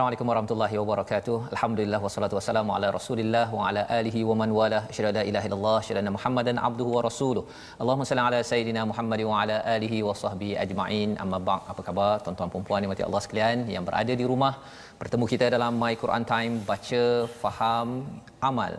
Assalamualaikum 0.00 0.30
warahmatullahi 0.32 0.76
wabarakatuh. 0.80 1.34
Alhamdulillah 1.54 1.98
wassalatu 2.04 2.34
wassalamu 2.36 2.70
ala 2.76 2.88
Rasulillah 2.96 3.42
wa 3.56 3.64
ala 3.68 3.82
alihi 3.96 4.20
wa 4.28 4.34
man 4.40 4.50
wala. 4.58 4.78
Asyhadu 4.92 5.10
la 5.16 5.22
ilaha 5.30 5.46
illallah, 5.48 5.74
asyhadu 5.82 6.12
Muhammadan 6.14 6.56
abduhu 6.68 6.94
wa 6.96 7.02
rasuluh. 7.06 7.42
Allahumma 7.82 8.06
salli 8.10 8.22
ala 8.28 8.38
sayidina 8.50 8.82
Muhammad 8.90 9.20
wa 9.30 9.42
ala 9.42 9.56
alihi 9.74 9.98
wa 10.06 10.16
sahbihi 10.22 10.56
ajma'in. 10.64 11.10
Amma 11.24 11.38
ba'd. 11.48 11.68
Apa 11.72 11.84
khabar 11.88 12.14
tuan-tuan 12.24 12.48
puan-puan 12.54 12.80
yang 12.86 12.96
Allah 13.08 13.22
sekalian 13.26 13.68
yang 13.74 13.84
berada 13.88 14.16
di 14.22 14.24
rumah? 14.32 14.54
Bertemu 15.02 15.28
kita 15.32 15.52
dalam 15.56 15.76
My 15.82 15.92
Quran 16.04 16.24
Time 16.32 16.54
baca, 16.70 17.04
faham, 17.44 17.88
amal. 18.48 18.72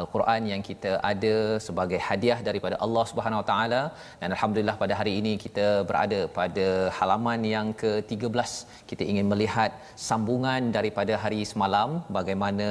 Al-Quran 0.00 0.42
yang 0.52 0.62
kita 0.68 0.92
ada 1.10 1.34
sebagai 1.66 2.00
hadiah 2.08 2.38
daripada 2.48 2.76
Allah 2.84 3.04
Subhanahu 3.10 3.42
Wa 3.42 3.48
Taala. 3.50 3.82
Dan 4.20 4.28
alhamdulillah 4.36 4.76
pada 4.82 4.96
hari 5.00 5.12
ini 5.20 5.32
kita 5.44 5.66
berada 5.90 6.20
pada 6.40 6.66
halaman 6.98 7.42
yang 7.54 7.68
ke-13 7.82 8.50
kita 8.90 9.02
ingin 9.12 9.26
melihat 9.32 9.70
sambungan 10.08 10.72
daripada 10.78 11.14
hari 11.24 11.40
semalam 11.52 12.02
bagaimana 12.18 12.68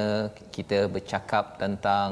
kita 0.56 0.80
bercakap 0.94 1.44
tentang 1.62 2.08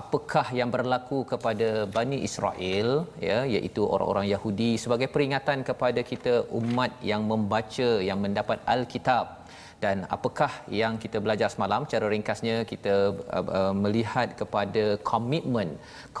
apakah 0.00 0.46
yang 0.58 0.70
berlaku 0.74 1.18
kepada 1.32 1.68
Bani 1.96 2.18
Israel 2.28 2.88
ya 3.28 3.38
iaitu 3.54 3.82
orang-orang 3.94 4.26
Yahudi 4.34 4.70
sebagai 4.82 5.08
peringatan 5.14 5.66
kepada 5.70 6.00
kita 6.10 6.34
umat 6.60 6.92
yang 7.10 7.22
membaca 7.32 7.88
yang 8.08 8.18
mendapat 8.24 8.58
al-kitab 8.74 9.39
dan 9.84 9.96
apakah 10.16 10.52
yang 10.80 10.94
kita 11.02 11.18
belajar 11.24 11.48
semalam 11.54 11.88
cara 11.92 12.06
ringkasnya 12.12 12.56
kita 12.72 12.94
uh, 13.38 13.46
uh, 13.58 13.74
melihat 13.82 14.28
kepada 14.40 14.84
komitmen 15.10 15.68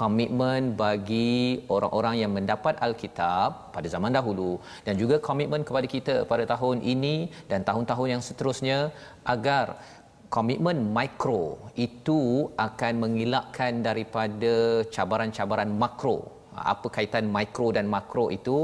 komitmen 0.00 0.72
bagi 0.82 1.60
orang-orang 1.76 2.16
yang 2.22 2.32
mendapat 2.38 2.74
alkitab 2.86 3.70
pada 3.76 3.88
zaman 3.94 4.16
dahulu 4.18 4.52
dan 4.88 4.96
juga 5.02 5.18
komitmen 5.28 5.62
kepada 5.68 5.86
kita 5.94 6.16
pada 6.32 6.46
tahun 6.52 6.80
ini 6.94 7.16
dan 7.52 7.60
tahun-tahun 7.68 8.08
yang 8.14 8.22
seterusnya 8.28 8.78
agar 9.34 9.66
komitmen 10.36 10.78
mikro 10.96 11.44
itu 11.86 12.20
akan 12.66 12.92
mengelakkan 13.04 13.82
daripada 13.88 14.54
cabaran-cabaran 14.94 15.70
makro 15.82 16.39
apa 16.72 16.86
kaitan 16.96 17.24
mikro 17.36 17.68
dan 17.76 17.86
makro 17.94 18.24
itu 18.38 18.56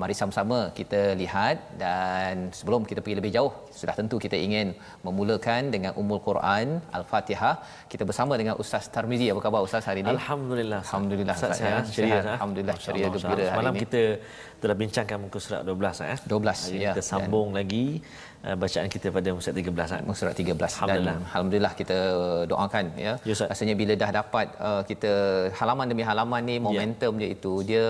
mari 0.00 0.14
sama-sama 0.20 0.58
kita 0.78 1.00
lihat. 1.20 1.56
Dan 1.82 2.34
sebelum 2.58 2.82
kita 2.90 3.00
pergi 3.04 3.16
lebih 3.20 3.32
jauh 3.36 3.52
sudah 3.80 3.94
tentu 4.00 4.16
kita 4.24 4.36
ingin 4.46 4.68
memulakan 5.06 5.70
dengan 5.74 5.92
umul 6.02 6.20
Quran 6.28 6.66
Al-Fatihah. 6.98 7.54
Kita 7.92 8.04
bersama 8.10 8.34
dengan 8.40 8.54
Ustaz 8.62 8.86
Tarmizi. 8.94 9.26
Apa 9.32 9.40
khabar 9.46 9.62
Ustaz 9.68 9.84
hari 9.90 10.02
ini? 10.04 10.14
Alhamdulillah 10.18 10.80
Alhamdulillah 10.86 11.36
Ustaz 11.38 11.60
ya. 11.60 11.78
ceria 11.96 12.20
Alhamdulillah 12.36 12.76
ceria 12.86 13.06
gembira 13.14 13.44
hari 13.52 13.58
malam 13.60 13.74
ini. 13.74 13.82
kita 13.84 14.02
telah 14.62 14.76
bincangkan 14.82 15.18
muka 15.24 15.38
surat 15.44 15.62
12 15.62 16.10
ya. 16.10 16.16
12 16.26 16.64
hari 16.64 16.78
ya. 16.86 16.92
kita 16.94 17.02
sambung 17.12 17.48
lagi 17.58 17.86
uh, 18.46 18.56
bacaan 18.62 18.88
kita 18.94 19.08
pada 19.16 19.28
surat 19.44 19.56
13 19.56 19.94
kan? 19.94 20.02
Surat 20.20 20.34
13 20.34 20.54
Alhamdulillah. 20.54 21.16
dan 21.18 21.26
alhamdulillah. 21.28 21.72
kita 21.80 21.96
doakan 22.52 22.84
ya. 23.06 23.12
Ya, 23.28 23.32
Ustaz. 23.36 23.48
rasanya 23.52 23.74
bila 23.80 23.92
dah 24.02 24.10
dapat 24.20 24.46
uh, 24.68 24.82
kita 24.90 25.12
halaman 25.58 25.86
demi 25.92 26.04
halaman 26.10 26.42
ni 26.50 26.56
momentum 26.66 27.12
dia 27.20 27.28
itu 27.36 27.52
dia 27.70 27.84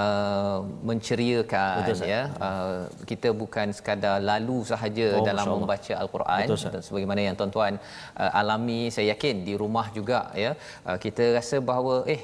uh, 0.00 0.58
menceriakan 0.88 1.76
Betul, 1.82 2.06
ya. 2.14 2.22
Uh, 2.46 2.78
kita 3.10 3.28
bukan 3.42 3.66
sekadar 3.78 4.16
lalu 4.30 4.58
sahaja 4.72 5.06
Oh, 5.18 5.24
dalam 5.30 5.44
Allah. 5.46 5.58
membaca 5.62 5.94
al-Quran. 6.02 6.44
Betul, 6.50 6.82
sebagaimana 6.86 7.20
yang 7.28 7.36
tuan-tuan 7.38 7.74
uh, 8.22 8.30
alami 8.40 8.80
saya 8.94 9.06
yakin 9.14 9.44
di 9.48 9.54
rumah 9.62 9.86
juga 9.98 10.20
ya. 10.44 10.52
Uh, 10.88 10.98
kita 11.04 11.24
rasa 11.38 11.58
bahawa 11.70 12.02
eh 12.14 12.20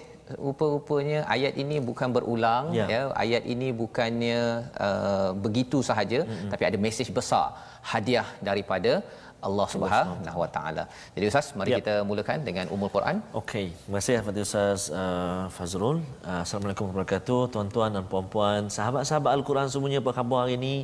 rupa-rupanya 0.46 1.20
ayat 1.34 1.54
ini 1.62 1.76
bukan 1.90 2.08
berulang 2.16 2.64
Ya. 2.78 2.86
ya 2.94 3.00
ayat 3.24 3.42
ini 3.54 3.68
bukannya 3.82 4.40
uh, 4.86 5.30
begitu 5.44 5.80
sahaja 5.90 6.20
mm-hmm. 6.24 6.50
tapi 6.52 6.62
ada 6.70 6.78
mesej 6.84 7.08
besar 7.18 7.46
hadiah 7.92 8.28
daripada 8.48 9.02
Allah 9.46 9.66
Subhanahu 9.74 10.38
Wa 10.42 10.50
Taala. 10.56 10.84
Jadi 11.14 11.24
Ustaz, 11.30 11.46
mari 11.58 11.70
Ya. 11.74 11.78
kita 11.82 11.94
mulakan 12.08 12.38
dengan 12.48 12.66
umul 12.74 12.90
Quran. 12.94 13.16
Okey, 13.40 13.66
terima 13.74 13.98
kasih 13.98 14.14
kepada 14.22 14.40
Ustaz 14.46 14.80
uh, 15.00 15.44
Fazrul. 15.56 15.98
Uh, 16.22 16.40
Assalamualaikum 16.44 16.86
warahmatullahi 16.86 17.18
wabarakatuh, 17.18 17.40
tuan-tuan 17.54 17.90
dan 17.96 18.04
puan-puan, 18.12 18.70
sahabat-sahabat 18.76 19.30
Al-Quran 19.38 19.66
semuanya 19.74 19.98
apa 20.04 20.12
khabar 20.18 20.46
hari 20.46 20.54
ini? 20.62 20.74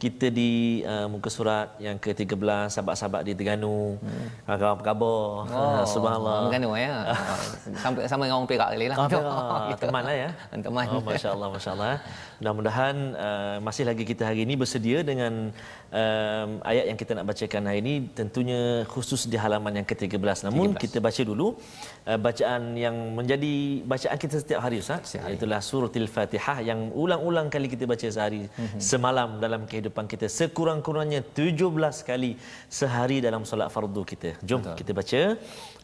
Kita 0.00 0.32
di 0.32 0.80
uh, 0.80 1.12
muka 1.12 1.28
surat 1.28 1.76
yang 1.76 2.00
ke-13, 2.00 2.72
sahabat-sahabat 2.72 3.20
di 3.20 3.36
Terengganu. 3.36 4.00
Hmm. 4.00 4.26
Apa 4.48 4.80
khabar? 4.80 5.44
Oh, 5.44 5.84
Subhanallah. 5.84 6.48
Mengganu 6.48 6.72
ya. 6.72 7.12
Sampai 7.84 8.08
sama 8.08 8.24
dengan 8.24 8.40
orang 8.40 8.48
Perak 8.48 8.68
kali 8.72 8.86
lah. 8.88 8.96
Ah, 8.96 9.08
Perak. 9.12 9.76
Teman 9.84 10.02
lah 10.08 10.16
ya. 10.16 10.30
Teman. 10.56 10.84
Oh, 10.88 11.04
Masya 11.04 11.28
Allah, 11.36 11.48
Masya 11.52 11.70
Allah. 11.76 11.94
Mudah-mudahan 12.40 12.96
uh, 13.12 13.56
masih 13.60 13.84
lagi 13.84 14.08
kita 14.08 14.24
hari 14.24 14.48
ini 14.48 14.56
bersedia 14.56 15.04
dengan 15.04 15.52
um, 15.92 16.48
ayat 16.64 16.88
yang 16.88 16.96
kita 16.96 17.12
nak 17.12 17.28
bacakan 17.28 17.68
hari 17.68 17.84
ini 17.84 17.94
tentunya 18.16 18.88
khusus 18.88 19.28
di 19.28 19.36
halaman 19.36 19.84
yang 19.84 19.86
ke-13. 19.86 20.48
Namun 20.48 20.72
13. 20.72 20.80
kita 20.80 20.98
baca 21.04 21.20
dulu 21.20 21.60
uh, 22.08 22.16
bacaan 22.16 22.72
yang 22.80 22.96
menjadi 23.12 23.84
bacaan 23.84 24.16
kita 24.16 24.40
setiap 24.40 24.64
hari 24.64 24.80
Ustaz. 24.80 25.12
Setiap 25.12 25.28
hari. 25.28 25.36
Itulah 25.36 25.60
suratul 25.60 26.08
Fatihah 26.08 26.64
yang 26.64 26.88
ulang-ulang 26.96 27.52
kali 27.52 27.68
kita 27.68 27.84
baca 27.84 28.08
sehari 28.08 28.48
Mhm. 28.56 28.80
semalam 28.80 29.28
dalam 29.36 29.68
kehidupan 29.68 29.88
kita 29.89 30.27
sekurang-kurangnya 30.39 31.21
17 31.21 32.09
kali 32.09 32.31
sehari 32.69 33.17
dalam 33.21 33.43
solat 33.49 33.69
fardu 33.73 34.01
kita. 34.11 34.29
Jom 34.49 34.61
Betul. 34.61 34.75
kita 34.79 34.91
baca 34.99 35.21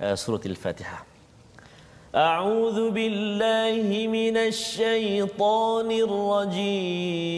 uh, 0.05 0.15
suratul 0.15 0.57
Fatihah. 0.65 1.01
أعوذ 2.11 2.91
بالله 2.91 3.87
من 4.11 4.35
الشيطان 4.35 5.87
الرجيم 6.51 7.31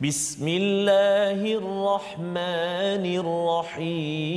بسم 0.00 0.46
الله 0.48 1.40
الرحمن 1.60 3.04
الرحيم 3.22 4.32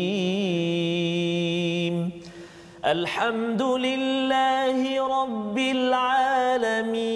الحمد 2.85 3.61
لله 3.61 4.79
رب 5.17 5.57
العالمين 5.57 7.15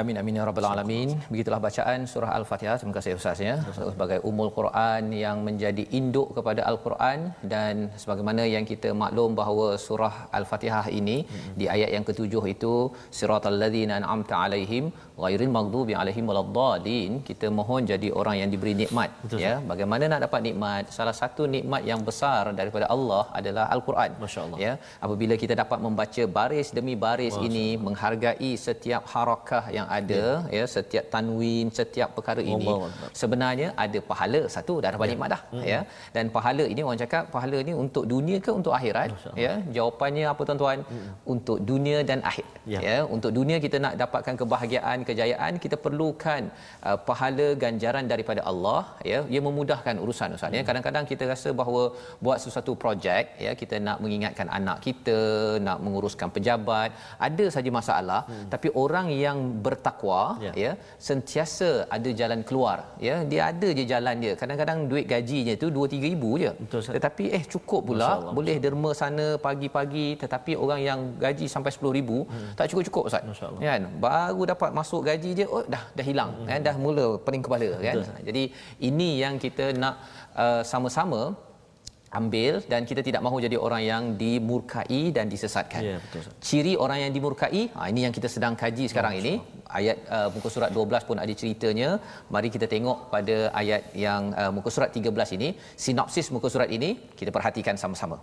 Amin 0.00 0.16
amin 0.20 0.38
ya 0.38 0.44
rabbal 0.48 0.66
alamin. 0.68 1.08
Begitulah 1.32 1.58
bacaan 1.64 2.00
surah 2.12 2.30
Al-Fatihah. 2.38 2.76
Terima 2.80 2.94
kasih 2.96 3.12
Ustaz 3.18 3.40
ya. 3.46 3.54
Sebagai 3.94 4.18
umul 4.30 4.48
Quran 4.58 5.12
yang 5.24 5.38
menjadi 5.48 5.84
induk 5.98 6.28
kepada 6.36 6.64
Al-Quran 6.70 7.18
dan 7.52 7.74
sebagaimana 8.02 8.42
yang 8.54 8.64
kita 8.70 8.90
maklum 9.02 9.36
bahawa 9.40 9.66
surah 9.86 10.14
Al-Fatihah 10.38 10.86
ini 11.00 11.16
di 11.60 11.68
ayat 11.74 11.90
yang 11.96 12.06
ketujuh 12.10 12.44
itu 12.54 12.74
siratal 13.18 13.58
ladzina 13.62 14.00
an'amta 14.00 14.36
alaihim 14.44 14.86
ghairil 15.24 15.52
maghdubi 15.56 15.94
alaihim 16.02 16.26
waladdallin. 16.30 17.12
Kita 17.28 17.46
mohon 17.58 17.82
jadi 17.92 18.08
orang 18.20 18.36
yang 18.40 18.50
diberi 18.54 18.74
nikmat 18.82 19.10
Betul, 19.24 19.38
ya. 19.44 19.54
Bagaimana 19.70 20.04
nak 20.12 20.20
dapat 20.26 20.40
nikmat? 20.48 20.82
Salah 20.98 21.16
satu 21.20 21.42
nikmat 21.54 21.82
yang 21.90 22.00
besar 22.08 22.42
daripada 22.60 22.86
Allah 22.94 23.24
adalah 23.40 23.64
Al-Quran. 23.76 24.10
Masya-Allah. 24.24 24.58
Ya, 24.64 24.72
apabila 25.04 25.34
kita 25.42 25.54
dapat 25.62 25.78
membaca 25.86 26.22
baris 26.38 26.68
demi 26.78 26.94
baris 27.04 27.34
ini 27.48 27.66
menghargai 27.86 28.50
setiap 28.66 29.02
harakah 29.12 29.64
yang 29.76 29.86
ada 29.98 30.22
ya, 30.56 30.58
ya 30.58 30.64
setiap 30.74 31.04
tanwin 31.14 31.66
setiap 31.78 32.08
perkara 32.16 32.42
ini 32.54 32.66
Akbar. 32.74 33.10
sebenarnya 33.20 33.68
ada 33.84 33.98
pahala 34.10 34.40
satu 34.54 34.74
dah 34.84 34.90
dapat 34.94 35.08
nikmat 35.12 35.28
dah 35.34 35.42
ya 35.72 35.80
dan 36.16 36.24
pahala 36.36 36.64
ini 36.72 36.80
orang 36.86 37.00
cakap 37.04 37.24
pahala 37.34 37.56
ini 37.64 37.72
untuk 37.84 38.04
dunia 38.12 38.38
ke 38.46 38.50
untuk 38.60 38.72
akhirat 38.78 39.08
ya 39.44 39.52
jawapannya 39.76 40.24
apa 40.32 40.42
tuan-tuan 40.48 40.78
untuk 41.34 41.58
dunia 41.70 42.00
dan 42.10 42.20
akhir 42.32 42.46
Ya. 42.72 42.80
ya 42.86 42.96
untuk 43.14 43.30
dunia 43.36 43.56
kita 43.64 43.76
nak 43.84 43.94
dapatkan 44.00 44.34
kebahagiaan 44.40 44.98
kejayaan 45.12 45.60
kita 45.64 45.76
perlukan 45.84 46.42
uh, 46.88 46.98
pahala 47.08 47.48
ganjaran 47.64 48.06
daripada 48.12 48.40
Allah 48.50 48.82
ya. 49.12 49.20
Ia 49.34 49.40
memudahkan 49.48 49.94
urusan 50.04 50.36
ustaz 50.36 50.56
ya. 50.56 50.60
Hmm. 50.62 50.68
kadang-kadang 50.68 51.04
kita 51.12 51.24
rasa 51.32 51.50
bahawa 51.60 51.82
buat 52.24 52.38
sesuatu 52.44 52.74
projek 52.82 53.24
ya 53.44 53.52
kita 53.62 53.76
nak 53.86 53.98
mengingatkan 54.04 54.48
anak 54.58 54.78
kita 54.86 55.18
nak 55.66 55.78
menguruskan 55.84 56.30
pejabat 56.36 56.90
ada 57.28 57.46
saja 57.56 57.72
masalah. 57.80 58.20
Hmm. 58.30 58.48
tapi 58.54 58.68
orang 58.82 59.06
yang 59.24 59.38
bertakwa 59.64 60.20
ya. 60.46 60.52
ya 60.64 60.72
sentiasa 61.08 61.70
ada 61.96 62.10
jalan 62.20 62.42
keluar 62.48 62.78
ya. 63.08 63.16
Dia 63.32 63.42
ada 63.50 63.68
je 63.78 63.84
jalan 63.94 64.16
dia. 64.24 64.34
Kadang-kadang 64.42 64.78
duit 64.90 65.06
gajinya 65.14 65.54
tu 65.62 65.68
2 65.78 65.92
3 65.94 66.12
ribu 66.12 66.30
je. 66.42 66.52
Betul, 66.62 66.80
tetapi 66.96 67.24
eh 67.38 67.42
cukup 67.54 67.80
pula. 67.88 68.08
Allah, 68.12 68.32
boleh 68.38 68.56
derma 68.64 68.90
sana 69.00 69.26
pagi-pagi 69.46 70.06
tetapi 70.22 70.52
orang 70.64 70.80
yang 70.88 71.00
gaji 71.24 71.46
sampai 71.54 71.70
10 71.76 71.98
ribu 71.98 72.18
hmm. 72.26 72.50
tak 72.58 72.66
cukup-cukup 72.70 73.02
ustaz. 73.08 73.22
Kan? 73.68 73.82
Baru 74.04 74.42
dapat 74.52 74.70
masuk 74.78 74.91
gaji 75.08 75.30
je 75.38 75.44
oh 75.54 75.62
dah 75.74 75.84
dah 75.96 76.04
hilang 76.10 76.30
hmm. 76.36 76.48
kan 76.50 76.60
dah 76.68 76.76
mula 76.84 77.06
pening 77.24 77.44
kepala 77.46 77.68
kan 77.86 77.96
jadi 78.28 78.42
ini 78.88 79.08
yang 79.22 79.36
kita 79.44 79.66
nak 79.82 79.94
uh, 80.44 80.62
sama-sama 80.72 81.22
ambil 82.20 82.60
dan 82.72 82.84
kita 82.90 83.00
tidak 83.08 83.24
mahu 83.24 83.36
jadi 83.44 83.56
orang 83.66 83.82
yang 83.90 84.02
dimurkai 84.20 85.02
dan 85.16 85.26
disesatkan. 85.32 85.82
Ya, 85.90 85.96
betul. 86.04 86.28
Ciri 86.48 86.72
orang 86.84 86.98
yang 87.04 87.12
dimurkai, 87.16 87.62
ha, 87.76 87.88
ini 87.92 88.00
yang 88.04 88.14
kita 88.18 88.28
sedang 88.34 88.54
kaji 88.62 88.84
sekarang 88.92 89.16
ini. 89.20 89.34
Ayat 89.78 90.04
uh, 90.16 90.28
muka 90.34 90.48
surat 90.52 90.70
12 90.76 91.08
pun 91.08 91.16
ada 91.24 91.32
ceritanya. 91.40 91.90
Mari 92.34 92.48
kita 92.56 92.68
tengok 92.74 93.08
pada 93.14 93.36
ayat 93.60 93.82
yang 94.06 94.36
uh, 94.36 94.52
muka 94.56 94.68
surat 94.74 94.92
13 94.92 95.36
ini, 95.40 95.48
sinopsis 95.84 96.28
muka 96.36 96.52
surat 96.52 96.68
ini 96.76 96.90
kita 97.16 97.32
perhatikan 97.36 97.80
sama-sama. 97.80 98.20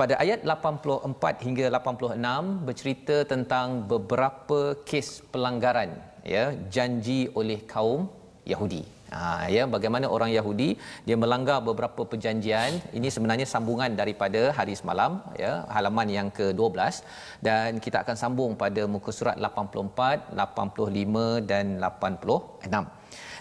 Pada 0.00 0.14
ayat 0.22 0.40
84 0.42 1.44
hingga 1.46 1.66
86 1.78 2.66
bercerita 2.66 3.16
tentang 3.32 3.86
beberapa 3.92 4.58
kes 4.88 5.08
pelanggaran 5.32 5.90
ya 6.34 6.44
janji 6.74 7.20
oleh 7.40 7.58
kaum 7.72 8.10
Yahudi. 8.52 8.82
Ha, 9.14 9.46
ya 9.56 9.62
bagaimana 9.74 10.06
orang 10.14 10.30
Yahudi 10.34 10.68
dia 11.06 11.16
melanggar 11.22 11.58
beberapa 11.68 12.02
perjanjian. 12.10 12.82
Ini 12.98 13.08
sebenarnya 13.14 13.46
sambungan 13.46 13.94
daripada 14.00 14.42
hari 14.58 14.74
semalam 14.80 15.22
ya 15.42 15.52
halaman 15.76 16.10
yang 16.16 16.28
ke-12 16.38 17.06
dan 17.46 17.78
kita 17.84 18.02
akan 18.02 18.16
sambung 18.22 18.52
pada 18.64 18.90
muka 18.94 19.14
surat 19.18 19.38
84 19.38 20.34
85 20.34 21.50
dan 21.52 21.78
86 21.78 22.82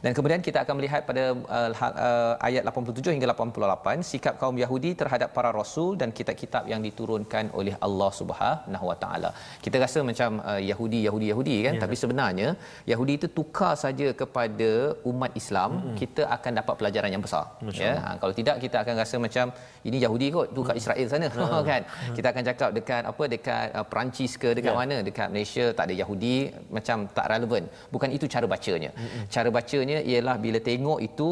dan 0.03 0.11
kemudian 0.17 0.41
kita 0.47 0.59
akan 0.63 0.75
melihat 0.79 1.01
pada 1.09 1.23
uh, 1.57 1.69
uh, 2.05 2.33
ayat 2.47 2.63
87 2.69 3.15
hingga 3.15 3.27
88 3.33 4.03
sikap 4.09 4.35
kaum 4.41 4.57
Yahudi 4.63 4.91
terhadap 5.01 5.29
para 5.35 5.50
rasul 5.59 5.95
dan 6.01 6.09
kitab-kitab 6.17 6.63
yang 6.71 6.81
diturunkan 6.88 7.47
oleh 7.59 7.75
Allah 7.88 8.09
Subhanahu 8.19 8.85
Wa 8.89 8.97
Taala. 9.03 9.29
Kita 9.65 9.79
rasa 9.83 10.00
macam 10.09 10.44
uh, 10.51 10.59
Yahudi 10.69 11.00
Yahudi 11.07 11.27
Yahudi 11.31 11.55
kan 11.67 11.75
ya. 11.77 11.81
tapi 11.83 11.95
sebenarnya 12.01 12.50
Yahudi 12.91 13.13
itu 13.19 13.27
tukar 13.38 13.73
saja 13.83 14.07
kepada 14.21 14.69
umat 15.11 15.31
Islam 15.41 15.71
hmm. 15.79 15.95
kita 16.01 16.25
akan 16.35 16.51
dapat 16.59 16.75
pelajaran 16.81 17.11
yang 17.15 17.23
besar. 17.27 17.45
Macam 17.67 17.88
ya. 17.88 17.95
Ha, 18.03 18.09
kalau 18.19 18.33
tidak 18.39 18.55
kita 18.65 18.77
akan 18.83 18.94
rasa 19.03 19.15
macam 19.27 19.45
ini 19.88 19.97
Yahudi 20.03 20.27
kot 20.35 20.47
tu 20.57 20.67
kat 20.67 20.75
Israel 20.83 21.07
sana 21.13 21.31
hmm. 21.31 21.63
kan. 21.71 21.81
Hmm. 21.88 22.15
Kita 22.19 22.27
akan 22.33 22.44
cakap 22.50 22.69
dekat 22.79 23.03
apa 23.13 23.23
dekat 23.35 23.65
uh, 23.79 23.85
Perancis 23.88 24.35
ke 24.35 24.51
dekat 24.59 24.75
ya. 24.75 24.79
mana 24.83 24.97
dekat 25.07 25.27
Malaysia 25.31 25.65
tak 25.71 25.88
ada 25.88 25.95
Yahudi 26.03 26.35
macam 26.75 27.07
tak 27.17 27.25
relevan. 27.31 27.63
Bukan 27.95 28.11
itu 28.19 28.27
cara 28.35 28.45
bacanya. 28.55 28.91
Cara 29.31 29.47
bacanya 29.47 29.92
sebenarnya 29.93 30.11
ialah 30.11 30.35
bila 30.45 30.59
tengok 30.69 30.99
itu 31.09 31.29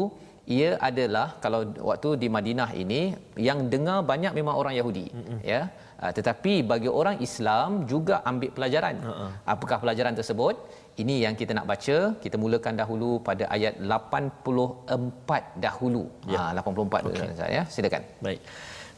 ia 0.58 0.70
adalah 0.88 1.26
kalau 1.44 1.60
waktu 1.88 2.08
di 2.22 2.28
Madinah 2.36 2.70
ini 2.82 3.02
yang 3.48 3.58
dengar 3.72 3.98
banyak 4.10 4.32
memang 4.38 4.54
orang 4.60 4.74
Yahudi 4.78 5.06
mm-hmm. 5.18 5.38
ya 5.52 5.60
uh, 6.02 6.12
tetapi 6.16 6.54
bagi 6.70 6.90
orang 7.00 7.16
Islam 7.26 7.68
juga 7.92 8.16
ambil 8.30 8.50
pelajaran 8.56 8.96
uh-uh. 9.10 9.30
apakah 9.54 9.78
pelajaran 9.82 10.14
tersebut 10.18 10.54
ini 11.02 11.14
yang 11.24 11.34
kita 11.40 11.52
nak 11.58 11.66
baca 11.72 11.98
kita 12.24 12.36
mulakan 12.44 12.74
dahulu 12.82 13.10
pada 13.28 13.44
ayat 13.56 13.74
84 13.78 15.62
dahulu 15.66 16.04
ya. 16.34 16.40
ha 16.50 16.58
84 16.58 16.66
okay. 16.66 17.00
dulu 17.06 17.46
ya 17.58 17.62
silakan 17.74 18.04
baik 18.26 18.42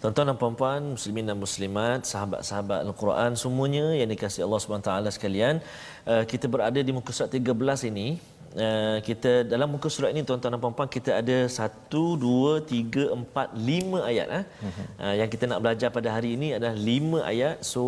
Tuan-tuan 0.05 0.29
dan 0.29 0.37
puan-puan, 0.41 0.81
muslimin 0.95 1.25
dan 1.29 1.37
muslimat, 1.45 2.01
sahabat-sahabat 2.11 2.81
Al-Quran 2.85 3.31
semuanya 3.43 3.87
yang 3.99 4.09
dikasihi 4.13 4.45
Allah 4.47 4.61
Subhanahu 4.61 4.85
taala 4.89 5.09
sekalian, 5.17 5.65
uh, 6.13 6.25
kita 6.33 6.45
berada 6.55 6.77
di 6.77 6.93
muka 6.97 7.09
surat 7.17 7.33
13 7.33 7.89
ini 7.89 8.21
uh, 8.57 8.99
kita 9.09 9.33
dalam 9.53 9.69
muka 9.75 9.89
surat 9.95 10.11
ini 10.15 10.23
tuan-tuan 10.27 10.55
dan 10.55 10.61
puan-puan 10.63 10.89
kita 10.97 11.11
ada 11.21 11.39
1 11.47 11.91
2 11.91 12.63
3 12.71 13.11
4 13.11 13.55
5 13.55 14.11
ayat 14.11 14.27
eh. 14.39 14.45
Uh-huh. 14.45 14.85
Uh, 15.03 15.15
yang 15.21 15.29
kita 15.35 15.45
nak 15.51 15.61
belajar 15.65 15.89
pada 15.97 16.09
hari 16.17 16.31
ini 16.39 16.49
adalah 16.57 16.75
5 16.75 17.31
ayat. 17.33 17.57
So 17.67 17.83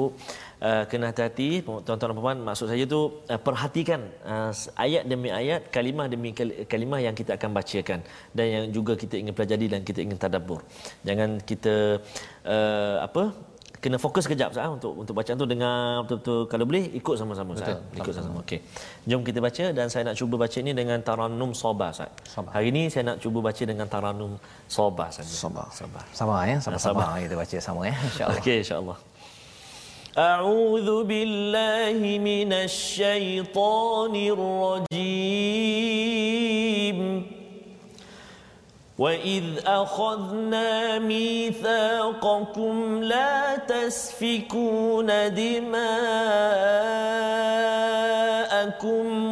uh, 0.60 0.84
kena 0.90 1.10
hati-hati 1.10 1.48
tuan-tuan 1.66 1.98
dan 2.10 2.16
puan-puan 2.16 2.38
maksud 2.48 2.66
saya 2.72 2.84
tu 2.94 3.00
uh, 3.32 3.40
perhatikan 3.46 4.00
uh, 4.26 4.52
ayat 4.86 5.02
demi 5.10 5.30
ayat 5.40 5.70
kalimah 5.76 6.06
demi 6.12 6.30
kalimah 6.72 7.00
yang 7.06 7.14
kita 7.20 7.38
akan 7.38 7.50
bacakan 7.58 8.00
dan 8.36 8.46
yang 8.54 8.64
juga 8.76 8.94
kita 9.02 9.14
ingin 9.20 9.34
pelajari 9.36 9.66
dan 9.72 9.80
kita 9.88 10.00
ingin 10.06 10.18
tadabbur. 10.18 10.60
Jangan 11.08 11.30
kita 11.50 12.02
uh, 12.46 12.96
apa 13.06 13.24
kena 13.81 13.97
fokus 13.97 14.23
sekejap 14.29 14.53
sah 14.53 14.69
untuk 14.69 14.93
untuk 14.93 15.13
bacaan 15.17 15.37
tu 15.41 15.47
dengar 15.49 16.05
betul-betul 16.05 16.45
kalau 16.45 16.65
boleh 16.69 16.83
ikut 16.99 17.15
sama-sama 17.17 17.57
sah 17.57 17.81
ikut 17.97 18.13
sama-sama 18.13 18.37
okey 18.45 18.59
jom 19.09 19.21
kita 19.25 19.41
baca 19.41 19.73
dan 19.73 19.89
saya 19.89 20.03
nak 20.07 20.15
cuba 20.21 20.35
baca 20.43 20.57
ini 20.61 20.71
dengan 20.77 21.01
tarannum 21.01 21.51
sabah 21.61 21.89
sah 21.89 22.05
hari 22.53 22.69
ini 22.69 22.93
saya 22.93 23.03
nak 23.09 23.17
cuba 23.25 23.41
baca 23.41 23.63
dengan 23.71 23.87
tarannum 23.89 24.37
sabah 24.69 25.09
sah 25.09 25.25
sabah 25.25 25.65
sabah 25.73 26.03
sama 26.13 26.45
ya 26.45 26.57
sama-sama 26.61 27.17
kita 27.25 27.35
baca 27.41 27.57
sama 27.57 27.81
ya 27.89 27.95
insyaallah 28.09 28.37
okey 28.41 28.57
insyaallah 28.65 28.97
أعوذ 30.11 31.07
بالله 31.07 32.03
من 32.19 32.51
الشيطان 32.51 34.13
الرجيم 35.71 36.99
وإذ 38.98 39.44
أخذنا 39.66 40.98
ميثاقكم 40.98 43.02
لا 43.02 43.56
تسفكون 43.56 45.06
دماءكم 45.34 45.84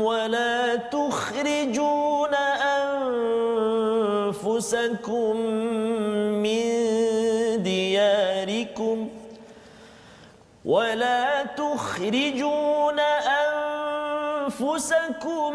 ولا 0.02 0.76
تخرجون 0.76 2.34
أنفسكم 4.34 5.36
من 6.44 6.62
دياركم 7.62 9.08
ولا 10.64 11.44
تخرجون 11.44 13.00
أنفسكم 14.50 15.54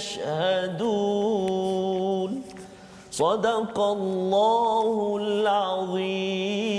تشهدون 0.76 1.66
صدق 3.10 3.78
الله 3.80 5.16
العظيم 5.20 6.69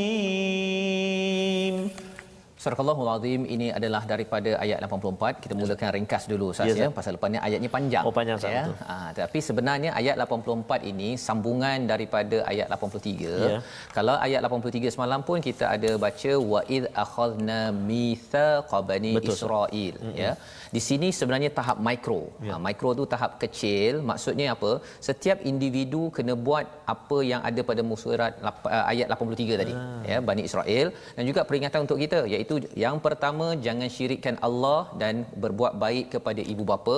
Surah 2.62 2.78
Allahul 2.82 3.08
Azim 3.12 3.42
ini 3.54 3.68
adalah 3.78 4.00
daripada 4.10 4.50
ayat 4.64 4.78
84. 4.86 5.42
Kita 5.44 5.54
mulakan 5.60 5.88
ringkas 5.96 6.24
dulu 6.32 6.44
Ustaz 6.52 6.68
yes, 6.70 6.78
ya. 6.82 6.88
Pasal 6.98 7.12
lepas 7.16 7.28
ni 7.34 7.38
ayatnya 7.46 7.70
panjang. 7.76 8.04
Oh 8.08 8.12
panjang 8.18 8.38
ya. 8.56 8.62
Ha, 8.90 8.96
tapi 9.16 9.38
sebenarnya 9.46 9.90
ayat 10.00 10.14
84 10.24 10.90
ini 10.90 11.08
sambungan 11.24 11.78
daripada 11.92 12.38
ayat 12.52 12.66
83. 12.76 13.32
Yeah. 13.46 13.60
Kalau 13.96 14.14
ayat 14.26 14.46
83 14.46 14.94
semalam 14.96 15.22
pun 15.28 15.42
kita 15.48 15.64
ada 15.76 15.90
baca 16.04 16.32
wa 16.52 16.60
id 16.76 16.86
akhadna 17.04 17.60
mitsaqa 17.88 18.80
bani 18.90 19.12
Israil 19.32 19.94
mm-hmm. 19.98 20.14
ya. 20.22 20.32
Di 20.76 20.82
sini 20.88 21.10
sebenarnya 21.18 21.50
tahap 21.58 21.80
mikro. 21.88 22.22
Yeah. 22.46 22.54
Ha, 22.54 22.62
mikro 22.68 22.92
tu 23.00 23.06
tahap 23.14 23.32
kecil. 23.42 24.06
Maksudnya 24.12 24.46
apa? 24.54 24.72
Setiap 25.08 25.42
individu 25.52 26.04
kena 26.18 26.36
buat 26.46 26.66
apa 26.94 27.18
yang 27.32 27.42
ada 27.50 27.60
pada 27.72 27.82
musurat 27.90 28.32
uh, 28.46 28.84
ayat 28.92 29.06
83 29.18 29.60
tadi 29.62 29.74
ah. 29.82 30.00
ya 30.12 30.18
Bani 30.28 30.42
Israel 30.48 30.86
dan 31.16 31.24
juga 31.30 31.40
peringatan 31.48 31.80
untuk 31.86 31.98
kita 32.04 32.20
iaitu 32.32 32.51
itu 32.52 32.68
yang 32.84 32.96
pertama 33.04 33.46
jangan 33.66 33.88
syirikkan 33.96 34.36
Allah 34.48 34.80
dan 35.02 35.14
berbuat 35.42 35.74
baik 35.84 36.06
kepada 36.14 36.42
ibu 36.52 36.64
bapa 36.70 36.96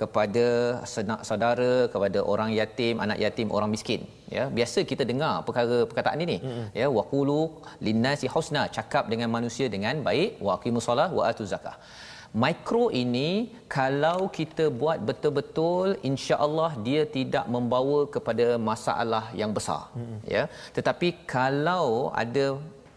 kepada 0.00 0.46
senak 0.94 1.20
saudara 1.28 1.72
kepada 1.94 2.18
orang 2.32 2.50
yatim 2.58 3.02
anak 3.04 3.20
yatim 3.24 3.50
orang 3.56 3.70
miskin. 3.74 4.02
Ya 4.36 4.44
biasa 4.58 4.78
kita 4.90 5.02
dengar 5.10 5.34
perkara 5.46 5.78
perkataan 5.90 6.24
ini. 6.26 6.36
Mm-hmm. 6.42 6.66
ya 6.80 6.86
waqulu 6.98 7.40
linnasi 7.86 8.26
husna 8.34 8.64
cakap 8.76 9.04
dengan 9.12 9.30
manusia 9.36 9.66
dengan 9.74 10.02
baik 10.08 10.42
wa 10.46 10.52
aqimusolah 10.58 11.08
wa 11.18 11.24
atuz 11.30 11.52
zakah. 11.54 11.76
Mikro 12.42 12.84
ini 13.02 13.28
kalau 13.76 14.18
kita 14.38 14.64
buat 14.80 14.98
betul-betul 15.08 15.86
insya-Allah 16.08 16.70
dia 16.86 17.02
tidak 17.16 17.44
membawa 17.54 18.00
kepada 18.14 18.46
masalah 18.70 19.24
yang 19.40 19.52
besar. 19.58 19.82
Mm-hmm. 19.94 20.18
ya 20.34 20.44
tetapi 20.76 21.08
kalau 21.36 21.86
ada 22.24 22.46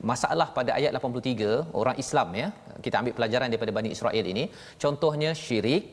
masalah 0.01 0.55
pada 0.57 0.71
ayat 0.79 0.91
83 0.95 1.75
orang 1.75 1.95
Islam 1.99 2.27
ya 2.41 2.47
kita 2.79 2.95
ambil 3.03 3.13
pelajaran 3.17 3.47
daripada 3.51 3.71
Bani 3.75 3.89
Israel 3.91 4.25
ini. 4.25 4.47
Contohnya 4.79 5.35
syirik 5.35 5.83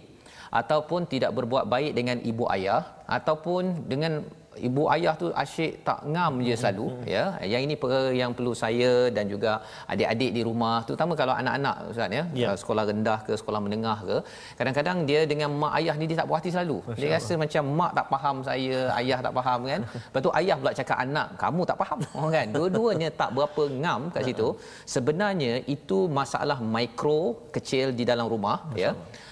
ataupun 0.50 1.10
tidak 1.10 1.34
berbuat 1.34 1.66
baik 1.66 1.92
dengan 1.98 2.22
ibu 2.22 2.46
ayah 2.54 3.02
ataupun 3.10 3.90
dengan 3.90 4.22
ibu 4.68 4.82
ayah 4.94 5.14
tu 5.20 5.26
asyik 5.42 5.72
tak 5.86 5.98
ngam 6.12 6.32
je 6.46 6.54
selalu 6.62 6.86
hmm. 6.92 7.04
ya. 7.14 7.24
Yang 7.52 7.62
ini 7.66 7.74
perkara 7.82 8.10
yang 8.20 8.30
perlu 8.36 8.52
saya 8.62 8.92
dan 9.16 9.24
juga 9.32 9.52
adik-adik 9.92 10.30
di 10.36 10.42
rumah 10.48 10.76
terutama 10.86 11.12
kalau 11.20 11.34
anak-anak 11.40 11.76
ustaz 11.92 12.16
ya 12.18 12.24
yeah. 12.40 12.54
sekolah 12.62 12.84
rendah 12.90 13.18
ke 13.26 13.32
sekolah 13.40 13.60
menengah 13.66 13.98
ke 14.08 14.16
kadang-kadang 14.58 14.98
dia 15.08 15.20
dengan 15.32 15.50
mak 15.62 15.72
ayah 15.80 15.94
ni 16.00 16.06
dia 16.10 16.18
tak 16.20 16.28
puas 16.30 16.38
hati 16.40 16.50
selalu. 16.56 16.78
Masya 16.86 16.98
dia 17.00 17.08
Allah. 17.08 17.18
rasa 17.18 17.32
macam 17.44 17.64
mak 17.80 17.92
tak 17.98 18.06
faham 18.12 18.36
saya 18.48 18.76
ayah 19.00 19.18
tak 19.26 19.34
faham 19.38 19.60
kan. 19.70 19.80
Lepas 20.08 20.20
tu 20.26 20.32
ayah 20.40 20.56
pula 20.60 20.72
cakap 20.80 20.98
anak 21.06 21.28
kamu 21.42 21.60
tak 21.70 21.78
faham 21.82 21.98
kan. 22.36 22.46
Dua-duanya 22.56 23.08
tak 23.20 23.30
berapa 23.36 23.62
ngam 23.82 24.00
kat 24.14 24.22
situ. 24.28 24.48
Sebenarnya 24.94 25.52
itu 25.76 25.98
masalah 26.20 26.58
mikro 26.76 27.20
kecil 27.56 27.86
di 27.98 28.06
dalam 28.12 28.28
rumah 28.34 28.58
Masya 28.70 28.82
ya. 28.84 28.90
Allah. 28.92 29.24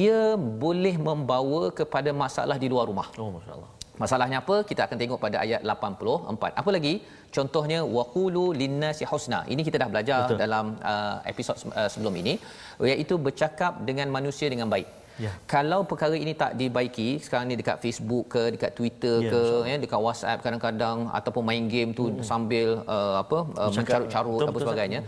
ia 0.00 0.20
boleh 0.64 0.94
membawa 1.08 1.62
kepada 1.78 2.10
masalah 2.24 2.56
di 2.62 2.68
luar 2.72 2.86
rumah. 2.90 3.08
Oh 3.22 3.30
masyaallah 3.38 3.81
Masalahnya 4.02 4.38
apa? 4.44 4.56
Kita 4.70 4.80
akan 4.86 4.96
tengok 5.02 5.18
pada 5.24 5.36
ayat 5.44 5.60
84. 5.66 6.60
Apa 6.60 6.70
lagi? 6.76 6.94
Contohnya 7.36 7.78
waqulu 7.96 8.46
linnasi 8.60 9.04
husna. 9.10 9.40
Ini 9.52 9.62
kita 9.68 9.76
dah 9.82 9.88
belajar 9.92 10.18
Betul. 10.24 10.38
dalam 10.44 10.66
uh, 10.92 11.16
episod 11.32 11.56
uh, 11.80 11.88
sebelum 11.92 12.16
ini 12.22 12.34
iaitu 12.92 13.16
bercakap 13.26 13.72
dengan 13.88 14.08
manusia 14.16 14.48
dengan 14.54 14.68
baik. 14.74 14.88
Ya. 15.24 15.32
Kalau 15.54 15.80
perkara 15.90 16.16
ini 16.24 16.32
tak 16.42 16.52
dibaiki 16.60 17.08
sekarang 17.24 17.46
ni 17.50 17.56
dekat 17.60 17.76
Facebook 17.84 18.24
ke 18.34 18.42
dekat 18.54 18.72
Twitter 18.78 19.16
ya, 19.26 19.30
ke 19.32 19.42
ya 19.70 19.76
dekat 19.84 20.00
WhatsApp 20.06 20.40
kadang-kadang 20.44 20.98
ataupun 21.18 21.42
main 21.50 21.64
game 21.74 21.90
tu 21.98 22.04
hmm. 22.08 22.24
sambil 22.30 22.68
uh, 22.94 23.16
apa 23.20 23.38
uh, 23.60 23.70
mencarut-carut 23.76 24.40
apa 24.48 24.58
sebagainya 24.64 25.00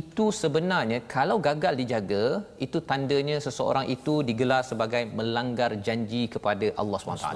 itu 0.00 0.24
sebenarnya 0.42 0.98
kalau 1.14 1.36
gagal 1.46 1.74
dijaga 1.80 2.24
itu 2.64 2.78
tandanya 2.90 3.36
seseorang 3.46 3.86
itu 3.94 4.22
digelar 4.28 4.62
sebagai 4.70 5.02
melanggar 5.18 5.70
janji 5.86 6.22
kepada 6.34 6.66
Allah 6.80 6.98
SWT. 7.02 7.30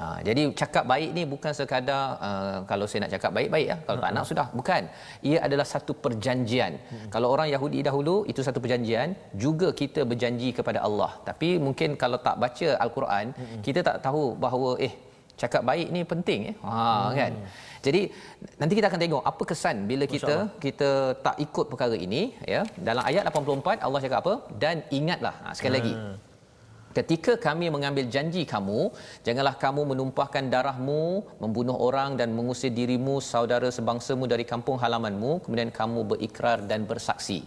Ha, 0.00 0.18
jadi 0.26 0.42
cakap 0.60 0.84
baik 0.90 1.10
ni 1.16 1.22
bukan 1.32 1.52
sekadar 1.58 2.18
uh, 2.28 2.56
kalau 2.70 2.86
saya 2.90 3.06
nak 3.06 3.12
cakap 3.14 3.30
baik-baik 3.36 3.66
ya. 3.70 3.76
Kalau 3.86 4.00
tak 4.04 4.12
nak 4.16 4.26
sudah 4.30 4.46
bukan. 4.58 4.82
Ia 5.30 5.38
adalah 5.46 5.66
satu 5.72 5.92
perjanjian. 6.04 6.72
Hmm. 6.90 7.08
Kalau 7.14 7.28
orang 7.34 7.48
Yahudi 7.54 7.80
dahulu 7.88 8.16
itu 8.32 8.42
satu 8.48 8.58
perjanjian, 8.64 9.14
juga 9.44 9.70
kita 9.80 10.02
berjanji 10.12 10.50
kepada 10.58 10.82
Allah. 10.88 11.12
Tapi 11.28 11.62
mungkin 11.66 11.94
kalau 12.02 12.18
tak 12.26 12.38
baca 12.42 12.68
al-Quran, 12.84 13.26
hmm. 13.38 13.62
kita 13.66 13.80
tak 13.88 13.98
tahu 14.06 14.34
bahawa 14.44 14.72
eh 14.88 14.94
cakap 15.42 15.62
baik 15.70 15.88
ni 15.94 16.02
penting 16.12 16.40
eh. 16.50 16.56
Ha 16.66 16.74
hmm. 16.74 17.14
kan. 17.20 17.32
Jadi 17.86 18.02
nanti 18.60 18.74
kita 18.78 18.86
akan 18.90 19.00
tengok 19.04 19.22
apa 19.30 19.42
kesan 19.50 19.76
bila 19.90 20.04
kita 20.10 20.34
kita 20.66 20.90
tak 21.26 21.38
ikut 21.46 21.66
perkara 21.70 21.96
ini 22.06 22.22
ya. 22.54 22.66
Dalam 22.90 23.06
ayat 23.10 23.30
84 23.30 23.86
Allah 23.86 24.02
cakap 24.04 24.18
apa? 24.26 24.34
Dan 24.58 24.82
ingatlah. 24.98 25.34
Ha, 25.46 25.54
sekali 25.54 25.74
hmm. 25.74 25.78
lagi 25.78 25.94
Ketika 26.94 27.32
kami 27.46 27.66
mengambil 27.74 28.06
janji 28.14 28.42
kamu, 28.46 28.80
janganlah 29.26 29.58
kamu 29.58 29.82
menumpahkan 29.92 30.46
darahmu, 30.46 31.26
membunuh 31.42 31.74
orang 31.74 32.14
dan 32.20 32.30
mengusir 32.38 32.70
dirimu, 32.70 33.18
saudara 33.18 33.66
sebangsamu 33.78 34.30
dari 34.30 34.46
kampung 34.52 34.78
halamanmu, 34.78 35.42
kemudian 35.42 35.74
kamu 35.74 36.06
berikrar 36.14 36.62
dan 36.70 36.86
bersaksi. 36.86 37.42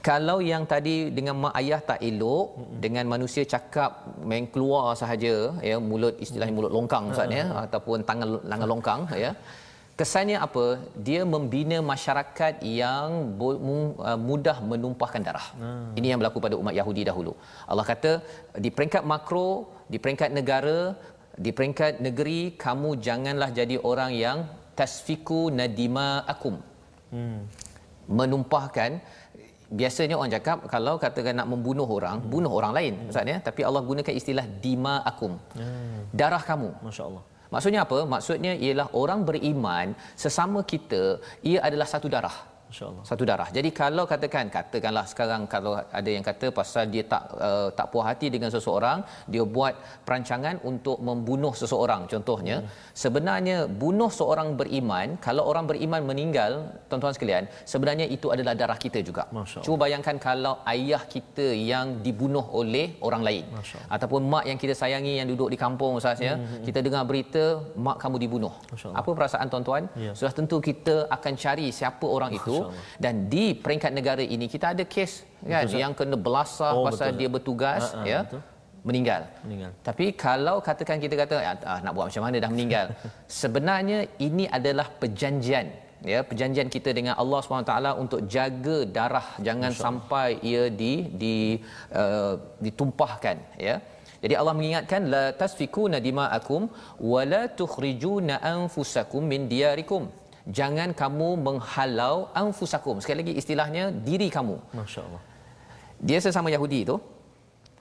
Kalau 0.00 0.38
yang 0.38 0.64
tadi 0.72 1.10
dengan 1.16 1.36
mak 1.42 1.54
ayah 1.60 1.80
tak 1.90 2.00
elok, 2.08 2.46
dengan 2.84 3.04
manusia 3.12 3.44
cakap 3.54 3.90
main 4.30 4.46
keluar 4.54 4.96
sahaja, 5.00 5.34
ya 5.70 5.76
mulut 5.88 6.14
istilahnya 6.24 6.54
mulut 6.58 6.72
longkang 6.76 7.10
ustaz 7.12 7.28
ya 7.38 7.44
ataupun 7.66 8.06
tangan 8.08 8.28
tangan 8.50 8.68
longkang 8.72 9.00
ya 9.24 9.32
kesannya 9.98 10.38
apa 10.46 10.64
dia 11.06 11.20
membina 11.34 11.78
masyarakat 11.92 12.54
yang 12.82 13.06
uh, 13.44 14.18
mudah 14.28 14.56
menumpahkan 14.70 15.22
darah 15.26 15.46
hmm. 15.60 15.98
ini 15.98 16.06
yang 16.10 16.20
berlaku 16.20 16.38
pada 16.46 16.56
umat 16.60 16.74
Yahudi 16.80 17.02
dahulu 17.10 17.32
Allah 17.70 17.86
kata 17.92 18.12
di 18.64 18.70
peringkat 18.76 19.02
makro 19.12 19.50
di 19.92 19.98
peringkat 20.02 20.30
negara 20.38 20.78
di 21.46 21.50
peringkat 21.56 21.92
negeri 22.06 22.40
kamu 22.64 22.90
janganlah 23.06 23.50
jadi 23.58 23.76
orang 23.90 24.12
yang 24.24 24.38
tasfiku 24.78 25.40
nadima 25.60 26.08
akum 26.34 26.56
hmm. 27.14 27.40
menumpahkan 28.18 29.02
biasanya 29.80 30.14
orang 30.18 30.32
cakap 30.36 30.58
kalau 30.74 30.94
katakan 31.02 31.34
nak 31.40 31.48
membunuh 31.52 31.88
orang 31.96 32.18
hmm. 32.22 32.30
bunuh 32.34 32.52
orang 32.58 32.72
lain 32.78 32.92
hmm. 32.94 33.02
maksudnya 33.08 33.38
tapi 33.48 33.60
Allah 33.68 33.82
gunakan 33.90 34.14
istilah 34.20 34.46
dima 34.64 34.94
akum 35.10 35.34
hmm. 35.58 36.14
darah 36.20 36.42
kamu 36.50 36.70
masyaallah 36.86 37.24
Maksudnya 37.52 37.80
apa? 37.86 37.98
Maksudnya 38.14 38.52
ialah 38.66 38.88
orang 39.02 39.20
beriman 39.28 39.96
sesama 40.22 40.60
kita 40.72 41.02
ia 41.50 41.58
adalah 41.68 41.88
satu 41.88 42.08
darah. 42.14 42.57
InsyaAllah. 42.70 43.04
Satu 43.10 43.22
darah. 43.30 43.48
Jadi 43.56 43.70
kalau 43.80 44.04
katakan, 44.12 44.46
katakanlah 44.56 45.04
sekarang 45.12 45.42
kalau 45.54 45.72
ada 45.98 46.10
yang 46.16 46.24
kata 46.28 46.46
pasal 46.58 46.84
dia 46.92 47.04
tak 47.12 47.22
uh, 47.48 47.68
tak 47.78 47.86
puas 47.92 48.04
hati 48.08 48.26
dengan 48.34 48.50
seseorang, 48.56 48.98
dia 49.32 49.44
buat 49.56 49.74
perancangan 50.06 50.60
untuk 50.70 51.00
membunuh 51.08 51.52
seseorang 51.60 52.04
contohnya. 52.12 52.56
Hmm. 52.60 52.68
Sebenarnya 53.04 53.56
bunuh 53.82 54.10
seorang 54.20 54.48
beriman, 54.60 55.16
kalau 55.26 55.42
orang 55.50 55.64
beriman 55.70 56.02
meninggal, 56.10 56.52
tuan-tuan 56.88 57.14
sekalian, 57.16 57.44
sebenarnya 57.72 58.06
itu 58.16 58.28
adalah 58.34 58.54
darah 58.60 58.78
kita 58.84 59.00
juga. 59.08 59.24
Cuba 59.64 59.88
bayangkan 59.88 60.16
kalau 60.28 60.54
ayah 60.74 61.02
kita 61.14 61.48
yang 61.72 62.04
dibunuh 62.06 62.44
oleh 62.60 62.86
orang 63.00 63.22
lain. 63.28 63.44
Ataupun 63.88 64.20
mak 64.32 64.44
yang 64.50 64.58
kita 64.60 64.76
sayangi 64.76 65.16
yang 65.20 65.28
duduk 65.32 65.48
di 65.54 65.58
kampung 65.64 65.96
usahanya, 66.00 66.36
hmm, 66.36 66.44
hmm, 66.44 66.52
hmm. 66.52 66.64
kita 66.68 66.78
dengar 66.86 67.02
berita 67.08 67.44
mak 67.86 67.96
kamu 68.02 68.16
dibunuh. 68.24 68.52
Apa 69.00 69.10
perasaan 69.16 69.48
tuan-tuan? 69.52 69.88
Ya. 70.04 70.12
Sudah 70.18 70.32
tentu 70.36 70.56
kita 70.68 71.08
akan 71.16 71.32
cari 71.44 71.66
siapa 71.72 72.04
orang 72.04 72.32
itu 72.36 72.57
dan 73.04 73.14
di 73.32 73.44
peringkat 73.64 73.92
negara 73.98 74.24
ini 74.34 74.46
kita 74.54 74.66
ada 74.74 74.84
kes 74.94 75.12
kan 75.52 75.64
betul, 75.64 75.80
yang 75.82 75.92
kena 75.98 76.16
belasah 76.26 76.72
oh, 76.74 76.84
pasal 76.86 77.08
betul, 77.10 77.18
dia 77.20 77.28
bertugas 77.34 77.82
ha, 77.94 77.98
ha, 78.02 78.08
ya 78.12 78.20
betul. 78.26 78.40
meninggal. 78.88 79.22
meninggal. 79.46 79.70
Tapi 79.88 80.06
kalau 80.24 80.56
katakan 80.68 80.96
kita 81.04 81.14
kata 81.22 81.34
ah, 81.72 81.78
nak 81.84 81.92
buat 81.96 82.06
macam 82.08 82.22
mana 82.26 82.36
dah 82.44 82.50
meninggal. 82.54 82.86
sebenarnya 83.42 83.98
ini 84.28 84.44
adalah 84.58 84.86
perjanjian 85.02 85.68
ya 86.12 86.18
perjanjian 86.28 86.68
kita 86.74 86.90
dengan 86.98 87.14
Allah 87.22 87.38
SWT 87.42 87.74
untuk 88.02 88.20
jaga 88.34 88.78
darah 88.96 89.26
jangan 89.46 89.72
sampai 89.84 90.28
ia 90.50 90.64
di 90.80 90.92
di 91.22 91.36
uh, 92.00 92.34
ditumpahkan 92.64 93.38
ya. 93.68 93.76
Jadi 94.22 94.34
Allah 94.38 94.54
mengingatkan 94.58 95.02
la 95.14 95.24
tasfikuna 95.40 95.98
dima'akum 96.06 96.62
wa 97.10 97.20
la 97.32 97.42
tukhrijuna 97.60 98.42
anfusakum 98.54 99.22
min 99.32 99.46
diyarikum 99.52 100.10
jangan 100.58 100.90
kamu 101.00 101.28
menghalau 101.46 102.16
anfusakum 102.42 102.96
sekali 103.02 103.18
lagi 103.22 103.34
istilahnya 103.40 103.84
diri 104.08 104.28
kamu 104.36 104.56
masyaallah 104.80 105.22
dia 106.08 106.18
sesama 106.24 106.48
Yahudi 106.56 106.78
itu 106.86 106.96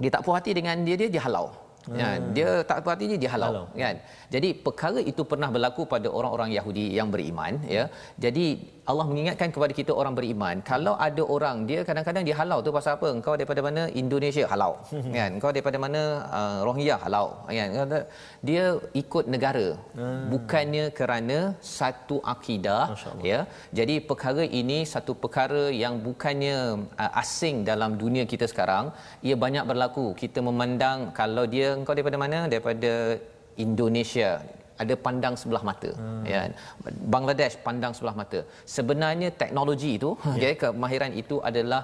dia 0.02 0.10
tak 0.16 0.22
puas 0.26 0.38
hati 0.40 0.52
dengan 0.60 0.78
dia 0.88 0.98
dia 1.04 1.10
dihalau 1.18 1.48
Ya, 1.96 2.10
hmm. 2.20 2.36
dia 2.36 2.50
tak 2.70 2.84
puas 2.84 2.94
hati 2.96 3.06
dia 3.12 3.20
dihalau 3.24 3.48
Halau. 3.48 3.66
kan. 3.72 3.96
Jadi 4.34 4.50
perkara 4.66 5.00
itu 5.12 5.24
pernah 5.24 5.48
berlaku 5.56 5.88
pada 5.94 6.12
orang-orang 6.12 6.52
Yahudi 6.58 6.86
yang 7.00 7.08
beriman 7.14 7.64
ya. 7.64 7.88
Jadi 8.20 8.46
Allah 8.92 9.06
mengingatkan 9.10 9.50
kepada 9.56 9.74
kita 9.80 9.92
orang 10.02 10.14
beriman 10.18 10.56
kalau 10.72 10.94
ada 11.08 11.24
orang 11.36 11.58
dia 11.70 11.80
kadang-kadang 11.88 12.24
dia 12.28 12.36
halau 12.40 12.60
tu 12.66 12.72
pasal 12.78 12.92
apa? 12.98 13.08
Engkau 13.16 13.34
daripada 13.40 13.62
mana? 13.68 13.84
Indonesia 14.02 14.44
halau. 14.52 14.74
Kan? 15.18 15.30
Engkau 15.38 15.52
daripada 15.56 15.78
mana? 15.86 16.02
Uh, 16.38 16.60
Rohingya 16.68 16.96
halau. 17.04 17.28
Kan? 17.58 17.92
Dia 18.50 18.66
ikut 19.04 19.26
negara. 19.36 19.68
Hmm. 19.98 20.24
bukannya 20.32 20.86
kerana 20.98 21.38
satu 21.78 22.18
akidah 22.34 22.84
ya. 23.30 23.40
Jadi 23.80 23.96
perkara 24.10 24.44
ini 24.62 24.78
satu 24.94 25.12
perkara 25.24 25.64
yang 25.84 26.00
bukannya 26.08 26.58
uh, 27.04 27.12
asing 27.22 27.68
dalam 27.72 28.00
dunia 28.04 28.24
kita 28.34 28.48
sekarang. 28.52 28.86
Ia 29.28 29.36
banyak 29.46 29.66
berlaku. 29.72 30.06
Kita 30.22 30.40
memandang 30.50 31.12
kalau 31.20 31.46
dia 31.56 31.68
engkau 31.80 31.96
daripada 31.98 32.20
mana? 32.24 32.40
Daripada 32.54 32.94
Indonesia 33.66 34.30
ada 34.84 34.96
pandang 35.06 35.36
sebelah 35.42 35.64
mata 35.70 35.92
hmm. 35.92 36.24
ya 36.32 36.40
Bangladesh 37.16 37.56
pandang 37.68 37.94
sebelah 37.98 38.16
mata 38.22 38.40
sebenarnya 38.78 39.30
teknologi 39.42 39.92
itu 40.00 40.12
ya. 40.24 40.36
okay, 40.38 40.54
kemahiran 40.62 41.12
itu 41.22 41.38
adalah 41.50 41.82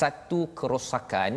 satu 0.00 0.40
kerosakan 0.58 1.32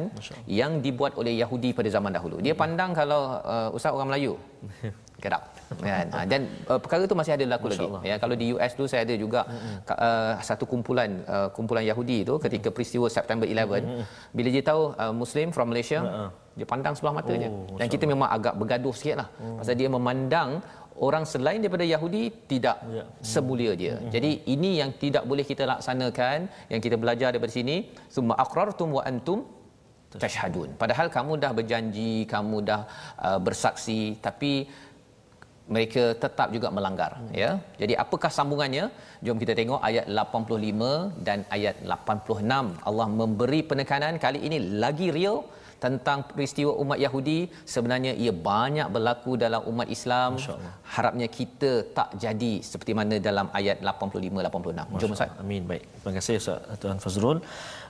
yang 0.62 0.74
dibuat 0.86 1.14
oleh 1.22 1.36
Yahudi 1.42 1.72
pada 1.80 1.90
zaman 1.98 2.14
dahulu 2.18 2.38
dia 2.48 2.56
hmm. 2.56 2.64
pandang 2.64 2.92
kalau 3.02 3.22
uh, 3.54 3.70
ustaz 3.78 3.96
orang 3.98 4.10
Melayu 4.12 4.34
kedap 5.24 5.44
kan 5.78 6.06
ha, 6.16 6.26
dan 6.26 6.42
uh, 6.66 6.80
perkara 6.82 7.06
itu 7.06 7.16
masih 7.20 7.34
ada 7.36 7.44
berlaku 7.46 7.68
lagi 7.72 7.88
ya 8.10 8.16
kalau 8.18 8.36
di 8.42 8.46
US 8.56 8.72
tu 8.80 8.84
saya 8.90 9.02
ada 9.06 9.16
juga 9.24 9.42
hmm. 9.46 9.78
uh, 9.94 10.34
satu 10.42 10.66
kumpulan 10.72 11.22
uh, 11.30 11.48
kumpulan 11.54 11.86
Yahudi 11.86 12.26
itu 12.26 12.36
ketika 12.42 12.70
peristiwa 12.74 13.06
September 13.12 13.46
11 13.46 13.86
hmm. 13.86 14.04
bila 14.34 14.50
dia 14.56 14.64
tahu 14.66 14.82
uh, 14.98 15.14
muslim 15.14 15.54
from 15.54 15.70
Malaysia 15.72 16.00
hmm. 16.02 16.30
dia 16.58 16.68
pandang 16.74 16.94
sebelah 16.98 17.16
mata 17.22 17.32
oh, 17.36 17.38
je 17.38 17.50
dan 17.80 17.88
kita 17.94 18.06
memang 18.10 18.30
agak 18.34 18.54
bergaduh 18.58 18.96
sikitlah 18.96 19.30
hmm. 19.38 19.58
pasal 19.62 19.76
dia 19.78 19.90
memandang 19.92 20.50
orang 21.08 21.24
selain 21.32 21.60
daripada 21.64 21.86
Yahudi 21.94 22.24
tidak 22.52 22.78
ya. 22.98 23.04
semulia 23.34 23.72
dia. 23.82 23.96
Hmm. 23.96 24.12
Jadi 24.16 24.32
ini 24.54 24.72
yang 24.82 24.92
tidak 25.04 25.24
boleh 25.30 25.46
kita 25.52 25.64
laksanakan 25.72 26.38
yang 26.72 26.82
kita 26.86 26.96
belajar 27.04 27.30
daripada 27.32 27.54
sini 27.60 27.78
summa 28.16 28.36
aqrartum 28.44 28.92
wa 28.98 29.04
antum 29.12 29.40
tashhadun. 30.24 30.70
Padahal 30.82 31.08
kamu 31.18 31.32
dah 31.44 31.52
berjanji, 31.60 32.14
kamu 32.34 32.58
dah 32.70 32.82
uh, 33.28 33.40
bersaksi 33.48 34.02
tapi 34.28 34.54
mereka 35.74 36.04
tetap 36.24 36.48
juga 36.56 36.68
melanggar 36.76 37.12
hmm. 37.22 37.32
ya. 37.42 37.52
Jadi 37.82 37.94
apakah 38.04 38.32
sambungannya? 38.38 38.86
Jom 39.26 39.38
kita 39.44 39.54
tengok 39.60 39.82
ayat 39.90 40.06
85 40.10 41.26
dan 41.28 41.40
ayat 41.56 41.76
86. 41.86 42.90
Allah 42.90 43.08
memberi 43.22 43.62
penekanan 43.72 44.18
kali 44.26 44.42
ini 44.48 44.58
lagi 44.84 45.10
real 45.18 45.40
tentang 45.84 46.20
peristiwa 46.30 46.72
umat 46.84 46.98
Yahudi 47.06 47.40
sebenarnya 47.74 48.14
ia 48.24 48.34
banyak 48.52 48.88
berlaku 48.96 49.32
dalam 49.44 49.62
umat 49.72 49.88
Islam. 49.98 50.38
Harapnya 50.96 51.28
kita 51.40 51.72
tak 51.98 52.10
jadi 52.24 52.54
seperti 52.72 52.94
mana 53.00 53.16
dalam 53.30 53.48
ayat 53.60 53.80
85 53.92 54.48
86 54.50 55.02
jom 55.02 55.16
ustaz. 55.16 55.32
Amin. 55.44 55.64
Baik. 55.72 55.84
Terima 56.00 56.14
kasih 56.18 56.36
ustaz 56.42 56.80
tuan 56.82 57.00
Fazrul 57.06 57.40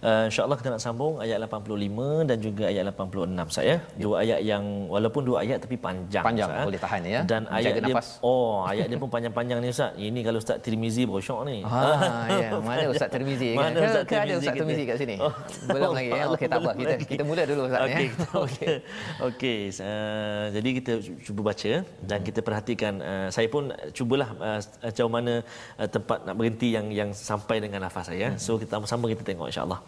uh, 0.04 0.24
insyaallah 0.30 0.58
kita 0.60 0.70
nak 0.76 0.82
sambung 0.82 1.20
ayat 1.24 1.38
85 1.44 2.30
dan 2.30 2.38
juga 2.40 2.64
ayat 2.72 2.84
86 2.92 3.56
saya 3.56 3.68
ya. 3.70 3.78
dua 4.00 4.16
ayat 4.24 4.40
yang 4.42 4.64
walaupun 4.88 5.22
dua 5.28 5.38
ayat 5.44 5.58
tapi 5.62 5.76
panjang 5.78 6.24
panjang 6.24 6.50
ustaz. 6.50 6.66
boleh 6.66 6.80
tahan 6.80 7.02
ya. 7.06 7.20
Dan 7.28 7.42
ayat 7.52 7.72
dia 7.80 7.96
nafas. 7.96 8.08
oh 8.24 8.64
ayat 8.72 8.86
dia 8.90 8.98
pun 8.98 9.10
panjang-panjang 9.12 9.60
ni 9.64 9.68
ustaz. 9.72 9.92
Ini 9.96 10.20
kalau 10.26 10.40
ustaz 10.42 10.58
Tirmizi 10.64 11.04
brosyok 11.06 11.40
ni. 11.50 11.58
Ha 11.64 11.84
ya. 12.30 12.50
Mana 12.60 12.86
ustaz 12.92 13.10
Tirmizi 13.12 13.50
kan? 13.56 13.60
Mana 13.72 13.78
ustaz 13.86 14.04
Tirmizi, 14.08 14.26
ada 14.26 14.34
ustaz 14.40 14.56
Tirmizi 14.56 14.84
kat 14.84 14.98
sini? 15.00 15.16
Oh. 15.20 15.34
belum 15.70 15.92
lagi 15.96 16.10
ya. 16.10 16.24
Okey 16.34 16.48
tak 16.48 16.60
apa. 16.64 16.72
Kita 16.80 16.96
kita 17.04 17.24
mula 17.28 17.44
dulu 17.46 17.62
ustaz 17.68 17.82
okay, 17.86 18.06
ya. 18.08 18.26
Okey 18.46 18.76
okey. 19.30 19.60
uh, 19.84 20.44
jadi 20.56 20.70
kita 20.82 20.92
cuba 21.26 21.42
baca 21.52 21.72
dan 21.84 22.20
kita 22.24 22.40
perhatikan 22.42 22.94
uh, 23.04 23.28
saya 23.30 23.48
pun 23.52 23.72
cubalah 23.94 24.30
uh, 24.40 24.60
jauh 24.94 25.12
mana 25.12 25.42
uh, 25.78 25.90
tempat 25.90 26.24
nak 26.26 26.36
berhenti 26.36 26.74
yang 26.74 26.88
yang 26.90 27.10
sampai 27.12 27.62
dengan 27.62 27.86
nafas 27.86 28.10
saya. 28.10 28.34
Hmm. 28.34 28.40
so 28.42 28.58
kita 28.58 28.78
sama-sama 28.78 29.06
kita 29.12 29.24
tengok 29.26 29.50
insyaallah 29.52 29.80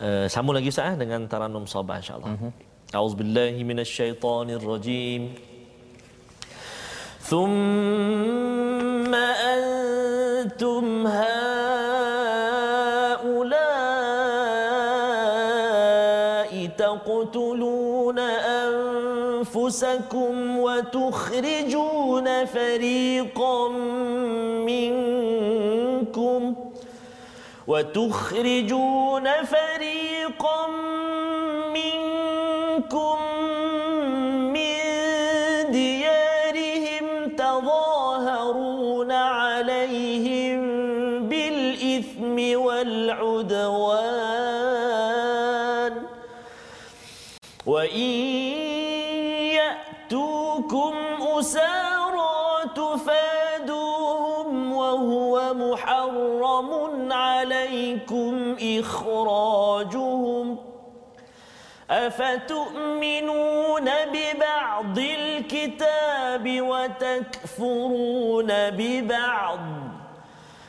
uh, 0.00 0.26
sambung 0.28 0.54
lagi 0.56 0.68
ustaz 0.72 0.96
dengan 0.98 1.26
taranum 1.30 1.64
sabah 1.66 1.98
insyaallah 2.02 2.30
hmm. 2.36 2.50
auzubillahi 2.94 3.60
minasyaitonirrajim 3.64 5.22
ثم 7.24 9.14
أنتم 9.54 11.06
هؤلاء 11.06 11.34
تقتلون 16.78 18.18
أنفسكم 19.48 20.58
وتخرجون 20.58 22.44
فريقا 22.44 23.68
منكم 24.68 25.13
وتخرجون 27.66 29.24
فريقا 29.44 30.66
منكم 31.74 32.03
إخراجهم 58.80 60.58
أفتؤمنون 61.90 63.84
ببعض 64.12 64.98
الكتاب 64.98 66.60
وتكفرون 66.60 68.46
ببعض 68.50 69.58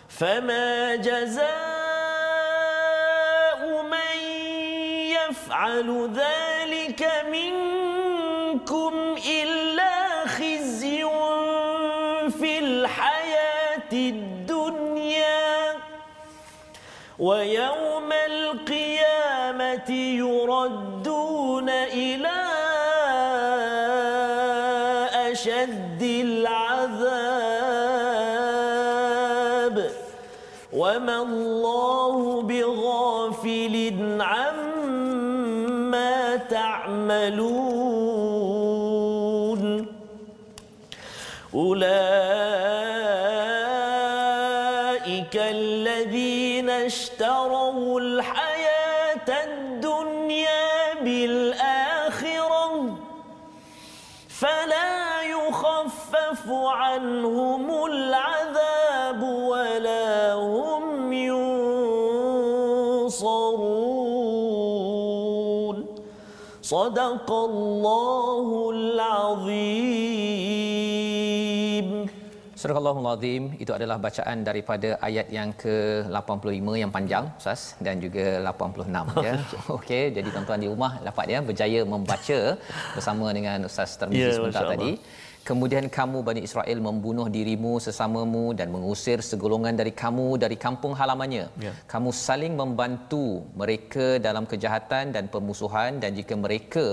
فما 0.10 0.96
جزاء 0.96 1.46
من 3.84 4.20
يفعل 5.12 6.10
ذلك 6.14 7.12
منكم 7.32 9.16
إلا 9.42 10.26
خزي 10.28 11.06
في 12.40 12.60
الحياة 12.60 13.92
الدنيا 13.94 15.76
ويوم 17.20 17.95
رد 20.56 20.95
Allahul 67.46 68.98
Azim. 69.22 70.26
Surah 72.62 72.78
Allahul 72.82 73.08
Azim 73.14 73.44
itu 73.64 73.72
adalah 73.78 73.98
bacaan 74.06 74.38
daripada 74.48 74.90
ayat 75.08 75.28
yang 75.38 75.50
ke-85 75.64 76.68
yang 76.82 76.92
panjang 76.96 77.26
Ustaz 77.40 77.62
dan 77.86 77.96
juga 78.06 78.26
86 78.52 79.26
ya. 79.28 79.34
Okey, 79.78 80.04
jadi 80.18 80.28
tuan-tuan 80.34 80.60
di 80.64 80.70
rumah 80.74 80.92
dapat 81.08 81.26
ya 81.34 81.40
berjaya 81.50 81.80
membaca 81.94 82.40
bersama 82.96 83.26
dengan 83.38 83.58
Ustaz 83.70 83.90
Termizi 84.00 84.24
yeah, 84.24 84.36
sebentar 84.38 84.64
tadi. 84.74 84.92
Allah. 84.98 85.24
Kemudian 85.50 85.86
kamu 85.96 86.20
Bani 86.28 86.42
Israel 86.48 86.80
membunuh 86.86 87.26
dirimu 87.36 87.74
sesamamu 87.86 88.46
dan 88.60 88.68
mengusir 88.76 89.22
segolongan 89.28 89.78
dari 89.80 89.92
kamu 90.02 90.42
dari 90.44 90.58
kampung 90.64 90.94
halamannya. 91.00 91.46
Ya. 91.66 91.74
Kamu 91.92 92.10
saling 92.28 92.54
membantu 92.62 93.26
mereka 93.62 94.18
dalam 94.28 94.50
kejahatan 94.52 95.14
dan 95.16 95.30
permusuhan. 95.34 96.02
Dan 96.02 96.18
jika 96.20 96.34
mereka 96.46 96.88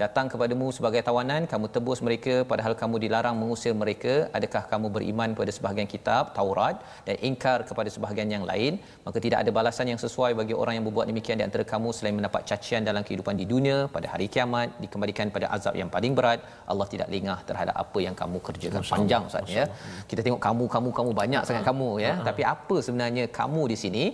datang 0.00 0.26
kepadamu 0.32 0.72
sebagai 0.76 1.02
tawanan 1.08 1.44
kamu 1.52 1.68
tebus 1.74 2.00
mereka. 2.06 2.34
Padahal 2.52 2.76
kamu 2.82 2.96
dilarang 3.04 3.36
mengusir 3.42 3.74
mereka. 3.82 4.14
Adakah 4.40 4.62
kamu 4.72 4.88
beriman 4.96 5.36
pada 5.40 5.52
sebahagian 5.56 5.90
kitab 5.94 6.32
Taurat 6.38 6.80
dan 7.04 7.20
ingkar 7.28 7.58
kepada 7.68 7.92
sebahagian 7.96 8.32
yang 8.36 8.48
lain? 8.52 8.80
Maka 9.04 9.20
tidak 9.26 9.44
ada 9.44 9.52
balasan 9.60 9.92
yang 9.92 10.00
sesuai 10.00 10.32
bagi 10.40 10.56
orang 10.62 10.80
yang 10.80 10.86
berbuat 10.88 11.12
demikian 11.12 11.36
di 11.42 11.44
antara 11.48 11.66
kamu 11.74 11.92
selain 11.92 12.16
mendapat 12.16 12.48
cacian 12.48 12.88
dalam 12.88 13.04
kehidupan 13.04 13.36
di 13.36 13.44
dunia. 13.52 13.78
Pada 13.92 14.08
hari 14.16 14.32
kiamat 14.32 14.80
dikembalikan 14.80 15.28
pada 15.36 15.52
azab 15.52 15.76
yang 15.82 15.92
paling 15.92 16.16
berat. 16.16 16.40
Allah 16.72 16.88
tidak 16.88 17.12
lengah 17.12 17.40
terhadap 17.44 17.81
apa 17.82 17.98
yang 18.06 18.14
kamu 18.20 18.38
kerjakan 18.46 18.80
Masya 18.82 18.94
panjang. 18.94 19.22
Ustaz 19.30 19.54
ya 19.56 19.64
kita 20.10 20.20
tengok 20.26 20.40
kamu 20.46 20.64
kamu 20.74 20.88
kamu 20.98 21.10
banyak 21.20 21.42
sangat 21.48 21.64
kamu 21.70 21.88
ya 22.04 22.12
tapi 22.28 22.42
apa 22.54 22.76
sebenarnya 22.86 23.24
kamu 23.40 23.62
di 23.72 23.76
sini 23.84 24.04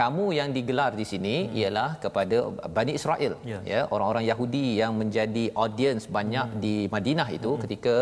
kamu 0.00 0.26
yang 0.38 0.48
digelar 0.56 0.90
di 1.00 1.06
sini 1.12 1.34
ialah 1.60 1.88
kepada 2.04 2.36
Bani 2.76 2.94
Israel 3.00 3.34
Ya. 3.52 3.58
ya 3.72 3.80
orang-orang 3.94 4.24
Yahudi 4.30 4.66
yang 4.82 4.92
menjadi 5.00 5.44
audience 5.64 6.04
banyak 6.18 6.48
di 6.64 6.74
Madinah 6.94 7.28
itu 7.38 7.52
ketika 7.64 7.94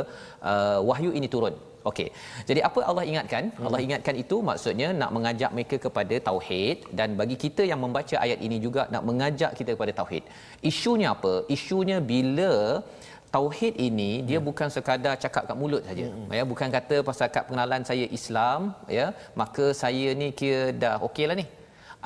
uh, 0.51 0.79
wahyu 0.91 1.13
ini 1.21 1.29
turun 1.35 1.57
Okey. 1.91 2.09
Jadi 2.49 2.61
apa 2.69 2.81
Allah 2.91 3.05
ingatkan? 3.11 3.45
Allah 3.67 3.81
ingatkan 3.87 4.15
itu 4.23 4.37
maksudnya 4.49 4.89
nak 5.01 5.11
mengajak 5.17 5.51
mereka 5.57 5.77
kepada 5.85 6.17
tauhid 6.29 6.79
dan 6.99 7.15
bagi 7.21 7.37
kita 7.45 7.63
yang 7.71 7.81
membaca 7.85 8.17
ayat 8.25 8.41
ini 8.47 8.57
juga 8.67 8.83
nak 8.95 9.05
mengajak 9.09 9.53
kita 9.59 9.71
kepada 9.77 9.93
tauhid. 10.01 10.25
Isunya 10.71 11.09
apa? 11.17 11.33
Isunya 11.57 11.99
bila 12.13 12.53
tauhid 13.35 13.75
ini 13.89 14.11
dia 14.29 14.39
bukan 14.49 14.69
sekadar 14.77 15.15
cakap 15.25 15.43
kat 15.49 15.57
mulut 15.61 15.83
saja. 15.89 16.07
Ya, 16.39 16.45
bukan 16.53 16.69
kata 16.77 16.97
pasal 17.09 17.29
kad 17.35 17.45
pengenalan 17.49 17.85
saya 17.91 18.07
Islam, 18.19 18.61
ya, 18.99 19.07
maka 19.41 19.67
saya 19.83 20.09
ni 20.21 20.29
kira 20.41 20.65
dah 20.83 20.97
okeylah 21.09 21.37
ni. 21.41 21.47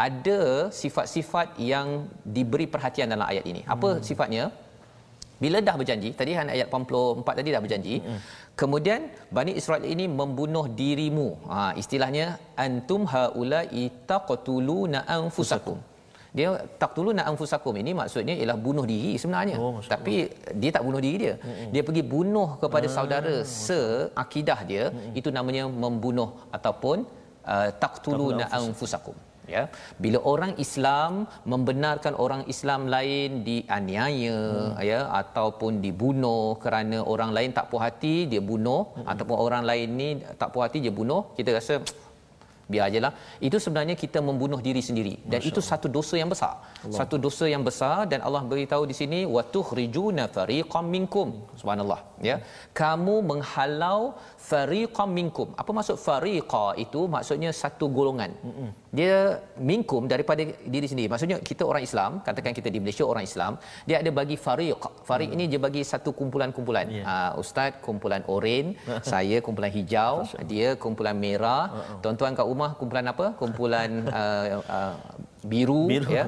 Ada 0.07 0.41
sifat-sifat 0.81 1.49
yang 1.73 1.89
diberi 2.37 2.67
perhatian 2.75 3.13
dalam 3.15 3.27
ayat 3.33 3.45
ini. 3.53 3.63
Apa 3.75 3.91
sifatnya? 4.09 4.45
bila 5.43 5.59
dah 5.67 5.75
berjanji 5.81 6.11
tadi 6.19 6.33
kan 6.39 6.49
ayat 6.55 6.67
84 6.71 7.39
tadi 7.39 7.51
dah 7.55 7.63
berjanji 7.65 7.95
mm-hmm. 7.99 8.21
kemudian 8.61 9.01
Bani 9.37 9.53
Israel 9.61 9.85
ini 9.95 10.05
membunuh 10.21 10.65
dirimu 10.81 11.29
ha 11.53 11.63
istilahnya 11.83 12.27
antum 12.65 13.05
haula 13.15 13.63
itaqtuluna 13.85 15.01
anfusakum 15.17 15.79
dia 16.39 16.49
taqtuluna 16.83 17.23
anfusakum. 17.31 17.75
Ini 17.83 17.93
maksudnya 18.01 18.35
ialah 18.41 18.59
bunuh 18.67 18.85
diri 18.93 19.13
sebenarnya. 19.23 19.57
Oh, 19.65 19.81
tapi 19.95 20.15
dia 20.61 20.71
tak 20.77 20.85
bunuh 20.89 21.01
diri 21.05 21.17
dia. 21.25 21.35
Mm-hmm. 21.37 21.69
dia 21.73 21.83
pergi 21.89 22.03
bunuh 22.15 22.49
kepada 22.63 22.87
Ah, 22.89 22.95
saudara 22.97 23.35
seakidah 23.65 24.61
dia. 24.71 24.85
Mm-hmm. 24.89 25.19
itu 25.21 25.29
namanya 25.37 25.65
membunuh 25.85 26.31
ataupun 26.57 27.05
uh, 27.53 27.69
taqtuluna 27.83 28.47
anfusakum. 28.59 29.17
ya. 29.55 29.63
Bila 30.03 30.19
orang 30.33 30.53
Islam 30.65 31.13
membenarkan 31.53 32.15
orang 32.25 32.43
Islam 32.53 32.81
lain 32.95 33.31
dianiaya 33.49 34.39
hmm. 34.41 34.81
ya 34.91 35.01
ataupun 35.21 35.83
dibunuh 35.85 36.57
kerana 36.65 36.99
orang 37.13 37.31
lain 37.37 37.51
tak 37.59 37.67
puas 37.71 37.83
hati 37.87 38.15
dia 38.33 38.43
bunuh. 38.51 38.83
Hmm. 38.97 39.07
ataupun 39.13 39.37
orang 39.47 39.65
lain 39.71 39.89
ni 40.01 40.09
tak 40.41 40.49
puas 40.55 40.65
hati 40.67 40.81
dia 40.87 40.95
bunuh. 41.01 41.23
Kita 41.39 41.51
rasa 41.59 41.75
biar 42.71 42.85
ajalah. 42.91 43.13
Itu 43.49 43.57
sebenarnya 43.65 43.97
kita 44.03 44.19
membunuh 44.29 44.61
diri 44.67 44.83
sendiri. 44.89 45.15
Dan 45.31 45.41
Masya 45.41 45.51
itu 45.51 45.61
satu 45.71 45.87
dosa 45.97 46.15
yang 46.23 46.31
besar. 46.35 46.55
Allah. 46.61 46.99
satu 46.99 47.17
dosa 47.27 47.45
yang 47.55 47.65
besar. 47.69 47.97
Dan 48.11 48.21
Allah 48.27 48.43
beritahu 48.53 48.85
di 48.91 48.95
sini 49.01 49.21
watukhrijuna 49.37 50.27
fariqam 50.37 50.87
minkum. 50.95 51.29
Subhanallah. 51.61 52.01
Ya. 52.29 52.37
Kamu 52.83 53.15
menghalau 53.31 54.01
fariqam 54.51 55.11
minkum. 55.19 55.49
Apa 55.63 55.71
maksud 55.79 55.97
fariqa 56.09 56.67
itu? 56.85 57.03
Maksudnya 57.17 57.53
satu 57.63 57.87
golongan. 57.99 58.33
Mm-mm. 58.49 58.82
Dia 58.99 59.41
minkum 59.69 60.05
daripada 60.13 60.45
diri 60.75 60.87
sendiri. 60.91 61.09
Maksudnya 61.13 61.41
kita 61.41 61.65
orang 61.71 61.83
Islam 61.89 62.21
katakan 62.27 62.53
kita 62.59 62.69
di 62.75 62.79
Malaysia 62.83 63.05
orang 63.13 63.25
Islam 63.25 63.53
dia 63.89 63.97
ada 64.03 64.11
bagi 64.21 64.37
fariq. 64.37 64.83
Fariq 65.09 65.31
mm. 65.33 65.37
ini 65.37 65.45
dia 65.53 65.61
bagi 65.67 65.83
satu 65.93 66.13
kumpulan-kumpulan. 66.19 66.87
Yeah. 66.93 67.09
Ya. 67.09 67.17
uh, 67.33 67.41
ustaz 67.43 67.81
kumpulan 67.87 68.23
oren 68.35 68.77
saya 69.13 69.41
kumpulan 69.41 69.73
hijau 69.73 70.29
dia 70.53 70.77
kumpulan 70.77 71.17
merah. 71.17 71.65
Uh-uh. 71.73 71.99
tuan-tuan 72.05 72.37
kat 72.37 72.47
rumah 72.53 72.71
kumpulan 72.77 73.07
apa? 73.09 73.27
Kumpulan 73.41 73.91
uh, 74.13 74.61
uh, 74.77 74.95
biru, 75.53 75.89
biru 75.89 76.13
ya. 76.13 76.25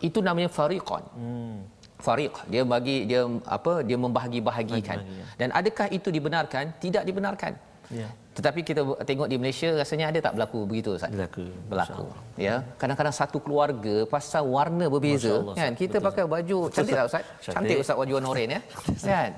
Itu 0.00 0.24
namanya 0.24 0.48
fariqan. 0.48 1.04
Hmm. 1.20 1.56
Fariq 2.00 2.32
dia 2.52 2.64
bagi 2.64 2.96
dia 3.12 3.28
apa? 3.44 3.84
Dia 3.84 4.00
membahagi-bahagikan. 4.00 4.98
Ya. 5.04 5.24
dan 5.40 5.48
adakah 5.52 5.92
itu 5.92 6.08
dibenarkan? 6.08 6.72
Tidak 6.80 7.04
dibenarkan 7.08 7.75
ya. 7.90 8.08
Tetapi 8.36 8.60
kita 8.68 8.80
tengok 9.08 9.28
di 9.32 9.36
Malaysia 9.40 9.72
rasanya 9.72 10.12
ada 10.12 10.18
tak 10.20 10.32
berlaku 10.36 10.68
begitu 10.68 10.88
Ustaz? 10.92 11.08
Berlaku. 11.08 11.48
Berlaku. 11.72 12.04
Ya. 12.36 12.60
Kadang-kadang 12.76 13.14
satu 13.16 13.40
keluarga 13.40 14.04
pasal 14.04 14.44
warna 14.44 14.92
berbeza. 14.92 15.40
Allah, 15.40 15.56
kan? 15.56 15.72
Kita 15.72 15.96
betul. 15.96 16.08
pakai 16.12 16.24
baju 16.28 16.58
cantik 16.68 16.94
tak 17.00 17.06
Ustaz? 17.08 17.24
Cantik, 17.24 17.54
cantik 17.56 17.76
Ustaz 17.80 17.96
baju 17.96 18.12
warna 18.12 18.28
oranye 18.28 18.48
ya? 18.52 18.60
Kan? 19.08 19.30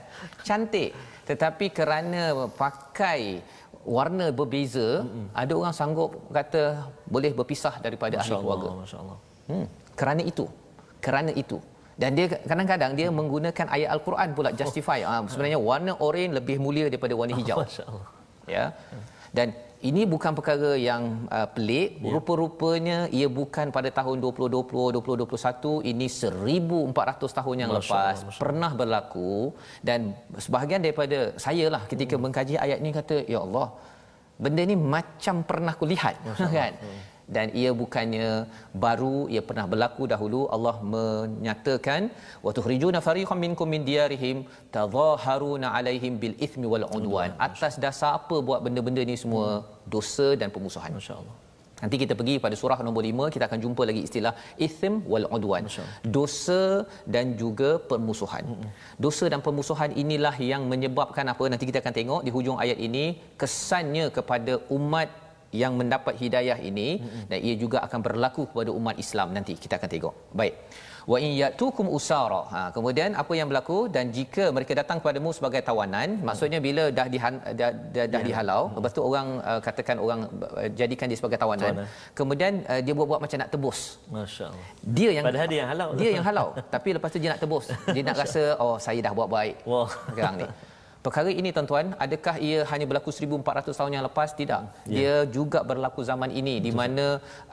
Cantik. 0.42 0.90
Tetapi 1.30 1.66
kerana 1.78 2.22
pakai 2.58 3.38
warna 3.86 4.26
berbeza 4.34 5.06
mm-hmm. 5.06 5.26
ada 5.30 5.52
orang 5.54 5.74
sanggup 5.78 6.10
kata 6.34 6.90
boleh 7.06 7.30
berpisah 7.38 7.78
daripada 7.78 8.18
Masya 8.18 8.26
ahli 8.26 8.34
Allah, 8.34 8.42
keluarga. 8.42 8.68
Masyaallah. 8.82 9.18
Hmm. 9.48 9.66
Kerana 9.94 10.22
itu. 10.26 10.44
Kerana 10.98 11.30
itu. 11.38 11.58
Dan 11.94 12.18
dia 12.18 12.26
kadang-kadang 12.50 12.92
dia 12.98 13.08
menggunakan 13.14 13.66
ayat 13.70 13.94
al-Quran 13.94 14.28
pula 14.34 14.50
justify. 14.50 15.06
Oh. 15.06 15.22
ha, 15.22 15.30
sebenarnya 15.30 15.58
warna 15.62 15.92
oranye 16.02 16.34
lebih 16.42 16.58
mulia 16.58 16.90
daripada 16.90 17.14
warna 17.14 17.38
hijau. 17.38 17.62
Oh, 17.62 17.66
masyaallah 17.70 18.17
ya. 18.56 18.66
Dan 19.36 19.48
ini 19.88 20.02
bukan 20.12 20.32
perkara 20.38 20.70
yang 20.74 21.02
uh, 21.30 21.48
pelik. 21.54 21.88
Ya. 22.02 22.10
rupa-rupanya 22.14 22.98
ia 23.18 23.28
bukan 23.40 23.66
pada 23.76 23.90
tahun 23.98 24.16
2020 24.24 24.98
2021 24.98 25.90
ini 25.90 26.06
1400 26.10 27.38
tahun 27.38 27.56
yang 27.62 27.70
Masya 27.70 27.78
lepas 27.78 28.16
Allah, 28.24 28.40
pernah 28.42 28.70
berlaku. 28.80 29.34
Dan 29.88 30.00
sebahagian 30.44 30.82
daripada 30.86 31.18
saya 31.46 31.66
lah 31.74 31.82
ketika 31.92 32.14
hmm. 32.16 32.22
mengkaji 32.24 32.54
ayat 32.64 32.78
ini 32.82 32.90
kata 33.00 33.16
ya 33.34 33.40
Allah 33.46 33.68
benda 34.38 34.62
ni 34.70 34.76
macam 34.94 35.36
pernah 35.50 35.74
kulihat 35.78 36.14
kan? 36.58 36.74
Hmm 36.82 37.17
dan 37.36 37.46
ia 37.60 37.70
bukannya 37.80 38.28
baru 38.84 39.16
ia 39.34 39.42
pernah 39.48 39.66
berlaku 39.72 40.04
dahulu. 40.12 40.40
Allah 40.56 40.76
menyatakan 40.94 42.02
wa 42.46 42.52
tukhrijuna 42.58 43.00
fariqam 43.08 43.40
minkum 43.46 43.68
min 43.74 43.84
diyarihim 43.90 44.38
tadhaharuna 44.76 45.68
alaihim 45.80 46.14
bil 46.22 46.36
ithmi 46.46 46.68
wal 46.72 46.86
udwan. 46.98 47.32
Atas 47.48 47.76
dasar 47.84 48.12
apa 48.20 48.38
buat 48.48 48.62
benda-benda 48.66 49.04
ni 49.10 49.18
semua? 49.24 49.48
Dosa 49.96 50.28
dan 50.40 50.50
pemusuhan. 50.56 50.92
Masyaallah. 51.00 51.36
Nanti 51.82 51.96
kita 52.02 52.14
pergi 52.18 52.34
pada 52.44 52.56
surah 52.60 52.78
nombor 52.86 53.02
5 53.10 53.34
kita 53.34 53.44
akan 53.48 53.60
jumpa 53.64 53.82
lagi 53.88 54.00
istilah 54.08 54.32
ithm 54.66 54.94
wal 55.12 55.26
udwan. 55.36 55.64
Dosa 56.16 56.62
dan 57.14 57.26
juga 57.42 57.70
permusuhan. 57.90 58.44
Dosa 59.04 59.24
dan 59.32 59.40
permusuhan 59.46 59.92
inilah 60.02 60.34
yang 60.52 60.64
menyebabkan 60.72 61.26
apa? 61.34 61.46
Nanti 61.52 61.66
kita 61.70 61.80
akan 61.84 61.94
tengok 62.00 62.20
di 62.26 62.32
hujung 62.36 62.58
ayat 62.64 62.78
ini 62.88 63.04
kesannya 63.42 64.06
kepada 64.18 64.54
umat 64.78 65.08
yang 65.52 65.72
mendapat 65.80 66.14
hidayah 66.20 66.58
ini 66.60 67.00
mm-hmm. 67.00 67.24
dan 67.30 67.38
ia 67.40 67.54
juga 67.56 67.78
akan 67.86 68.00
berlaku 68.04 68.42
kepada 68.52 68.70
umat 68.78 68.96
Islam 69.00 69.32
nanti 69.36 69.56
kita 69.56 69.80
akan 69.80 69.88
tengok. 69.88 70.14
Baik. 70.36 70.54
Wa 71.08 71.16
in 71.24 71.40
yatukum 71.40 71.88
usara. 71.88 72.40
Ha, 72.52 72.58
kemudian 72.76 73.16
apa 73.16 73.32
yang 73.32 73.48
berlaku 73.48 73.88
dan 73.88 74.12
jika 74.12 74.52
mereka 74.52 74.76
datang 74.76 75.00
kepadamu 75.00 75.32
sebagai 75.32 75.64
tawanan, 75.64 76.08
mm-hmm. 76.08 76.26
maksudnya 76.28 76.60
bila 76.60 76.84
dah 76.92 77.06
dihan, 77.08 77.40
dah, 77.60 77.70
dah, 77.72 78.04
dah 78.12 78.20
yeah. 78.20 78.26
dihalau, 78.28 78.62
mm-hmm. 78.68 78.76
lepas 78.76 78.92
tu 78.92 79.02
orang 79.08 79.28
uh, 79.40 79.60
katakan 79.64 79.96
orang 80.04 80.20
uh, 80.28 80.68
jadikan 80.76 81.08
dia 81.08 81.16
sebagai 81.16 81.40
tawanan. 81.40 81.72
tawanan. 81.72 81.88
Kemudian 82.12 82.52
uh, 82.68 82.80
dia 82.84 82.92
buat-buat 82.92 83.20
macam 83.24 83.38
nak 83.40 83.50
tebus. 83.54 83.80
Masya-Allah. 84.12 84.68
Dia 84.84 85.10
yang 85.16 85.24
padahal 85.24 85.48
dia 85.48 85.58
yang 85.64 85.70
halau. 85.72 85.88
Dia 85.96 86.10
yang 86.12 86.26
halau. 86.28 86.48
Tapi 86.76 86.88
lepas 87.00 87.08
tu 87.08 87.18
dia 87.24 87.30
nak 87.32 87.40
tebus. 87.40 87.72
Dia 87.96 88.02
nak 88.04 88.16
rasa 88.20 88.42
oh 88.60 88.76
saya 88.76 89.00
dah 89.00 89.12
buat 89.16 89.32
baik. 89.32 89.64
Wah. 89.64 89.88
Sekarang 90.12 90.44
ni. 90.44 90.48
Perkara 91.08 91.30
ini 91.40 91.48
tuan-tuan, 91.56 91.86
adakah 92.04 92.34
ia 92.46 92.58
hanya 92.70 92.84
berlaku 92.88 93.08
1400 93.08 93.78
tahun 93.78 93.92
yang 93.96 94.04
lepas? 94.08 94.28
Tidak. 94.40 94.62
Ya. 94.84 94.96
Dia 94.96 95.14
juga 95.36 95.60
berlaku 95.70 96.00
zaman 96.08 96.30
ini 96.40 96.54
di 96.66 96.72
mana 96.80 97.06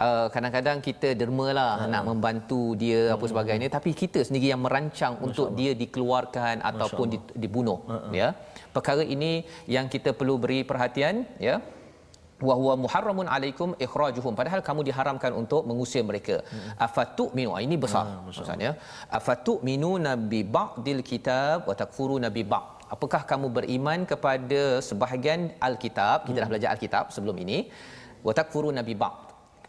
uh, 0.05 0.27
kadang-kadang 0.33 0.83
kita 0.87 1.09
dermalah 1.21 1.69
ha. 1.79 1.87
nak 1.93 2.03
membantu 2.09 2.75
dia 2.81 3.01
hmm. 3.03 3.13
apa 3.15 3.25
sebagainya 3.31 3.67
tapi 3.77 3.95
kita 4.01 4.19
sendiri 4.27 4.51
yang 4.51 4.59
merancang 4.65 5.13
Masya 5.15 5.25
untuk 5.27 5.47
Allah. 5.47 5.57
dia 5.59 5.71
dikeluarkan 5.83 6.55
Masya 6.59 6.69
ataupun 6.71 7.07
Allah. 7.15 7.39
dibunuh 7.43 7.79
uh-uh. 7.95 8.11
ya. 8.19 8.27
Perkara 8.75 9.05
ini 9.15 9.31
yang 9.75 9.87
kita 9.95 10.11
perlu 10.19 10.35
beri 10.43 10.59
perhatian 10.71 11.23
ya 11.47 11.55
wa 12.47 12.55
huwa 12.59 12.73
muharramun 12.83 13.27
alaikum 13.35 13.69
ikhrajuhum 13.85 14.33
padahal 14.39 14.61
kamu 14.67 14.81
diharamkan 14.87 15.31
untuk 15.41 15.61
mengusir 15.69 16.03
mereka 16.09 16.35
hmm. 16.43 16.71
afatu 16.85 17.25
minu 17.37 17.51
ah, 17.55 17.61
ini 17.67 17.75
besar 17.85 18.05
hmm, 18.07 18.23
maksudnya 18.27 18.71
afatu 19.17 19.53
minu 19.67 19.91
nabi 20.07 20.41
ba'dil 20.57 20.99
kitab 21.11 21.63
wa 21.69 21.75
takfuruna 21.81 22.29
bi 22.37 22.43
ba'd 22.53 22.74
apakah 22.95 23.21
kamu 23.31 23.47
beriman 23.58 23.99
kepada 24.12 24.62
sebahagian 24.88 25.41
alkitab? 25.67 26.17
Kita 26.27 26.38
dah 26.39 26.47
hmm. 26.47 26.53
belajar 26.53 26.69
alkitab 26.73 27.03
sebelum 27.15 27.36
ini. 27.43 27.58
Wa 28.25 28.34
takfuru 28.39 28.69
nabi 28.79 28.93
ba'd. 29.03 29.17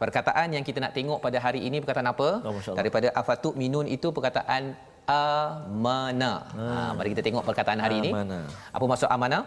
Perkataan 0.03 0.49
yang 0.57 0.65
kita 0.69 0.79
nak 0.85 0.93
tengok 0.97 1.19
pada 1.25 1.39
hari 1.45 1.61
ini 1.69 1.77
perkataan 1.83 2.09
apa? 2.15 2.29
Oh, 2.45 2.61
daripada 2.79 3.09
afatu 3.21 3.49
minun 3.63 3.87
itu 3.97 4.09
perkataan 4.17 4.63
amana. 5.09 6.33
Hmm. 6.53 6.73
ha, 6.73 6.81
mari 6.99 7.09
kita 7.15 7.23
tengok 7.29 7.45
perkataan 7.49 7.81
hari 7.85 7.97
amana. 8.05 8.41
ini 8.45 8.75
apa 8.77 8.85
maksud 8.93 9.09
amana? 9.17 9.39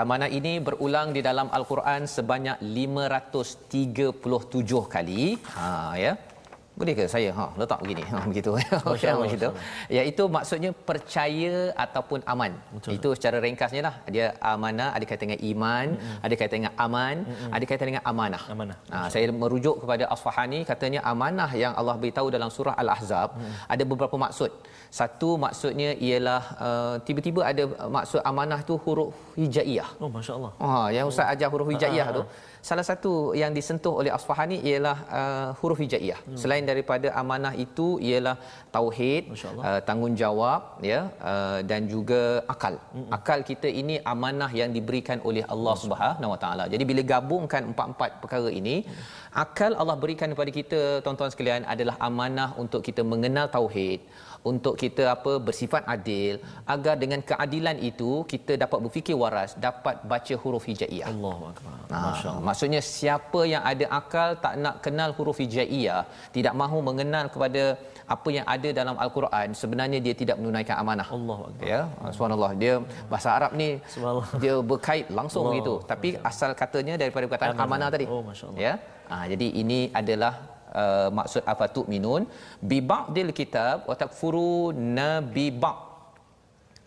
Amanah 0.00 0.30
ini 0.38 0.52
berulang 0.66 1.08
di 1.16 1.20
dalam 1.28 1.48
Al-Quran 1.58 2.02
sebanyak 2.16 2.56
537 2.62 4.94
kali. 4.94 5.24
Ha 5.56 5.66
ya 6.04 6.12
boleh 6.80 6.94
ke 6.98 7.04
saya? 7.14 7.30
Ha 7.38 7.46
letak 7.60 7.80
begini. 7.84 8.04
Ha 8.12 8.18
begitu. 8.30 8.50
Okey 8.92 9.12
begitu. 9.24 9.48
iaitu 9.96 10.24
maksudnya 10.36 10.70
percaya 10.88 11.54
ataupun 11.84 12.20
aman. 12.32 12.52
Betul. 12.74 12.90
itu 12.96 13.08
secara 13.18 13.36
ringkasnya 13.44 13.82
lah. 13.88 13.94
Dia 14.14 14.26
amanah 14.52 14.88
ada 14.96 15.04
kaitan 15.08 15.26
dengan 15.28 15.40
iman 15.52 15.86
mm-hmm. 15.94 16.24
ada 16.26 16.34
kaitan 16.40 16.56
dengan 16.60 16.74
aman 16.86 17.16
mm-hmm. 17.28 17.54
ada 17.56 17.64
kaitan 17.70 17.86
dengan 17.90 18.04
amanah. 18.10 18.42
Amanah. 18.54 18.78
Ha, 18.92 18.96
saya 19.12 19.34
merujuk 19.42 19.76
kepada 19.82 20.04
Asfahani 20.14 20.60
katanya 20.70 21.00
amanah 21.12 21.50
yang 21.62 21.72
Allah 21.80 21.96
beritahu 22.02 22.28
dalam 22.36 22.50
surah 22.56 22.74
al-ahzab 22.82 23.28
mm-hmm. 23.36 23.72
ada 23.74 23.82
beberapa 23.92 24.16
maksud. 24.24 24.52
Satu 24.98 25.30
maksudnya 25.44 25.90
ialah 26.06 26.42
uh, 26.66 26.94
tiba-tiba 27.06 27.40
ada 27.50 27.64
maksud 27.96 28.20
amanah 28.30 28.60
tu 28.70 28.74
huruf 28.84 29.14
hijaiyah. 29.40 29.90
Oh 30.02 30.10
masyaallah 30.18 30.52
ha 30.64 30.70
yang 30.96 31.06
ustaz 31.12 31.28
ajar 31.34 31.48
huruf 31.54 31.68
hijaiyah 31.74 32.08
tu 32.16 32.22
salah 32.68 32.84
satu 32.90 33.12
yang 33.40 33.52
disentuh 33.58 33.92
oleh 34.00 34.12
Asfahani 34.16 34.58
ialah 34.70 34.96
uh, 35.18 35.48
huruf 35.60 35.78
hijaiyah. 35.82 36.20
Hmm. 36.22 36.38
Selain 36.42 36.64
daripada 36.70 37.08
amanah 37.22 37.52
itu 37.64 37.86
ialah 38.08 38.36
tauhid, 38.76 39.22
uh, 39.68 39.80
tanggungjawab 39.88 40.60
ya 40.92 41.00
uh, 41.32 41.58
dan 41.70 41.88
juga 41.94 42.22
akal. 42.54 42.74
Hmm. 42.94 43.08
Akal 43.18 43.40
kita 43.50 43.70
ini 43.82 43.96
amanah 44.14 44.50
yang 44.60 44.72
diberikan 44.76 45.20
oleh 45.28 45.44
Allah 45.54 45.74
Subhanahu 45.84 46.32
Wa 46.34 46.40
Taala. 46.44 46.64
Jadi 46.74 46.84
bila 46.90 47.04
gabungkan 47.14 47.62
empat-empat 47.72 48.10
perkara 48.24 48.50
ini, 48.60 48.76
hmm. 48.84 49.04
akal 49.44 49.72
Allah 49.82 49.96
berikan 50.04 50.30
kepada 50.34 50.52
kita 50.58 50.80
tuan-tuan 51.04 51.32
sekalian 51.34 51.64
adalah 51.74 51.96
amanah 52.08 52.50
untuk 52.62 52.82
kita 52.88 53.04
mengenal 53.12 53.48
tauhid 53.56 54.00
untuk 54.50 54.74
kita 54.82 55.04
apa 55.14 55.32
bersifat 55.46 55.82
adil 55.94 56.40
agar 56.74 56.94
dengan 57.02 57.20
keadilan 57.30 57.76
itu 57.90 58.24
kita 58.32 58.56
dapat 58.62 58.78
berfikir 58.84 59.16
waras 59.22 59.52
dapat 59.66 60.00
baca 60.12 60.34
huruf 60.42 60.64
hijaiyah. 60.70 61.08
Allahu 61.12 61.44
akbar. 61.52 61.76
Masyaallah. 61.90 62.44
maksudnya 62.48 62.80
siapa 62.80 63.40
yang 63.52 63.62
ada 63.72 63.86
akal 64.00 64.30
tak 64.44 64.54
nak 64.64 64.76
kenal 64.84 65.12
huruf 65.16 65.38
hijaiyah 65.42 66.02
tidak 66.36 66.54
mahu 66.62 66.80
mengenal 66.88 67.26
kepada 67.34 67.76
apa 68.14 68.28
yang 68.36 68.46
ada 68.54 68.68
dalam 68.80 68.96
al-Quran 69.04 69.48
sebenarnya 69.62 69.98
dia 70.06 70.14
tidak 70.22 70.36
menunaikan 70.40 70.76
amanah. 70.82 71.08
Akbar. 71.18 71.40
Ya 71.72 71.80
subhanallah. 72.16 72.52
Dia 72.62 72.74
bahasa 73.12 73.28
Arab 73.36 73.52
ni 73.62 73.70
dia 74.42 74.54
berkait 74.72 75.06
langsung 75.18 75.44
Allah. 75.44 75.52
begitu 75.52 75.74
tapi 75.92 76.08
asal 76.30 76.50
katanya 76.62 76.96
daripada 77.02 77.24
perkataan 77.28 77.54
amanah, 77.54 77.68
amanah 77.68 77.88
tadi. 77.94 78.06
Oh 78.08 78.22
masyaallah. 78.24 78.60
Ya? 78.66 78.74
Ha, 79.10 79.26
jadi 79.26 79.46
ini 79.62 79.90
adalah 80.00 80.32
uh, 80.82 81.08
maksud 81.18 81.42
afatu 81.52 81.82
minun 81.92 82.24
bi 82.70 82.78
ba'dil 82.92 83.30
kitab 83.40 83.86
wa 83.90 83.94
takfuru 84.02 84.72
nabi 85.00 85.46
ba' 85.62 85.76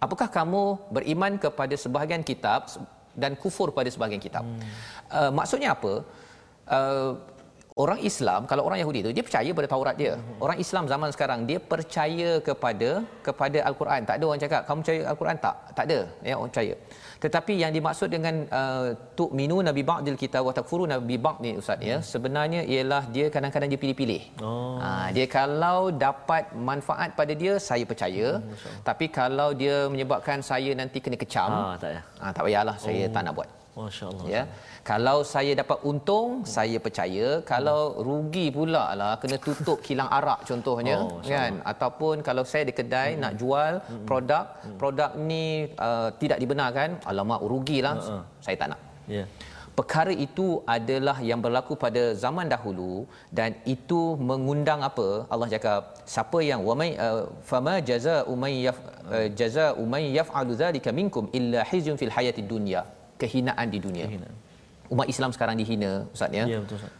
apakah 0.06 0.28
kamu 0.38 0.63
beriman 0.96 1.34
kepada 1.46 1.76
sebahagian 1.84 2.24
kitab 2.32 2.67
dan 3.15 3.38
kufur 3.41 3.69
pada 3.78 3.89
sebahagian 3.93 4.24
kitab? 4.28 4.43
Hmm. 4.43 4.62
uh, 5.17 5.32
maksudnya 5.39 5.72
apa? 5.78 5.93
Uh, 6.78 7.12
orang 7.81 7.99
Islam 8.09 8.41
kalau 8.49 8.63
orang 8.67 8.79
Yahudi 8.81 8.99
tu 9.05 9.12
dia 9.17 9.23
percaya 9.27 9.49
pada 9.57 9.67
Taurat 9.73 9.95
dia. 10.01 10.13
Orang 10.45 10.57
Islam 10.63 10.83
zaman 10.91 11.09
sekarang 11.15 11.39
dia 11.49 11.59
percaya 11.73 12.29
kepada 12.47 12.89
kepada 13.27 13.57
Al-Quran. 13.69 14.01
Tak 14.09 14.15
ada 14.17 14.25
orang 14.29 14.41
cakap 14.43 14.62
kamu 14.67 14.79
percaya 14.83 15.01
Al-Quran 15.12 15.38
tak? 15.45 15.55
Tak 15.77 15.86
ada. 15.89 15.99
Ya 16.29 16.33
orang 16.38 16.51
percaya. 16.53 16.75
Tetapi 17.23 17.53
yang 17.63 17.71
dimaksud 17.77 18.09
dengan 18.15 18.36
uh, 18.59 18.88
tu 19.17 19.25
minu 19.39 19.57
nabi 19.69 19.81
ba'dil 19.89 20.19
kita 20.23 20.39
wa 20.47 20.51
takfuru 20.57 20.86
nabi 20.93 21.15
ba'd 21.25 21.39
ni 21.45 21.51
ustaz 21.62 21.79
ya 21.89 21.97
sebenarnya 22.13 22.62
ialah 22.73 23.03
dia 23.15 23.25
kadang-kadang 23.36 23.71
dia 23.73 23.79
pilih-pilih. 23.83 24.21
Oh. 24.43 24.77
Ha, 24.83 25.09
dia 25.15 25.25
kalau 25.38 25.79
dapat 26.05 26.51
manfaat 26.69 27.15
pada 27.19 27.33
dia 27.43 27.55
saya 27.69 27.88
percaya. 27.91 28.27
Hmm, 28.43 28.77
Tapi 28.83 29.07
kalau 29.19 29.49
dia 29.55 29.88
menyebabkan 29.93 30.43
saya 30.51 30.71
nanti 30.75 30.99
kena 30.99 31.17
kecam, 31.23 31.49
ha, 31.49 31.79
tak 31.81 31.91
ya. 31.95 32.01
Ha, 32.21 32.25
tak 32.36 32.41
payahlah 32.45 32.75
saya 32.86 33.03
oh. 33.07 33.13
tak 33.15 33.23
nak 33.23 33.36
buat. 33.39 33.62
Masya-Allah. 33.73 34.25
Ya. 34.29 34.43
Kalau 34.89 35.17
saya 35.33 35.51
dapat 35.62 35.79
untung, 35.89 36.29
hmm. 36.41 36.47
saya 36.55 36.77
percaya. 36.86 37.27
Kalau 37.51 37.79
rugi 38.07 38.45
pula 38.57 38.83
lah 38.99 39.13
kena 39.21 39.38
tutup 39.45 39.81
kilang 39.88 40.09
arak 40.17 40.45
contohnya 40.49 40.97
oh, 41.01 41.17
kan 41.25 41.53
ataupun 41.71 42.15
kalau 42.27 42.43
saya 42.51 42.63
di 42.69 42.73
kedai 42.79 43.09
hmm. 43.13 43.21
nak 43.23 43.33
jual 43.41 43.73
hmm. 43.81 44.05
produk, 44.09 44.45
hmm. 44.62 44.77
produk 44.81 45.09
ni 45.29 45.45
uh, 45.88 46.09
tidak 46.21 46.38
dibenarkan, 46.43 46.89
alamak 47.09 47.41
rugilah. 47.51 47.95
Uh-huh. 47.97 48.21
Saya 48.45 48.55
tak 48.62 48.69
nak. 48.73 48.79
Ya. 49.09 49.25
Yeah. 49.25 49.27
Perkara 49.73 50.13
itu 50.25 50.62
adalah 50.69 51.17
yang 51.29 51.41
berlaku 51.41 51.73
pada 51.83 52.13
zaman 52.23 52.45
dahulu 52.45 53.09
dan 53.33 53.57
itu 53.65 54.13
mengundang 54.29 54.86
apa? 54.86 55.25
Allah 55.33 55.49
cakap, 55.49 55.97
siapa 56.05 56.39
yang 56.45 56.62
wamai 56.62 56.93
uh, 57.05 57.25
fama 57.41 57.81
jaza 57.81 58.21
umay 58.33 58.69
uh, 58.69 59.27
jaza 59.39 59.73
umay 59.83 60.13
yaf'alu 60.13 60.53
dzalika 60.53 60.93
minkum 60.93 61.25
illa 61.33 61.65
hizyun 61.65 61.97
fil 61.97 62.13
hayatid 62.13 62.45
dunya. 62.45 62.86
Kehinaan 63.23 63.67
di 63.75 63.79
dunia. 63.86 64.07
Kehinaan 64.12 64.36
umat 64.93 65.07
Islam 65.13 65.31
sekarang 65.36 65.55
dihina 65.62 65.91
ustaz 66.15 66.38
ya. 66.39 66.45
Ya 66.53 66.59
betul 66.63 66.77
ustaz. 66.79 66.93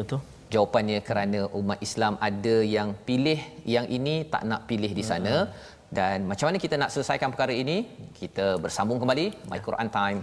Betul. 0.00 0.20
Jawapannya 0.54 0.98
kerana 1.08 1.40
umat 1.60 1.78
Islam 1.86 2.14
ada 2.28 2.56
yang 2.76 2.88
pilih 3.08 3.38
yang 3.74 3.86
ini 3.98 4.14
tak 4.32 4.42
nak 4.50 4.66
pilih 4.70 4.90
di 4.98 5.04
sana 5.10 5.34
hmm. 5.36 5.50
dan 5.98 6.16
macam 6.30 6.44
mana 6.50 6.58
kita 6.64 6.74
nak 6.82 6.90
selesaikan 6.94 7.30
perkara 7.34 7.54
ini? 7.64 7.76
Kita 8.20 8.46
bersambung 8.64 8.98
kembali 9.02 9.26
My 9.50 9.60
Quran 9.66 9.90
Time 9.98 10.20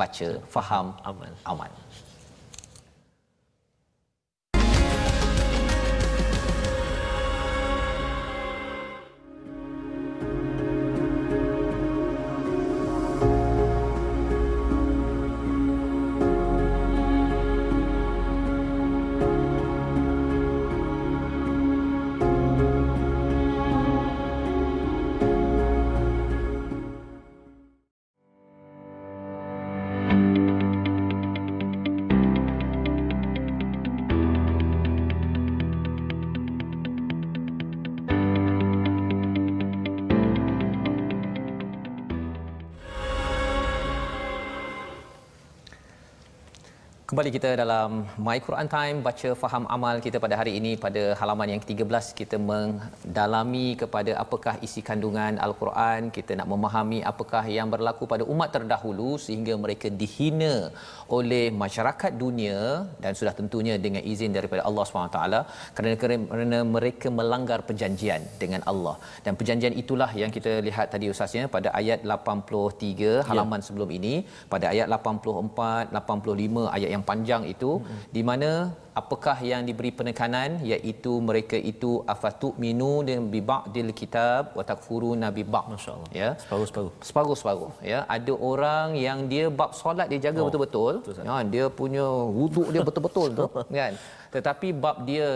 baca, 0.00 0.28
faham, 0.54 0.86
amal. 1.10 1.32
amal. 1.52 1.70
Kembali 47.18 47.34
kita 47.36 47.50
dalam 47.60 47.90
My 48.26 48.38
Quran 48.46 48.68
Time 48.74 48.96
baca 49.06 49.28
faham 49.40 49.64
amal 49.76 49.96
kita 50.04 50.18
pada 50.24 50.34
hari 50.40 50.52
ini. 50.58 50.72
Pada 50.84 51.00
halaman 51.20 51.48
yang 51.52 51.60
ke-13 51.62 52.04
kita 52.20 52.36
mendalami 52.50 53.74
kepada 53.80 54.12
apakah 54.22 54.54
isi 54.66 54.80
kandungan 54.88 55.34
Al-Quran. 55.46 56.14
Kita 56.16 56.32
nak 56.38 56.46
memahami 56.52 56.98
apakah 57.10 57.42
yang 57.56 57.68
berlaku 57.74 58.06
pada 58.12 58.22
umat 58.34 58.54
terdahulu 58.56 59.10
sehingga 59.24 59.56
mereka 59.64 59.90
dihina 60.02 60.70
oleh 61.16 61.50
masyarakat 61.62 62.14
dunia 62.22 62.86
dan 63.02 63.18
sudah 63.20 63.34
tentunya 63.40 63.74
dengan 63.86 64.04
izin 64.12 64.30
daripada 64.38 64.62
Allah 64.68 64.84
SWT 64.86 65.18
kerana, 65.74 65.96
kerana 66.04 66.60
mereka 66.76 67.10
melanggar 67.18 67.58
perjanjian 67.66 68.22
dengan 68.44 68.62
Allah. 68.74 68.94
Dan 69.26 69.34
perjanjian 69.42 69.74
itulah 69.82 70.10
yang 70.22 70.30
kita 70.38 70.54
lihat 70.68 70.94
tadi 70.94 71.10
usahanya 71.16 71.50
pada 71.56 71.74
ayat 71.82 72.06
83 72.06 73.26
halaman 73.32 73.58
ya. 73.58 73.66
sebelum 73.66 73.90
ini. 73.98 74.14
Pada 74.54 74.70
ayat 74.70 74.86
84 75.02 75.98
85 75.98 76.78
ayat 76.78 76.90
yang 76.94 77.04
panjang 77.08 77.42
itu 77.54 77.70
hmm. 77.80 78.00
di 78.16 78.22
mana 78.28 78.50
apakah 79.00 79.36
yang 79.50 79.62
diberi 79.68 79.90
penekanan 79.98 80.50
iaitu 80.70 81.12
mereka 81.28 81.56
itu 81.72 81.90
afatu 82.14 82.48
minu 82.62 82.92
dan 83.08 83.30
bi 83.32 83.40
ba'dil 83.50 83.90
kitab 84.00 84.42
wa 84.58 84.64
takfuru 84.70 85.10
nabi 85.24 85.42
ba 85.54 85.62
masyaallah. 85.72 86.10
Ya. 86.20 86.30
Separuh-separuh 86.42 86.92
separuh-separuh 87.08 87.72
ya. 87.92 87.98
Ada 88.16 88.34
orang 88.50 88.88
yang 89.06 89.18
dia 89.32 89.46
bab 89.60 89.72
solat 89.80 90.06
dia 90.12 90.20
jaga 90.26 90.40
oh, 90.42 90.46
betul-betul. 90.48 90.94
ya 91.28 91.36
dia 91.54 91.64
punya 91.80 92.06
wuduk 92.38 92.68
dia 92.74 92.82
betul-betul 92.88 93.28
tu 93.40 93.46
kan. 93.80 93.94
Tetapi 94.34 94.68
bab 94.82 94.96
dia 95.08 95.28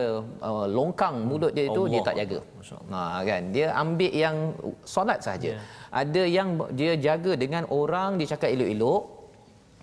uh, 0.49 0.67
longkang 0.77 1.17
mulut 1.29 1.53
dia 1.57 1.65
itu 1.71 1.83
Allah. 1.85 1.93
dia 1.95 2.01
tak 2.09 2.17
jaga. 2.21 2.39
Ha 2.93 3.01
kan. 3.31 3.43
Dia 3.55 3.67
ambil 3.83 4.13
yang 4.25 4.37
solat 4.95 5.21
saja 5.29 5.51
yeah. 5.55 5.63
ada 6.03 6.23
yang 6.37 6.49
dia 6.81 6.93
jaga 7.09 7.33
dengan 7.45 7.65
orang 7.81 8.19
dia 8.19 8.29
cakap 8.35 8.51
elok-elok 8.57 9.22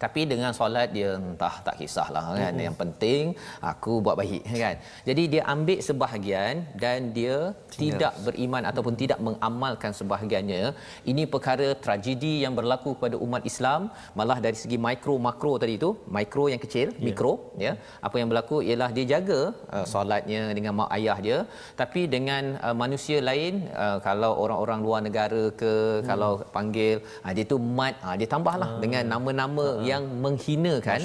tapi 0.04 0.22
dengan 0.32 0.52
solat 0.60 0.90
dia 0.96 1.10
entah 1.20 1.56
tak 1.66 1.76
kisahlah 1.80 2.26
kan 2.42 2.54
hmm. 2.56 2.64
yang 2.66 2.76
penting 2.82 3.24
aku 3.72 3.94
buat 4.06 4.16
baik 4.22 4.44
kan 4.64 4.76
jadi 5.10 5.24
dia 5.34 5.42
ambil 5.54 5.80
sebahagian 5.88 6.64
dan 6.84 7.12
dia 7.18 7.36
yes. 7.52 7.78
tidak 7.82 8.14
beriman 8.26 8.64
ataupun 8.72 8.96
tidak 9.02 9.20
mengamalkan 9.28 9.92
sebahagiannya 10.00 10.64
ini 11.12 11.24
perkara 11.34 11.68
tragedi 11.86 12.34
yang 12.44 12.56
berlaku 12.60 12.96
kepada 12.98 13.20
umat 13.26 13.44
Islam 13.52 13.92
malah 14.20 14.40
dari 14.46 14.58
segi 14.62 14.80
mikro 14.88 15.16
makro 15.28 15.54
tadi 15.62 15.76
itu 15.80 15.92
mikro 16.18 16.46
yang 16.54 16.62
kecil 16.66 16.88
yeah. 16.96 17.06
mikro 17.08 17.34
ya 17.66 17.74
apa 18.08 18.16
yang 18.20 18.30
berlaku 18.32 18.58
ialah 18.70 18.90
dia 18.96 19.06
jaga 19.14 19.42
uh, 19.76 19.86
solatnya 19.94 20.42
dengan 20.58 20.74
mak 20.80 20.90
ayah 20.98 21.18
dia 21.28 21.38
tapi 21.82 22.02
dengan 22.16 22.44
uh, 22.66 22.76
manusia 22.84 23.20
lain 23.30 23.54
uh, 23.84 23.98
kalau 24.08 24.32
orang-orang 24.44 24.80
luar 24.86 25.02
negara 25.08 25.44
ke 25.62 25.74
hmm. 25.74 26.06
kalau 26.10 26.32
panggil 26.56 26.96
uh, 27.26 27.32
dia 27.36 27.46
tu 27.52 27.60
mat 27.78 27.94
uh, 28.08 28.16
dia 28.20 28.30
tambahlah 28.36 28.72
hmm. 28.74 28.82
dengan 28.84 29.04
nama-nama 29.14 29.68
hmm 29.76 29.88
yang 29.92 30.04
menghinakan 30.26 31.02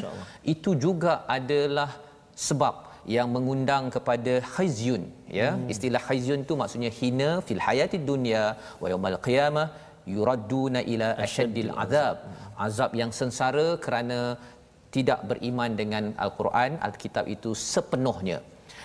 itu 0.55 0.71
juga 0.85 1.13
adalah 1.37 1.91
sebab 2.47 2.75
yang 3.17 3.29
mengundang 3.35 3.85
kepada 3.95 4.35
khizyun 4.55 5.03
ya. 5.39 5.49
Hmm. 5.53 5.67
istilah 5.73 6.03
khizyun 6.09 6.41
tu 6.49 6.55
maksudnya 6.61 6.91
hina 6.99 7.31
fil 7.47 7.63
hayati 7.67 7.99
dunya 8.11 8.45
wa 8.83 8.87
yaumil 8.93 9.19
qiyamah 9.27 9.67
yuradduna 10.15 10.81
ila 10.93 11.09
ashaddil 11.27 11.73
azab. 11.85 12.17
azab. 12.67 12.91
Yang 13.01 13.11
sengsara 13.21 13.67
kerana 13.85 14.21
tidak 14.97 15.21
beriman 15.31 15.71
dengan 15.81 16.05
al-Quran 16.25 16.73
al-kitab 16.89 17.25
itu 17.37 17.53
sepenuhnya. 17.71 18.39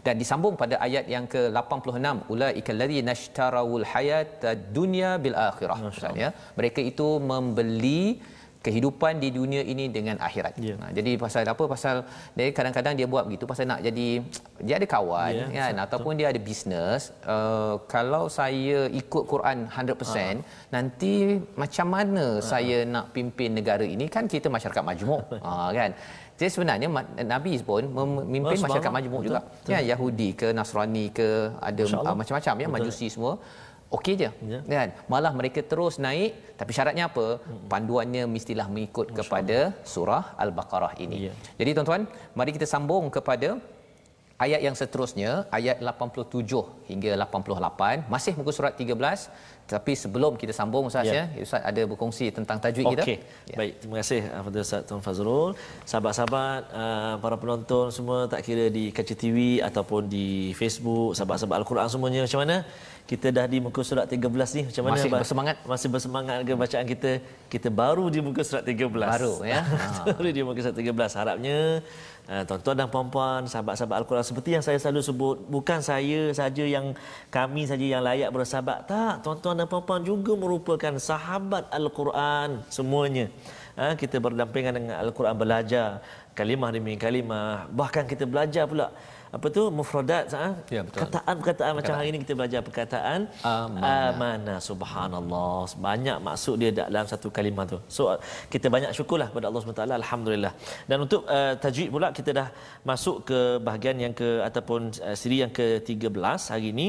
Dan 0.06 0.16
disambung 0.22 0.56
pada 0.62 0.76
ayat 0.86 1.06
yang 1.14 1.26
ke-86 1.34 2.32
ulaika 2.34 2.70
allazina 2.76 3.14
ishtarawul 3.20 3.86
hayata 3.92 4.52
dunya 4.78 5.10
bil 5.24 5.36
akhirah 5.50 5.78
maksudnya 5.86 6.30
mereka 6.60 6.80
itu 6.92 7.08
membeli 7.32 8.02
kehidupan 8.60 9.24
di 9.24 9.30
dunia 9.32 9.64
ini 9.64 9.88
dengan 9.88 10.20
akhirat. 10.28 10.60
Yeah. 10.60 10.78
Ha, 10.84 10.92
jadi 10.92 11.12
pasal 11.16 11.48
apa? 11.48 11.64
Pasal 11.64 11.96
dia 12.36 12.52
kadang-kadang 12.52 12.94
dia 13.00 13.08
buat 13.08 13.24
begitu 13.28 13.48
pasal 13.48 13.72
nak 13.72 13.80
jadi 13.88 14.08
dia 14.68 14.76
ada 14.80 14.88
kawan 14.96 15.32
yeah, 15.32 15.48
kan 15.60 15.72
betul. 15.72 15.86
ataupun 15.88 16.14
dia 16.20 16.28
ada 16.32 16.40
bisnes. 16.48 17.16
Uh, 17.24 17.80
kalau 17.94 18.28
saya 18.28 18.92
ikut 18.92 19.24
Quran 19.32 19.58
100% 19.72 19.72
uh. 19.72 19.96
Ha. 19.96 20.28
nanti 20.76 21.40
macam 21.56 21.88
mana 21.96 22.26
uh. 22.40 22.44
saya 22.44 22.84
nak 22.84 23.16
pimpin 23.16 23.56
negara 23.56 23.88
ini 23.96 24.12
kan 24.12 24.28
kita 24.28 24.52
masyarakat 24.52 24.84
majmuk. 24.84 25.24
ha 25.48 25.72
kan. 25.80 25.92
Jadi 26.40 26.52
sebenarnya 26.56 26.88
Nabi 27.28 27.60
pun 27.70 27.84
memimpin 27.84 28.56
oh, 28.60 28.64
masyarakat 28.68 28.92
majmuk 28.96 29.22
juga. 29.28 29.40
Betul. 29.44 29.72
Ya 29.76 29.80
Yahudi 29.92 30.30
ke 30.40 30.48
Nasrani 30.56 31.06
ke 31.12 31.52
ada 31.60 31.84
uh, 31.84 32.16
macam-macam 32.16 32.54
ya 32.64 32.68
Majusi 32.76 33.08
semua 33.12 33.34
okey 33.98 34.14
je. 34.22 34.30
Ya. 34.52 34.60
kan? 34.82 34.90
Malah 35.12 35.34
mereka 35.40 35.60
terus 35.72 35.98
naik 36.06 36.32
tapi 36.60 36.72
syaratnya 36.78 37.06
apa? 37.10 37.28
Panduannya 37.72 38.24
mestilah 38.36 38.68
mengikut 38.74 39.08
kepada 39.18 39.58
surah 39.94 40.24
al-baqarah 40.44 40.94
ini. 41.04 41.18
Ya. 41.30 41.34
jadi 41.60 41.70
tuan-tuan 41.78 42.04
mari 42.38 42.52
kita 42.58 42.68
sambung 42.74 43.06
kepada 43.18 43.50
ayat 44.46 44.62
yang 44.66 44.76
seterusnya 44.82 45.32
ayat 45.58 45.78
87 45.84 46.90
hingga 46.90 47.12
88 47.28 48.08
masih 48.14 48.34
muka 48.40 48.52
surat 48.58 48.74
13 48.74 49.59
tapi 49.70 49.94
sebelum 49.94 50.34
kita 50.34 50.50
sambung 50.50 50.90
Ustaz 50.90 51.06
ya, 51.06 51.30
ya 51.30 51.42
Ustaz 51.46 51.62
ada 51.62 51.82
berkongsi 51.86 52.34
tentang 52.34 52.58
tajwid 52.58 52.90
okay. 52.90 52.94
kita. 52.98 53.04
Okey. 53.06 53.18
Ya. 53.54 53.58
Baik, 53.62 53.74
terima 53.78 53.96
kasih 54.02 54.22
kepada 54.26 54.60
Ustaz 54.66 54.82
Tuan 54.90 55.02
Fazrul. 55.06 55.50
Sahabat-sahabat 55.86 56.62
uh, 56.74 57.14
para 57.22 57.36
penonton 57.38 57.86
semua 57.94 58.26
tak 58.26 58.42
kira 58.42 58.66
di 58.74 58.90
kaca 58.90 59.14
TV 59.14 59.62
ataupun 59.62 60.10
di 60.10 60.58
Facebook, 60.58 61.14
sahabat-sahabat 61.14 61.62
Al-Quran 61.62 61.86
semuanya 61.86 62.26
macam 62.26 62.42
mana? 62.42 62.58
Kita 63.10 63.34
dah 63.34 63.46
di 63.50 63.58
muka 63.58 63.82
surat 63.82 64.06
13 64.06 64.22
ni 64.58 64.62
macam 64.70 64.84
mana? 64.86 64.94
Masih 64.98 65.10
bersemangat? 65.10 65.56
Masih 65.66 65.90
bersemangat 65.90 66.38
ke 66.46 66.54
bacaan 66.54 66.86
kita? 66.86 67.12
Kita 67.50 67.70
baru 67.74 68.06
di 68.14 68.22
muka 68.26 68.42
surat 68.46 68.62
13. 68.66 68.86
Baru 68.86 69.34
ya. 69.42 69.66
baru 70.14 70.30
di 70.30 70.42
muka 70.46 70.62
surat 70.62 70.78
13. 70.78 71.18
Harapnya 71.18 71.58
uh, 72.30 72.44
tuan-tuan 72.46 72.78
dan 72.78 72.88
puan-puan, 72.94 73.50
sahabat-sahabat 73.50 74.06
Al-Quran 74.06 74.26
seperti 74.26 74.50
yang 74.54 74.64
saya 74.64 74.78
selalu 74.78 75.02
sebut, 75.02 75.38
bukan 75.50 75.82
saya 75.82 76.30
saja 76.38 76.62
yang 76.62 76.94
kami 77.34 77.66
saja 77.66 77.82
yang 77.82 78.06
layak 78.06 78.30
bersahabat. 78.30 78.86
Tak, 78.86 79.26
tuan-tuan 79.26 79.59
dan 79.60 79.68
puan-puan 79.72 80.04
juga 80.12 80.32
merupakan 80.44 80.94
sahabat 81.10 81.68
Al-Quran 81.80 82.64
semuanya. 82.72 83.28
Ha, 83.76 84.00
kita 84.02 84.24
berdampingan 84.24 84.74
dengan 84.80 84.96
Al-Quran 85.04 85.36
belajar 85.36 85.88
kalimah 86.40 86.72
demi 86.72 86.96
kalimah. 86.96 87.68
Bahkan 87.80 88.08
kita 88.12 88.24
belajar 88.24 88.64
pula 88.72 88.88
apa 89.38 89.48
tu 89.56 89.64
mufradat 89.78 90.26
ha? 90.34 90.48
ya, 90.76 90.82
betul. 90.82 91.06
perkataan-perkataan 91.06 91.74
macam 91.80 91.94
hari 91.98 92.08
ini 92.12 92.18
kita 92.26 92.34
belajar 92.40 92.62
perkataan 92.68 93.20
amanah. 93.46 94.10
amanah 94.10 94.60
subhanallah 94.70 95.70
banyak 95.88 96.18
maksud 96.28 96.56
dia 96.62 96.72
dalam 96.80 97.06
satu 97.12 97.30
kalimah 97.38 97.66
tu 97.74 97.78
so 97.96 98.10
kita 98.54 98.68
banyak 98.76 98.92
syukurlah 98.98 99.30
kepada 99.30 99.46
Allah 99.50 99.62
SWT 99.62 99.86
alhamdulillah 100.02 100.54
dan 100.90 100.98
untuk 101.06 101.22
uh, 101.30 101.54
tajwid 101.62 101.90
pula 101.94 102.10
kita 102.20 102.34
dah 102.40 102.48
masuk 102.92 103.18
ke 103.30 103.40
bahagian 103.68 103.98
yang 104.06 104.14
ke 104.22 104.30
ataupun 104.50 104.90
uh, 105.06 105.16
siri 105.22 105.46
yang 105.46 105.54
ke-13 105.54 106.42
hari 106.54 106.74
ini 106.74 106.88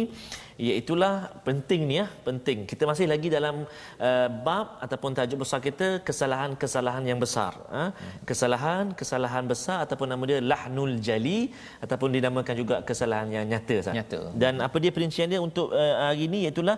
iaitulah 0.60 1.14
penting 1.46 1.80
ni 1.88 1.94
ya. 2.00 2.06
Penting. 2.28 2.58
Kita 2.70 2.84
masih 2.90 3.06
lagi 3.12 3.28
dalam 3.36 3.64
uh, 4.08 4.28
bab 4.46 4.76
ataupun 4.84 5.16
tajuk 5.16 5.38
besar 5.44 5.60
kita 5.68 5.88
kesalahan-kesalahan 6.08 7.04
yang 7.10 7.20
besar 7.24 7.52
ha? 7.72 7.84
kesalahan 8.28 8.92
kesalahan 9.00 9.44
besar 9.52 9.78
ataupun 9.84 10.06
nama 10.12 10.22
dia 10.30 10.38
lahnul 10.52 10.94
jali 11.08 11.40
ataupun 11.84 12.08
dinamakan 12.16 12.54
juga 12.62 12.76
kesalahan 12.84 13.28
yang 13.36 13.44
nyata 13.52 13.76
sah. 13.86 13.94
nyata. 13.96 14.20
Dan 14.36 14.60
apa 14.66 14.76
dia 14.82 14.92
perincian 14.96 15.28
dia 15.32 15.40
untuk 15.40 15.72
uh, 15.72 16.12
hari 16.12 16.28
ini 16.28 16.38
iaitulah 16.46 16.76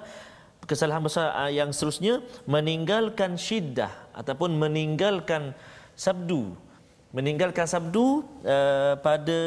kesalahan 0.71 1.03
besar 1.03 1.27
uh, 1.35 1.51
yang 1.51 1.75
seterusnya 1.75 2.23
meninggalkan 2.47 3.35
syiddah 3.35 3.91
ataupun 4.15 4.55
meninggalkan 4.63 5.51
sabdu. 5.99 6.55
Meninggalkan 7.13 7.67
sabdu 7.69 8.25
uh, 8.47 8.95
pada 9.07 9.39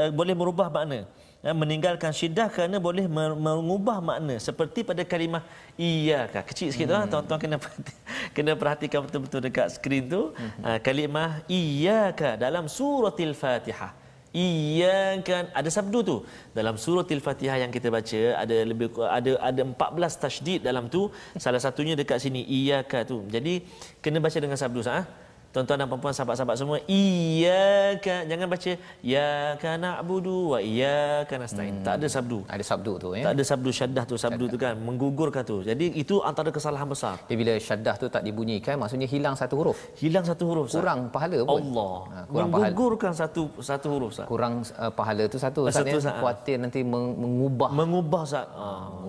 uh, 0.00 0.10
boleh 0.14 0.32
merubah 0.32 0.70
makna 0.72 1.04
ya, 1.44 1.52
meninggalkan 1.56 2.12
syiddah 2.12 2.48
kerana 2.52 2.76
boleh 2.76 3.08
mengubah 3.36 3.98
makna. 4.00 4.36
Seperti 4.36 4.84
pada 4.84 5.02
kalimah 5.04 5.42
iyyaka. 5.76 6.44
Kecil 6.44 6.72
sikit 6.72 6.88
hmm. 6.88 6.94
lah 6.96 7.02
tuan-tuan 7.08 7.38
kena 7.40 7.56
kena 8.36 8.52
perhatikan 8.56 9.04
betul-betul 9.04 9.40
dekat 9.44 9.66
skrin 9.74 10.06
tu. 10.08 10.32
Hmm. 10.32 10.50
uh, 10.64 10.78
kalimah 10.80 11.44
iyyaka 11.48 12.36
dalam 12.36 12.68
suratil 12.68 13.32
fatihah 13.32 14.00
iyyaka 14.30 15.50
ada 15.50 15.70
sabdu 15.70 15.98
tu. 16.06 16.16
Dalam 16.54 16.78
suratil 16.78 17.22
fatihah 17.22 17.58
yang 17.62 17.72
kita 17.74 17.90
baca 17.90 18.20
ada 18.42 18.56
lebih 18.62 18.94
ada 19.02 19.32
ada 19.42 19.62
14 19.66 20.22
tasydid 20.22 20.60
dalam 20.62 20.86
tu. 20.86 21.10
Salah 21.34 21.58
satunya 21.58 21.98
dekat 21.98 22.22
sini 22.22 22.42
iyyaka 22.46 23.02
tu. 23.02 23.26
Jadi 23.26 23.66
kena 23.98 24.22
baca 24.22 24.38
dengan 24.38 24.58
sabdu 24.58 24.82
sah 24.86 25.02
Tuan-tuan 25.50 25.82
dan 25.82 25.90
puan-puan 25.90 26.14
sahabat-sahabat 26.14 26.54
semua, 26.54 26.78
iyyaka 26.86 28.22
jangan 28.30 28.46
baca 28.46 28.72
ya 29.02 29.58
kana 29.58 29.98
na'budu 29.98 30.54
wa 30.54 30.58
iyyaka 30.62 31.34
nasta'in. 31.42 31.82
Hmm. 31.82 31.86
Tak 31.86 31.94
ada 31.98 32.06
sabdu. 32.06 32.38
Ada 32.46 32.64
sabdu 32.70 32.92
tu 33.02 33.08
ya. 33.18 33.24
Tak 33.26 33.32
ada 33.34 33.44
sabdu 33.50 33.70
syaddah 33.74 34.04
tu, 34.06 34.14
sabdu 34.14 34.46
syaddah. 34.46 34.54
tu 34.54 34.56
kan 34.62 34.74
menggugurkan 34.78 35.42
tu. 35.42 35.66
Jadi 35.66 35.90
itu 35.98 36.22
antara 36.22 36.54
kesalahan 36.54 36.86
besar. 36.86 37.18
Jadi 37.26 37.34
bila 37.34 37.58
syaddah 37.58 37.94
tu 37.98 38.06
tak 38.06 38.22
dibunyikan 38.22 38.78
maksudnya 38.78 39.10
hilang 39.10 39.34
satu 39.34 39.58
huruf. 39.58 39.78
Hilang 39.98 40.22
satu 40.22 40.42
huruf. 40.46 40.70
Sah. 40.70 40.78
Kurang 40.78 41.10
pahala 41.10 41.38
pun. 41.42 41.58
Allah. 41.58 41.96
Ha, 41.98 42.18
kurang 42.30 42.50
menggugurkan 42.54 43.10
pahala. 43.10 43.22
satu 43.26 43.42
satu 43.58 43.86
huruf 43.90 44.12
sah. 44.14 44.26
Kurang 44.30 44.62
uh, 44.62 44.92
pahala 44.94 45.24
tu 45.26 45.38
satu 45.42 45.66
satu 45.66 45.98
ya. 45.98 46.04
sah. 46.06 46.14
Khuatir 46.22 46.62
nanti 46.62 46.86
mengubah. 46.86 47.74
Mengubah 47.74 48.22
sah. 48.22 48.46
Ha. 48.46 48.66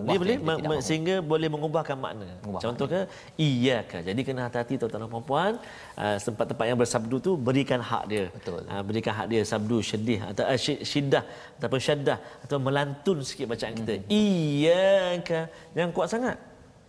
Dia 0.10 0.18
boleh 0.18 0.38
me- 0.42 0.82
sehingga 0.82 1.22
boleh 1.22 1.54
mengubahkan 1.54 1.94
makna. 2.02 2.26
Mengubah 2.42 2.62
Contoh 2.66 2.90
ke 2.90 3.06
iyyaka. 3.38 4.02
Jadi 4.02 4.22
kena 4.26 4.50
hati-hati 4.50 4.82
tuan-tuan 4.82 5.06
dan 5.06 5.10
puan-puan. 5.14 5.54
Uh, 5.94 6.18
tempat-tempat 6.32 6.66
yang 6.66 6.80
bersabdu 6.80 7.16
tu 7.20 7.32
berikan 7.48 7.80
hak 7.84 8.04
dia. 8.12 8.26
Betul. 8.32 8.64
Ha, 8.72 8.82
berikan 8.82 9.14
hak 9.18 9.28
dia 9.32 9.42
sabdu 9.44 9.78
syedih 9.84 10.20
atau 10.24 10.44
uh, 10.48 10.60
syiddah 10.92 11.24
ataupun 11.60 11.80
syaddah 11.88 12.18
atau 12.44 12.58
melantun 12.58 13.20
sikit 13.22 13.52
bacaan 13.52 13.74
kita. 13.76 13.94
Hmm. 14.00 14.08
Iyyaka 14.10 15.42
yang 15.78 15.92
kuat 15.96 16.10
sangat. 16.14 16.38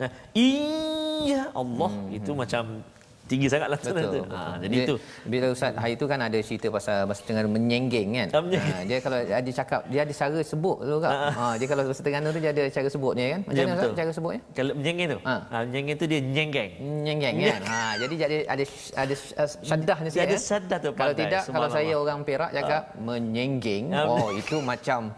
Nah, 0.01 0.11
iya 0.35 1.53
Allah 1.53 1.91
hmm. 1.91 2.19
itu 2.19 2.31
macam 2.33 2.63
tinggi 3.31 3.47
sangatlah 3.49 3.79
betul. 3.81 4.25
Ha, 4.29 4.59
jadi 4.61 4.75
dia, 4.75 4.85
itu 4.85 4.95
bila 5.25 5.47
ustaz 5.55 5.73
hari 5.79 5.95
itu 5.95 6.05
kan 6.05 6.19
ada 6.21 6.39
cerita 6.43 6.67
pasal 6.69 7.09
masa 7.09 7.23
tengah 7.25 7.47
menyenggeng 7.49 8.09
kan? 8.13 8.29
Ha, 8.35 8.83
dia 8.85 8.99
kalau 9.01 9.19
ada 9.23 9.51
cakap 9.51 9.81
dia 9.89 10.01
ada 10.05 10.13
cara 10.13 10.39
sebut 10.45 10.79
tu 10.83 10.97
kan? 11.01 11.13
Ha, 11.33 11.45
dia 11.57 11.67
kalau 11.71 11.83
bahasa 11.87 12.03
Terengganu 12.03 12.29
tu 12.35 12.41
dia 12.43 12.51
ada 12.53 12.65
cara 12.69 12.89
sebutnya 12.91 13.27
kan? 13.39 13.41
Macam 13.47 13.63
ya, 13.63 13.65
mana 13.71 13.81
ustaz 13.81 13.97
cara 13.97 14.11
sebutnya? 14.13 14.41
Kalau 14.53 14.73
menyenggeng 14.77 15.09
tu? 15.09 15.19
Ha. 15.23 15.35
ha 15.49 15.57
menyenggeng 15.65 15.97
tu 15.97 16.07
dia 16.11 16.21
nyenggeng. 16.21 16.71
Nyenggeng 16.83 17.35
kan? 17.41 17.63
Ha 17.63 17.83
jadi 18.03 18.15
jadi 18.19 18.37
ada 18.49 18.65
ada 18.99 19.15
syaddahnya 19.63 20.11
sikit 20.11 20.27
ada 20.29 20.37
syaddah 20.39 20.79
tu 20.79 20.91
kalau 20.97 21.15
tidak 21.15 21.43
kalau 21.47 21.69
saya 21.71 21.95
orang 21.95 22.21
Perak 22.23 22.51
cakap 22.55 22.83
ha. 22.93 22.99
menyenggeng 22.99 23.85
oh 23.95 24.31
itu 24.35 24.57
macam 24.63 25.11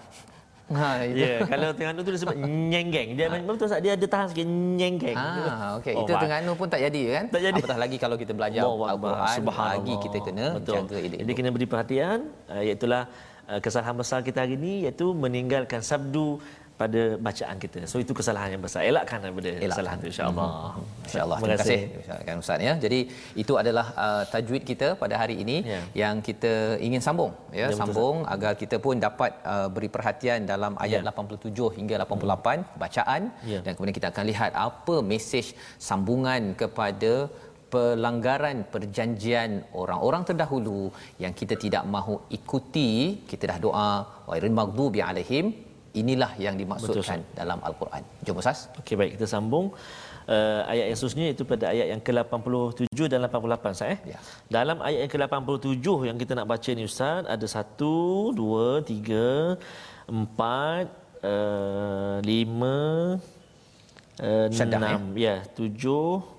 Ha, 0.72 1.04
itu. 1.04 1.20
Ya, 1.20 1.44
kalau 1.44 1.76
Terengganu 1.76 2.00
tu 2.00 2.10
dia 2.16 2.20
sebut 2.24 2.38
nyenggeng. 2.40 3.08
Dia 3.20 3.28
ha. 3.28 3.36
betul 3.36 3.68
tak 3.68 3.80
dia 3.84 3.92
ada 4.00 4.06
tahan 4.08 4.26
sikit 4.32 4.48
nyenggeng. 4.48 5.16
Ha, 5.16 5.76
okey. 5.76 5.92
Oh, 5.92 6.02
itu 6.08 6.12
Terengganu 6.16 6.52
pun 6.56 6.66
tak 6.72 6.80
jadi 6.80 7.00
kan? 7.20 7.24
Tak 7.28 7.40
jadi. 7.44 7.60
Apatah 7.60 7.78
lagi 7.84 7.96
kalau 8.00 8.16
kita 8.16 8.32
belajar 8.32 8.62
Al-Quran, 8.64 9.40
lagi 9.44 9.94
kita 10.00 10.16
kena 10.24 10.46
betul. 10.56 10.74
jaga 10.80 10.96
elok. 10.96 11.18
Jadi 11.20 11.32
kena 11.36 11.48
beri 11.52 11.66
perhatian, 11.68 12.18
uh, 12.48 12.62
iaitu 12.64 12.88
uh, 12.88 13.06
kesalahan 13.60 13.92
besar 13.92 14.24
kita 14.24 14.40
hari 14.40 14.56
ini 14.56 14.88
iaitu 14.88 15.12
meninggalkan 15.12 15.84
sabdu 15.84 16.40
pada 16.80 17.02
bacaan 17.26 17.56
kita. 17.64 17.80
So 17.90 17.96
itu 18.04 18.12
kesalahan 18.18 18.50
yang 18.54 18.62
besar. 18.66 18.80
Elakkan 18.90 19.18
daripada 19.24 19.50
Elakkan. 19.50 19.70
kesalahan 19.70 19.98
itu 20.00 20.08
insya-Allah. 20.12 20.48
Hmm. 20.50 21.04
Insya-Allah. 21.06 21.36
Terima 21.42 21.58
kasih 21.62 21.80
kan 22.28 22.36
Ustaz 22.42 22.66
ya. 22.68 22.72
Jadi 22.84 22.98
itu 23.42 23.54
adalah 23.62 23.86
uh, 24.04 24.22
tajwid 24.32 24.62
kita 24.70 24.88
pada 25.02 25.14
hari 25.22 25.36
ini 25.44 25.56
ya. 25.72 25.80
yang 26.02 26.18
kita 26.28 26.52
ingin 26.86 27.02
sambung 27.06 27.32
ya, 27.60 27.66
ya 27.70 27.78
sambung 27.80 28.16
betul. 28.22 28.32
agar 28.34 28.52
kita 28.62 28.76
pun 28.86 28.98
dapat 29.06 29.32
uh, 29.52 29.68
beri 29.74 29.90
perhatian 29.96 30.50
dalam 30.52 30.74
ayat 30.86 31.00
ya. 31.06 31.14
87 31.14 31.78
hingga 31.78 31.94
88 32.02 32.26
hmm. 32.26 32.66
bacaan 32.82 33.22
ya. 33.52 33.60
dan 33.64 33.72
kemudian 33.76 33.96
kita 34.00 34.10
akan 34.12 34.24
lihat 34.32 34.52
apa 34.68 34.96
mesej 35.12 35.46
sambungan 35.88 36.42
kepada 36.62 37.14
pelanggaran 37.74 38.58
perjanjian 38.74 39.50
orang-orang 39.82 40.22
terdahulu 40.28 40.82
yang 41.22 41.32
kita 41.40 41.54
tidak 41.64 41.84
mahu 41.94 42.16
ikuti 42.38 42.90
kita 43.30 43.44
dah 43.50 43.58
doa 43.66 43.92
wa 44.28 44.34
irin 44.38 44.54
maghdubi 44.60 45.00
alaihim 45.08 45.46
inilah 45.94 46.32
yang 46.44 46.54
dimaksudkan 46.58 47.22
Betul, 47.22 47.38
dalam 47.38 47.58
al-Quran. 47.62 48.02
Jom 48.26 48.36
Ustaz. 48.42 48.68
Okey 48.82 48.94
baik 48.98 49.10
kita 49.16 49.26
sambung 49.30 49.66
uh, 50.26 50.60
ayat 50.72 50.90
yang 50.90 50.98
seterusnya 50.98 51.26
itu 51.34 51.42
pada 51.46 51.64
ayat 51.70 51.86
yang 51.94 52.00
ke-87 52.02 52.98
dan 53.12 53.18
88 53.30 53.76
Ustaz 53.76 53.94
eh. 53.94 53.98
Ya. 54.12 54.18
Dalam 54.50 54.82
ayat 54.82 55.06
yang 55.06 55.12
ke-87 55.14 55.86
yang 56.10 56.18
kita 56.18 56.32
nak 56.38 56.46
baca 56.50 56.70
ni 56.74 56.82
Ustaz 56.90 57.22
ada 57.24 57.46
1 57.46 57.78
2 58.34 58.82
3 58.90 60.10
4 60.10 60.10
uh, 61.24 62.18
5 62.20 62.26
uh, 64.20 64.48
6 64.50 65.24
ya 65.26 65.36
7 65.56 66.33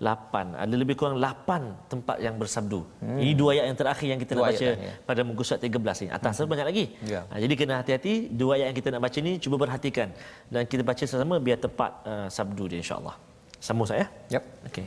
lapan 0.00 0.46
ada 0.62 0.74
lebih 0.76 0.94
kurang 1.00 1.16
lapan 1.16 1.72
tempat 1.92 2.16
yang 2.20 2.36
bersabdu 2.40 2.84
hmm. 3.00 3.16
ini 3.16 3.32
dua 3.32 3.56
ayat 3.56 3.64
yang 3.72 3.78
terakhir 3.80 4.06
yang 4.12 4.20
kita 4.20 4.32
dua 4.36 4.44
nak 4.44 4.48
baca 4.52 4.66
ayat, 4.68 4.76
ya. 4.88 4.92
pada 5.08 5.20
muka 5.24 5.42
surat 5.48 5.60
13 5.64 6.04
ini 6.04 6.10
atas 6.12 6.32
hmm. 6.36 6.52
banyak 6.52 6.66
lagi 6.70 6.84
ya. 7.12 7.20
ha, 7.30 7.34
jadi 7.40 7.54
kena 7.56 7.74
hati-hati 7.80 8.14
dua 8.28 8.50
ayat 8.60 8.66
yang 8.70 8.78
kita 8.80 8.88
nak 8.92 9.02
baca 9.08 9.18
ni 9.24 9.32
cuba 9.40 9.56
perhatikan 9.56 10.08
dan 10.52 10.62
kita 10.68 10.82
baca 10.84 11.00
sama-sama 11.08 11.36
biar 11.40 11.58
tepat 11.64 11.92
uh, 12.04 12.28
sabdu 12.28 12.68
dia 12.68 12.78
insyaallah 12.84 13.16
sambung 13.56 13.88
saya 13.88 14.04
yep 14.28 14.44
okey 14.68 14.84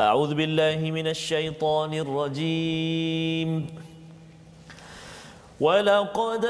a'udzu 0.00 0.34
billahi 0.40 0.86
minasyaitonir 0.96 2.08
rajim 2.08 3.68
ولقد 5.58 6.44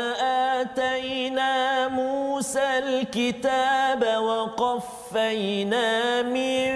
آتينا 0.61 1.53
موسى 1.89 2.69
الكتاب 2.85 4.03
وقفينا 4.05 5.89
من 6.29 6.73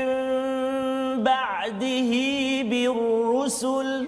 بعده 1.23 2.11
بالرسل 2.69 4.07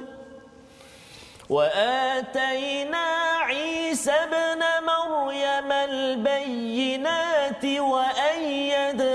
وآتينا 1.49 3.05
عيسى 3.41 4.11
ابن 4.11 4.63
مريم 4.85 5.71
البينات 5.71 7.65
وأيدناه 7.65 9.13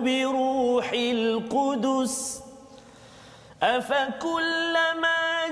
بروح 0.00 0.90
القدس 0.94 2.40
أفكلما 3.62 5.48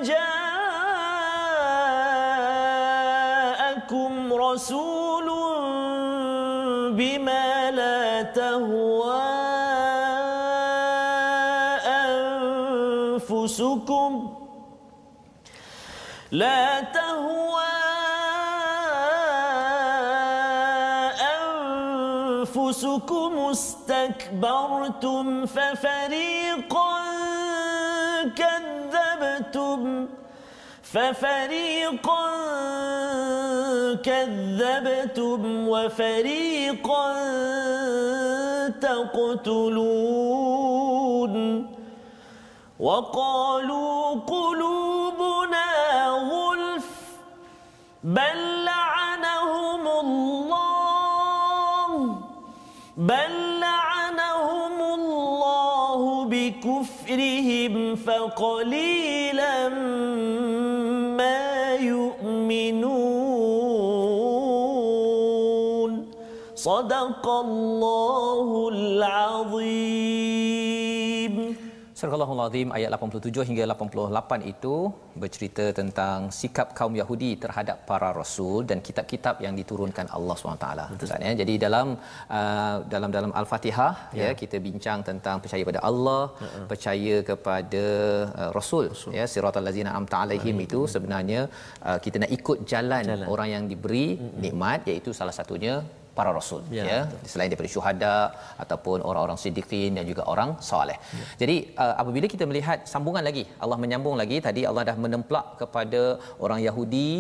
جاءكم 3.03 4.33
بما 6.91 7.71
لا 7.71 8.23
تهوى 8.23 9.22
استكبرتم 24.43 25.47
ففريقا 25.47 27.03
كذبتم 28.37 30.09
ففريقا 30.83 32.33
كذبتم 34.03 35.69
وفريقا 35.69 37.13
تقتلون 38.81 40.13
وقالوا 42.81 44.02
فقليلا 58.43 59.69
ما 61.19 61.75
يؤمنون. 61.75 63.13
صدق 66.55 67.29
الله 67.29 68.69
العظيم. 68.73 70.42
Surah 72.03 72.31
Al-Azim 72.35 72.69
ayat 72.77 72.91
87 72.97 73.47
hingga 73.49 73.65
88 73.73 74.53
itu 74.53 74.75
bercerita 75.23 75.65
tentang 75.79 76.19
sikap 76.39 76.69
kaum 76.79 76.95
Yahudi 77.01 77.29
terhadap 77.43 77.77
para 77.91 78.09
rasul 78.21 78.57
dan 78.71 78.79
kitab-kitab 78.87 79.35
yang 79.45 79.55
diturunkan 79.61 80.07
Allah 80.17 80.37
SWT. 80.39 80.67
Ustaz 81.07 81.23
ya. 81.27 81.33
Jadi 81.43 81.55
dalam 81.65 81.87
uh, 82.39 82.77
dalam 82.95 83.11
dalam 83.17 83.31
Al-Fatihah 83.41 83.93
ya. 84.19 84.25
ya 84.25 84.31
kita 84.43 84.59
bincang 84.67 84.99
tentang 85.11 85.39
percaya 85.45 85.63
pada 85.71 85.83
Allah, 85.91 86.23
uh-uh. 86.47 86.67
percaya 86.73 87.15
kepada 87.31 87.85
uh, 88.41 88.51
rasul, 88.59 88.85
rasul 88.95 89.15
ya 89.21 89.27
siratal 89.35 89.67
ladzina 89.69 89.93
amta 90.01 90.19
alaihim 90.27 90.59
itu 90.67 90.83
sebenarnya 90.95 91.41
uh, 91.87 91.99
kita 92.05 92.19
nak 92.25 92.33
ikut 92.39 92.59
jalan, 92.75 93.05
jalan 93.13 93.27
orang 93.35 93.51
yang 93.55 93.65
diberi 93.75 94.07
nikmat 94.47 94.91
iaitu 94.91 95.13
salah 95.21 95.37
satunya 95.41 95.77
para 96.19 96.31
rasul 96.39 96.61
ya, 96.77 96.85
ya. 96.91 97.01
selain 97.31 97.49
daripada 97.51 97.71
syuhada 97.75 98.17
ataupun 98.63 98.99
orang-orang 99.09 99.39
siddiqin 99.43 99.97
dan 99.99 100.05
juga 100.11 100.23
orang 100.33 100.51
soleh. 100.69 100.99
Ya. 101.19 101.25
Jadi 101.43 101.57
uh, 101.83 101.95
apabila 102.03 102.27
kita 102.35 102.45
melihat 102.51 102.79
sambungan 102.93 103.25
lagi 103.29 103.45
Allah 103.65 103.79
menyambung 103.85 104.17
lagi 104.23 104.39
tadi 104.47 104.63
Allah 104.71 104.85
dah 104.91 104.97
menemplak 105.05 105.47
kepada 105.61 106.03
orang 106.45 106.61
Yahudi 106.67 107.11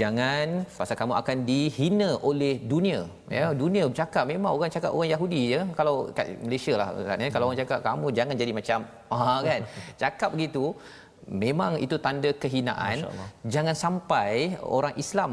jangan 0.00 0.68
fasa 0.76 0.94
kamu 1.00 1.14
akan 1.22 1.36
dihina 1.50 2.10
oleh 2.30 2.54
dunia. 2.72 3.00
Ya 3.36 3.46
dunia 3.64 3.84
bercakap 3.90 4.24
memang 4.32 4.50
orang 4.56 4.72
cakap 4.76 4.90
orang 4.96 5.10
Yahudi 5.14 5.42
je 5.54 5.60
kalau 5.78 5.96
kat 6.18 6.26
Malaysia 6.46 6.74
lah 6.80 6.88
kan 7.10 7.24
ya. 7.24 7.30
Kalau 7.36 7.46
orang 7.48 7.60
cakap 7.64 7.80
kamu 7.88 8.06
jangan 8.18 8.34
jadi 8.42 8.52
macam 8.60 8.78
ah 9.14 9.40
kan. 9.48 9.60
Cakap 10.02 10.28
begitu 10.34 10.64
memang 11.26 11.80
itu 11.84 11.96
tanda 12.04 12.30
kehinaan 12.42 13.08
jangan 13.54 13.76
sampai 13.84 14.60
orang 14.60 14.94
Islam 15.02 15.30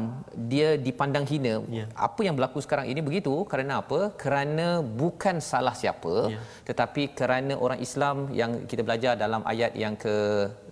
dia 0.50 0.68
dipandang 0.86 1.26
hina 1.30 1.54
yeah. 1.78 1.88
apa 2.06 2.20
yang 2.26 2.34
berlaku 2.36 2.64
sekarang 2.64 2.88
ini 2.92 3.00
begitu 3.08 3.34
kerana 3.50 3.72
apa 3.82 4.00
kerana 4.22 4.80
bukan 5.02 5.36
salah 5.50 5.74
siapa 5.82 6.14
yeah. 6.32 6.44
tetapi 6.68 7.12
kerana 7.18 7.56
orang 7.64 7.80
Islam 7.86 8.32
yang 8.40 8.64
kita 8.70 8.82
belajar 8.88 9.12
dalam 9.24 9.44
ayat 9.52 9.74
yang 9.84 9.96
ke 10.04 10.16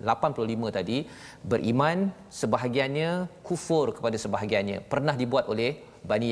85 0.00 0.76
tadi 0.78 0.98
beriman 1.52 2.08
sebahagiannya 2.40 3.10
kufur 3.48 3.86
kepada 3.96 4.16
sebahagiannya 4.24 4.80
pernah 4.92 5.16
dibuat 5.22 5.46
oleh 5.52 5.72
Bani 6.10 6.28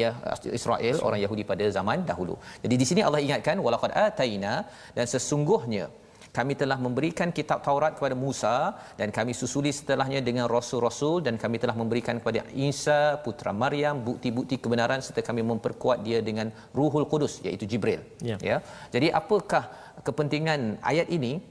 Israel 0.58 0.96
orang 1.06 1.20
Yahudi 1.20 1.44
pada 1.44 1.64
zaman 1.76 2.00
dahulu. 2.10 2.34
Jadi 2.64 2.74
di 2.80 2.86
sini 2.88 3.00
Allah 3.04 3.20
ingatkan 3.20 3.60
walaqad 3.60 3.92
ataina 3.92 4.64
dan 4.96 5.04
sesungguhnya 5.04 5.92
kami 6.38 6.54
telah 6.62 6.78
memberikan 6.86 7.28
kitab 7.38 7.58
Taurat 7.66 7.92
kepada 7.98 8.14
Musa 8.24 8.78
dan 8.94 9.08
kami 9.16 9.34
susuli 9.34 9.74
setelahnya 9.78 10.20
dengan 10.28 10.46
rasul-rasul 10.46 11.26
dan 11.26 11.34
kami 11.42 11.56
telah 11.62 11.74
memberikan 11.74 12.22
kepada 12.22 12.46
Isa 12.54 13.00
putra 13.26 13.50
Maryam 13.62 13.98
bukti-bukti 14.08 14.62
kebenaran 14.62 15.02
serta 15.02 15.26
kami 15.26 15.42
memperkuat 15.42 15.98
dia 16.06 16.22
dengan 16.28 16.54
Ruhul 16.78 17.10
Kudus 17.10 17.42
iaitu 17.42 17.66
Jibril. 17.66 18.06
Ya. 18.22 18.36
ya. 18.50 18.56
Jadi 18.94 19.10
apakah 19.20 19.66
kepentingan 20.06 20.78
ayat 20.92 21.10
ini? 21.18 21.42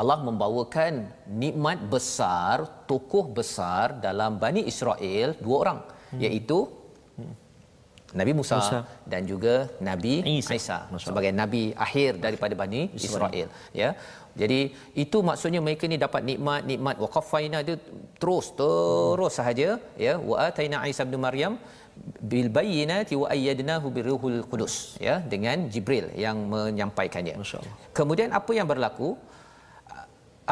Allah 0.00 0.18
membawakan 0.22 0.92
nikmat 1.42 1.78
besar, 1.94 2.86
tokoh 2.90 3.26
besar 3.38 3.98
dalam 4.06 4.38
Bani 4.42 4.62
Israel 4.72 5.34
dua 5.38 5.56
orang 5.62 5.78
hmm. 6.14 6.20
iaitu 6.22 6.58
Nabi 8.18 8.32
Musa, 8.38 8.58
Musa. 8.58 8.78
dan 9.12 9.22
juga 9.30 9.54
Nabi 9.88 10.14
Isa, 10.42 10.54
Isa 10.58 10.78
sebagai 11.06 11.30
nabi 11.40 11.62
akhir 11.86 12.18
daripada 12.24 12.54
Bani 12.62 12.90
Israel. 12.98 13.48
Ya. 13.82 13.90
Jadi 14.40 14.60
itu 15.04 15.18
maksudnya 15.28 15.60
mereka 15.66 15.84
ni 15.92 15.98
dapat 16.06 16.22
nikmat 16.30 16.62
nikmat. 16.70 16.96
Waqafaina 17.02 17.58
dia 17.66 17.76
terus 18.22 18.46
terus 18.60 19.32
sahaja 19.38 19.78
ya. 20.06 20.14
Wa 20.30 20.36
ataina 20.50 20.82
Isa 20.92 21.06
bin 21.06 21.22
Maryam 21.26 21.54
bil 22.32 22.48
bayyinati 22.58 23.14
wa 23.22 23.26
ayyadnahu 23.34 23.86
biruhul 23.96 24.40
qudus 24.50 24.74
ya. 25.08 25.22
Dengan 25.32 25.66
Jibril 25.72 26.08
yang 26.24 26.38
menyampaikannya 26.54 27.36
kemudian 27.98 28.30
apa 28.40 28.50
yang 28.58 28.66
berlaku 28.72 29.14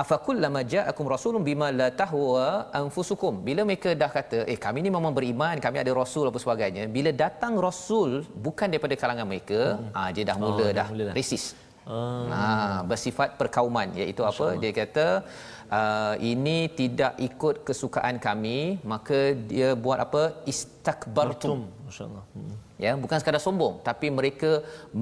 afakullama 0.03 0.61
ja'akum 0.73 1.07
rasulun 1.15 1.43
bima 1.49 1.69
la 1.81 1.89
tahwa 2.01 2.47
anfusukum. 2.81 3.35
Bila 3.49 3.63
mereka 3.69 3.91
dah 4.03 4.11
kata 4.17 4.39
eh 4.53 4.59
kami 4.65 4.79
ni 4.85 4.91
memang 4.97 5.15
beriman 5.19 5.57
kami 5.67 5.79
ada 5.85 5.93
rasul 6.03 6.27
apa 6.31 6.41
sebagainya 6.45 6.85
bila 6.97 7.11
datang 7.25 7.55
rasul 7.67 8.11
bukan 8.47 8.67
daripada 8.73 8.97
kalangan 9.03 9.27
mereka 9.33 9.61
hmm. 9.79 9.91
ah 10.01 10.09
dia 10.15 10.25
dah 10.31 10.37
mula 10.41 10.53
oh, 10.53 10.59
dah, 10.59 10.71
dah. 10.81 10.89
mula 10.93 11.09
resis. 11.19 11.47
Ah. 11.89 12.25
Ha, 12.37 12.41
bersifat 12.91 13.29
perkauman 13.41 13.89
iaitu 14.01 14.23
apa? 14.31 14.47
Dia 14.63 14.73
kata 14.81 15.07
uh, 15.79 16.15
ini 16.33 16.59
tidak 16.81 17.13
ikut 17.29 17.65
kesukaan 17.69 18.17
kami 18.27 18.59
maka 18.93 19.21
dia 19.53 19.71
buat 19.85 19.99
apa? 20.07 20.23
Istakbartum. 20.55 21.61
Masyaallah. 21.89 22.25
Hmm 22.37 22.68
ya 22.85 22.93
bukan 23.03 23.19
sekadar 23.21 23.43
sombong 23.43 23.75
tapi 23.89 24.07
mereka 24.19 24.51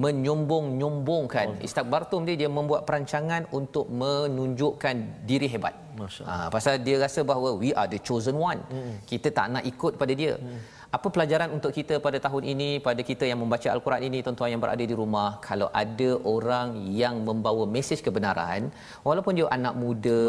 menyombong-nyombongkan 0.03 1.47
oh. 1.61 1.65
istakbartum 1.67 2.25
dia 2.27 2.35
dia 2.41 2.49
membuat 2.49 2.81
perancangan 2.89 3.45
untuk 3.59 3.85
menunjukkan 4.01 4.95
diri 5.29 5.49
hebat. 5.55 5.75
Ha, 6.29 6.53
pasal 6.53 6.77
dia 6.85 7.01
rasa 7.01 7.25
bahawa 7.25 7.49
we 7.61 7.69
are 7.73 7.89
the 7.89 7.99
chosen 8.07 8.37
one. 8.37 8.61
Hmm. 8.73 8.95
kita 9.09 9.29
tak 9.37 9.47
nak 9.53 9.63
ikut 9.65 9.93
pada 10.01 10.13
dia. 10.13 10.35
Hmm 10.37 10.76
apa 10.87 11.07
pelajaran 11.11 11.49
untuk 11.51 11.71
kita 11.75 11.99
pada 12.05 12.15
tahun 12.25 12.43
ini 12.53 12.69
pada 12.79 13.01
kita 13.09 13.27
yang 13.27 13.39
membaca 13.43 13.67
al-Quran 13.75 14.07
ini 14.07 14.23
tuan-tuan 14.25 14.55
yang 14.55 14.61
berada 14.63 14.83
di 14.91 14.95
rumah? 14.95 15.29
Kalau 15.43 15.67
ada 15.83 16.09
orang 16.23 16.79
yang 17.01 17.15
membawa 17.27 17.67
mesej 17.75 17.99
kebenaran 17.99 18.71
walaupun 19.07 19.35
dia 19.35 19.47
anak 19.57 19.75
muda 19.75 20.21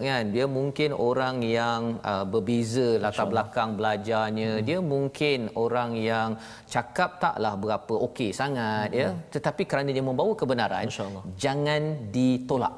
kan 0.00 0.24
dia 0.32 0.46
mungkin 0.58 0.96
orang 1.08 1.44
yang 1.44 2.00
uh, 2.00 2.24
berbeza 2.24 2.96
latar 3.04 3.28
belakang 3.28 3.76
belajarnya. 3.76 4.50
Hmm. 4.58 4.64
dia 4.64 4.78
mungkin 4.80 5.52
orang 5.64 5.92
yang 6.10 6.40
cakap 6.64 7.20
taklah 7.20 7.54
berapa 7.60 7.94
okey 8.08 8.30
sangat 8.32 8.88
ya. 8.96 9.12
hmm. 9.12 9.20
ya 9.20 9.32
tetapi 9.36 9.62
kerana 9.68 9.92
dia 9.92 10.04
membawa 10.10 10.32
kebenaran 10.32 10.88
jangan 11.36 12.08
ditolak. 12.08 12.74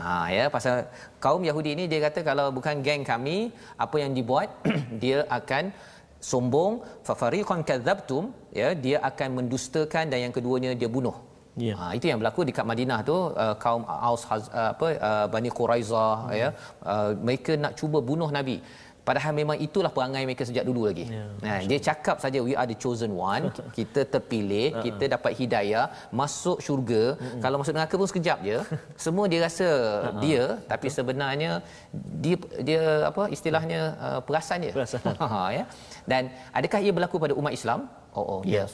Ha 0.00 0.32
ya 0.32 0.44
pasal 0.48 0.88
kaum 1.20 1.44
Yahudi 1.44 1.76
ini 1.76 1.84
dia 1.92 2.00
kata 2.08 2.24
kalau 2.24 2.48
bukan 2.48 2.80
geng 2.80 3.04
kami 3.04 3.52
apa 3.76 3.96
yang 4.00 4.16
dibuat 4.16 4.48
dia 5.02 5.28
akan 5.28 5.64
sombong 6.30 6.72
fafariqan 7.08 7.60
kadzabtum 7.70 8.24
ya 8.60 8.68
dia 8.84 8.98
akan 9.10 9.28
mendustakan 9.40 10.04
dan 10.12 10.18
yang 10.24 10.34
keduanya 10.36 10.72
dia 10.82 10.90
bunuh 10.96 11.16
Ya. 11.58 11.74
Ha, 11.78 11.84
itu 11.98 12.06
yang 12.10 12.18
berlaku 12.22 12.40
dekat 12.48 12.64
Madinah 12.70 12.98
tu 13.08 13.16
uh, 13.44 13.54
kaum 13.62 13.82
Aus 14.08 14.22
uh, 14.30 14.38
apa 14.72 14.88
uh, 15.08 15.26
Bani 15.34 15.50
Quraizah 15.58 16.14
hmm. 16.30 16.36
ya 16.40 16.48
uh, 16.92 17.10
mereka 17.26 17.52
nak 17.64 17.72
cuba 17.80 17.98
bunuh 18.10 18.30
Nabi 18.38 18.56
padahal 19.08 19.32
memang 19.40 19.56
itulah 19.66 19.90
perangai 19.96 20.22
mereka 20.28 20.44
sejak 20.48 20.64
dulu 20.68 20.88
lagi. 20.88 21.06
Ya, 21.08 21.24
nah, 21.44 21.58
dia 21.70 21.78
cakap 21.88 22.16
saja 22.24 22.38
we 22.46 22.52
are 22.60 22.68
the 22.68 22.76
chosen 22.76 23.12
one, 23.16 23.48
kita 23.78 24.04
terpilih, 24.14 24.66
uh-huh. 24.72 24.84
kita 24.86 25.04
dapat 25.16 25.32
hidayah, 25.40 25.84
masuk 26.20 26.58
syurga. 26.64 27.16
Uh-huh. 27.16 27.40
Kalau 27.44 27.56
masuk 27.60 27.74
neraka 27.76 27.94
pun 28.00 28.08
sekejap 28.12 28.38
je. 28.48 28.58
Semua 29.06 29.24
dia 29.32 29.40
rasa 29.46 29.66
uh-huh. 29.66 30.20
dia 30.24 30.44
tapi 30.72 30.86
sebenarnya 30.92 31.50
dia 32.24 32.36
dia 32.68 32.82
apa 33.10 33.22
istilahnya 33.36 33.80
uh, 34.06 34.20
perasan 34.26 34.66
dia. 34.66 34.74
Perasan. 34.76 35.02
Ha 35.30 35.42
ya. 35.54 35.64
Dan 36.10 36.22
adakah 36.58 36.80
ia 36.82 36.92
berlaku 36.96 37.16
pada 37.22 37.34
umat 37.40 37.52
Islam? 37.54 37.86
Oh, 38.18 38.24
oh 38.34 38.40
yes. 38.42 38.72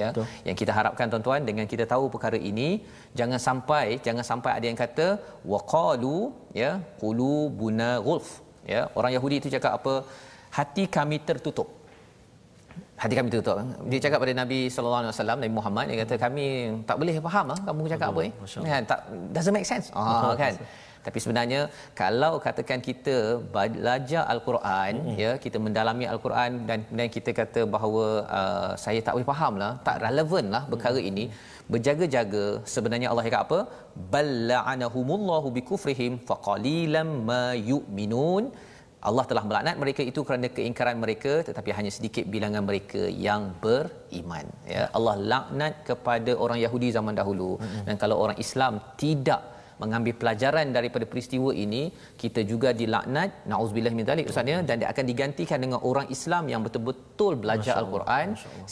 Ya. 0.00 0.08
Betul. 0.12 0.26
Yang 0.48 0.56
kita 0.62 0.72
harapkan 0.78 1.06
tuan-tuan 1.12 1.42
dengan 1.48 1.66
kita 1.72 1.84
tahu 1.92 2.04
perkara 2.14 2.38
ini, 2.50 2.68
jangan 3.18 3.40
sampai 3.48 3.98
jangan 4.06 4.24
sampai 4.30 4.50
ada 4.58 4.66
yang 4.70 4.78
kata 4.78 5.06
waqalu 5.52 6.18
ya 6.62 6.70
qulubuna 7.02 7.90
ghulf. 8.06 8.28
Ya, 8.70 8.80
orang 8.98 9.12
Yahudi 9.16 9.36
itu 9.42 9.48
cakap 9.56 9.72
apa? 9.78 9.94
Hati 10.58 10.84
kami 10.96 11.18
tertutup. 11.28 11.68
hati 13.00 13.14
kami 13.18 13.28
tertutup. 13.32 13.56
Dia 13.90 13.98
cakap 14.04 14.18
pada 14.22 14.34
Nabi 14.42 14.58
sallallahu 14.74 15.02
alaihi 15.02 15.12
wasallam 15.16 15.36
Nabi 15.42 15.54
Muhammad 15.58 15.84
dia 15.88 15.96
kata 16.04 16.14
kami 16.24 16.44
tak 16.88 16.96
boleh 17.00 17.14
faham 17.26 17.46
ah 17.54 17.58
kamu 17.66 17.80
cakap 17.96 18.08
apa 18.12 18.20
eh 18.28 18.32
kan 18.74 18.82
tak 18.92 18.98
doesn't 19.34 19.54
make 19.56 19.68
sense. 19.72 19.86
Ah 19.96 20.36
kan 20.42 20.52
tapi 21.06 21.18
sebenarnya 21.24 21.60
kalau 22.00 22.32
katakan 22.46 22.80
kita 22.88 23.16
belajar 23.54 24.22
al-Quran 24.34 24.94
hmm. 25.06 25.16
ya 25.22 25.32
kita 25.44 25.58
mendalami 25.66 26.06
al-Quran 26.14 26.50
dan 26.68 26.78
kemudian 26.86 27.12
kita 27.16 27.30
kata 27.40 27.62
bahawa 27.74 28.06
uh, 28.38 28.72
saya 28.84 29.00
tak 29.06 29.14
boleh 29.16 29.30
fahamlah 29.32 29.72
tak 29.88 29.98
relevan 30.06 30.46
lah 30.54 30.62
perkara 30.72 31.00
hmm. 31.02 31.10
ini 31.12 31.24
berjaga-jaga 31.72 32.44
sebenarnya 32.74 33.08
Allah 33.10 33.26
cakap 33.28 33.42
apa 33.46 33.60
balla'anahumullahu 34.14 35.48
bikufrihim 35.58 36.12
faqalilam 36.30 37.08
ma 37.30 37.44
yu'minun 37.70 38.44
Allah 39.08 39.24
telah 39.28 39.42
melaknat 39.48 39.76
mereka 39.82 40.02
itu 40.10 40.20
kerana 40.28 40.46
keingkaran 40.56 40.96
mereka 41.04 41.32
tetapi 41.48 41.70
hanya 41.76 41.92
sedikit 41.96 42.24
bilangan 42.34 42.64
mereka 42.70 43.02
yang 43.26 43.42
beriman 43.64 44.46
ya 44.74 44.82
Allah 44.98 45.14
laknat 45.32 45.74
kepada 45.88 46.32
orang 46.44 46.58
Yahudi 46.64 46.88
zaman 46.96 47.16
dahulu 47.20 47.50
mm-hmm. 47.56 47.84
dan 47.88 47.96
kalau 48.02 48.18
orang 48.24 48.38
Islam 48.44 48.74
tidak 49.02 49.40
mengambil 49.82 50.14
pelajaran 50.20 50.66
daripada 50.76 51.04
peristiwa 51.12 51.50
ini 51.64 51.82
kita 52.22 52.40
juga 52.50 52.70
dilaknat 52.80 53.30
naudzubillah 53.50 53.92
min 53.98 54.06
zalik 54.10 54.30
ustaz 54.32 54.52
ya 54.52 54.58
dan 54.68 54.76
dia 54.80 54.88
akan 54.92 55.04
digantikan 55.10 55.58
dengan 55.64 55.80
orang 55.90 56.06
Islam 56.16 56.44
yang 56.52 56.62
betul-betul 56.66 57.32
belajar 57.42 57.74
al-Quran. 57.82 58.26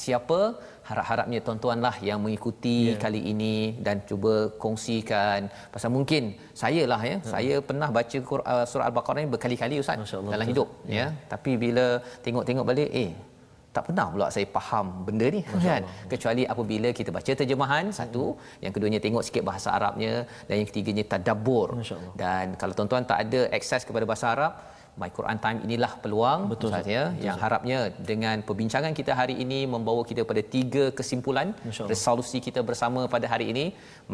siapa? 0.04 0.40
Harap-harapnya 0.88 1.38
tuan-tuanlah 1.46 1.94
yang 2.08 2.18
mengikuti 2.24 2.76
yeah. 2.88 3.00
kali 3.04 3.20
ini 3.32 3.56
dan 3.86 3.96
cuba 4.08 4.34
kongsikan. 4.62 5.40
Pasal 5.74 5.90
mungkin 5.96 6.32
saya 6.62 6.82
lah 6.92 7.00
ya 7.10 7.16
hmm. 7.16 7.28
saya 7.32 7.54
pernah 7.68 7.88
baca 7.96 8.18
uh, 8.52 8.64
surah 8.70 8.86
al-baqarah 8.88 9.20
ini 9.24 9.30
berkali-kali 9.36 9.76
ustaz 9.84 10.16
dalam 10.34 10.46
hidup 10.52 10.68
ya. 10.88 10.96
ya. 10.98 11.06
Tapi 11.32 11.52
bila 11.64 11.86
tengok-tengok 12.24 12.66
balik 12.72 12.90
eh 13.04 13.10
tak 13.76 13.82
pernah 13.88 14.06
pula 14.12 14.26
saya 14.34 14.46
faham 14.56 14.86
benda 15.06 15.26
ni 15.36 15.40
kan? 15.68 15.82
Kecuali 16.12 16.42
apabila 16.52 16.88
kita 16.98 17.10
baca 17.16 17.32
terjemahan 17.40 17.84
satu 18.00 18.24
yang 18.64 18.72
keduanya 18.74 19.00
tengok 19.04 19.24
sikit 19.28 19.44
bahasa 19.50 19.68
Arabnya 19.76 20.12
dan 20.48 20.54
yang 20.60 20.68
ketiganya 20.70 21.04
tadabbur. 21.12 21.68
Dan 22.22 22.56
kalau 22.60 22.74
tuan-tuan 22.78 23.06
tak 23.10 23.18
ada 23.24 23.40
akses 23.58 23.84
kepada 23.88 24.04
bahasa 24.10 24.26
Arab 24.34 24.54
My 25.00 25.10
Quran 25.16 25.38
Time 25.44 25.58
inilah 25.66 25.92
peluang 26.02 26.40
betul 26.52 26.70
saja 26.74 27.00
yang 27.26 27.36
betul. 27.36 27.44
harapnya 27.44 27.78
dengan 28.10 28.36
perbincangan 28.48 28.92
kita 29.00 29.12
hari 29.20 29.34
ini 29.44 29.60
membawa 29.74 30.02
kita 30.10 30.22
pada 30.30 30.42
tiga 30.56 30.84
kesimpulan 30.98 31.54
resolusi 31.92 32.38
kita 32.46 32.62
bersama 32.70 33.00
pada 33.14 33.26
hari 33.32 33.46
ini. 33.54 33.64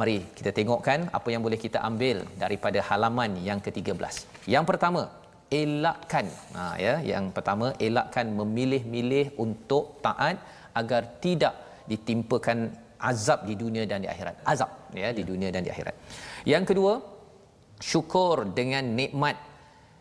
Mari 0.01 0.19
kita 0.39 0.53
tengokkan 0.59 1.09
apa 1.19 1.29
yang 1.35 1.43
boleh 1.47 1.61
kita 1.67 1.81
ambil 1.91 2.17
daripada 2.45 2.81
halaman 2.91 3.33
yang 3.49 3.61
ke-13 3.65 4.15
yang 4.57 4.67
pertama 4.71 5.05
elakkan. 5.61 6.27
Ha 6.57 6.75
ya. 6.87 6.95
Yang 7.13 7.25
pertama 7.37 7.67
elakkan 7.87 8.27
memilih-milih 8.41 9.27
untuk 9.45 9.85
taat 10.05 10.37
agar 10.81 11.03
tidak 11.25 11.55
ditimpakan 11.91 12.59
azab 13.11 13.45
di 13.49 13.55
dunia 13.63 13.85
dan 13.91 14.03
di 14.05 14.09
akhirat. 14.15 14.43
Azab 14.53 14.71
ya 15.03 15.11
di 15.19 15.23
dunia 15.31 15.49
dan 15.55 15.63
di 15.67 15.71
akhirat. 15.75 15.95
Yang 16.53 16.65
kedua 16.73 16.93
syukur 17.91 18.49
dengan 18.59 18.85
nikmat 19.01 19.37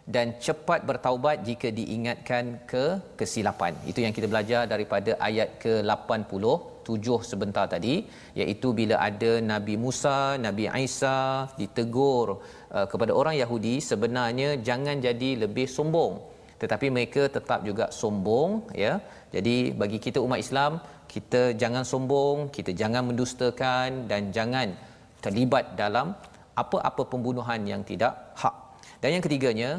dan 0.04 0.36
cepat 0.36 0.84
bertaubat 0.84 1.48
jika 1.48 1.72
diingatkan 1.72 2.68
ke 2.68 3.00
kesilapan. 3.20 3.72
Itu 3.88 4.04
yang 4.04 4.12
kita 4.12 4.28
belajar 4.28 4.68
daripada 4.68 5.16
ayat 5.16 5.56
ke-87 5.64 7.08
sebentar 7.24 7.66
tadi 7.72 8.04
iaitu 8.36 8.76
bila 8.76 9.00
ada 9.00 9.40
Nabi 9.40 9.80
Musa 9.80 10.36
Nabi 10.36 10.68
Isa 10.84 11.48
ditegur 11.56 12.44
uh, 12.76 12.88
kepada 12.92 13.16
orang 13.16 13.40
Yahudi 13.40 13.80
sebenarnya 13.80 14.60
jangan 14.60 15.00
jadi 15.00 15.48
lebih 15.48 15.68
sombong. 15.72 16.20
Tetapi 16.60 16.88
mereka 16.96 17.28
tetap 17.28 17.64
juga 17.64 17.88
sombong 17.92 18.76
ya. 18.76 19.00
Jadi 19.32 19.72
bagi 19.72 20.00
kita 20.04 20.20
umat 20.20 20.40
Islam 20.44 20.84
kita 21.08 21.56
jangan 21.62 21.84
sombong 21.88 22.52
kita 22.52 22.76
jangan 22.76 23.08
mendustakan 23.08 24.12
dan 24.12 24.36
jangan 24.36 24.76
terlibat 25.24 25.80
dalam 25.80 26.12
apa-apa 26.60 27.08
pembunuhan 27.08 27.64
yang 27.64 27.82
tidak 27.88 28.36
hak. 28.36 28.56
Dan 29.00 29.16
yang 29.16 29.24
ketiganya 29.24 29.70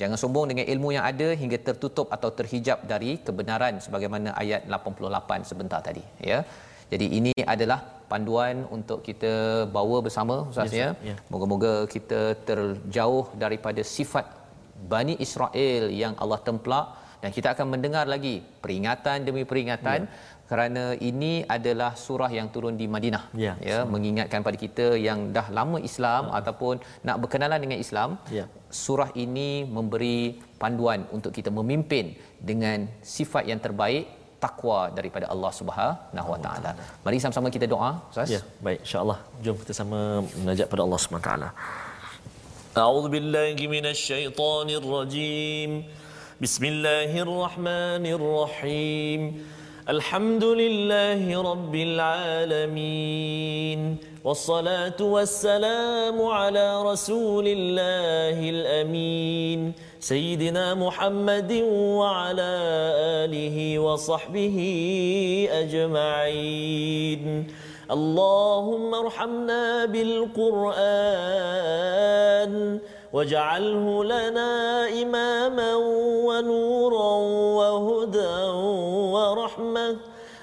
jangan 0.00 0.18
sombong 0.22 0.46
dengan 0.50 0.66
ilmu 0.72 0.88
yang 0.96 1.04
ada 1.10 1.28
hingga 1.42 1.58
tertutup 1.66 2.06
atau 2.16 2.30
terhijab 2.38 2.78
dari 2.92 3.10
kebenaran 3.26 3.74
sebagaimana 3.84 4.30
ayat 4.42 4.62
88 4.66 5.50
sebentar 5.50 5.80
tadi 5.88 6.02
ya 6.30 6.38
jadi 6.92 7.06
ini 7.18 7.32
adalah 7.54 7.78
panduan 8.10 8.56
untuk 8.76 8.98
kita 9.08 9.32
bawa 9.76 9.96
bersama 10.06 10.34
ustaz 10.50 10.74
ya. 10.82 10.88
Moga-moga 11.32 11.72
kita 11.94 12.20
terjauh 12.48 13.26
daripada 13.42 13.82
sifat 13.96 14.26
Bani 14.92 15.14
Israel 15.26 15.82
yang 16.02 16.12
Allah 16.22 16.40
templak 16.48 16.86
dan 17.22 17.32
kita 17.36 17.48
akan 17.56 17.66
mendengar 17.72 18.04
lagi 18.14 18.34
peringatan 18.64 19.24
demi 19.28 19.42
peringatan 19.50 20.00
ya. 20.04 20.10
Kerana 20.50 20.84
ini 21.08 21.32
adalah 21.56 21.90
surah 22.04 22.30
yang 22.38 22.48
turun 22.54 22.74
di 22.80 22.86
Madinah 22.94 23.24
ya, 23.44 23.52
ya 23.70 23.78
mengingatkan 23.94 24.40
pada 24.46 24.58
kita 24.64 24.86
yang 25.06 25.18
dah 25.36 25.46
lama 25.58 25.78
Islam 25.90 26.22
ya. 26.28 26.32
ataupun 26.38 26.74
nak 27.06 27.16
berkenalan 27.22 27.60
dengan 27.64 27.78
Islam 27.84 28.08
ya. 28.38 28.44
surah 28.84 29.10
ini 29.24 29.50
memberi 29.76 30.18
panduan 30.62 31.00
untuk 31.16 31.32
kita 31.38 31.50
memimpin 31.58 32.06
dengan 32.50 32.78
sifat 33.14 33.44
yang 33.50 33.60
terbaik 33.66 34.04
takwa 34.44 34.78
daripada 34.98 35.26
Allah 35.32 35.52
Subhanahu 35.60 36.28
Wa 36.32 36.38
Taala. 36.44 36.70
Mari 37.04 37.16
sama-sama 37.22 37.48
kita 37.56 37.66
doa, 37.74 37.90
Ustaz. 38.12 38.28
Ya, 38.36 38.40
baik 38.66 38.78
insya-Allah. 38.84 39.18
Jom 39.44 39.56
kita 39.62 39.72
sama 39.80 40.00
menajak 40.40 40.66
pada 40.72 40.82
Allah 40.84 40.98
Subhanahu 41.00 41.24
Wa 41.24 41.28
Taala. 41.30 41.48
A'udzu 42.84 43.08
billahi 43.14 43.64
minasyaitonir 43.74 44.84
rajim. 44.96 45.70
Bismillahirrahmanirrahim. 46.44 49.20
الحمد 49.88 50.44
لله 50.44 51.42
رب 51.52 51.74
العالمين 52.54 53.16
والصلاة 54.24 54.96
والسلام 55.00 56.22
على 56.22 56.82
رسول 56.82 57.44
الله 57.48 58.50
الأمين 58.50 59.72
سيدنا 60.00 60.74
محمد 60.74 61.52
وعلى 62.00 62.52
آله 63.28 63.78
وصحبه 63.78 64.58
أجمعين. 65.52 67.46
اللهم 67.90 68.94
ارحمنا 68.94 69.84
بالقرآن 69.84 70.74
واجعله 73.12 74.04
لنا 74.04 74.88
إماما 75.02 75.74
ونورا 76.24 77.14
وهدى 77.60 78.40
ورحمه 79.34 79.96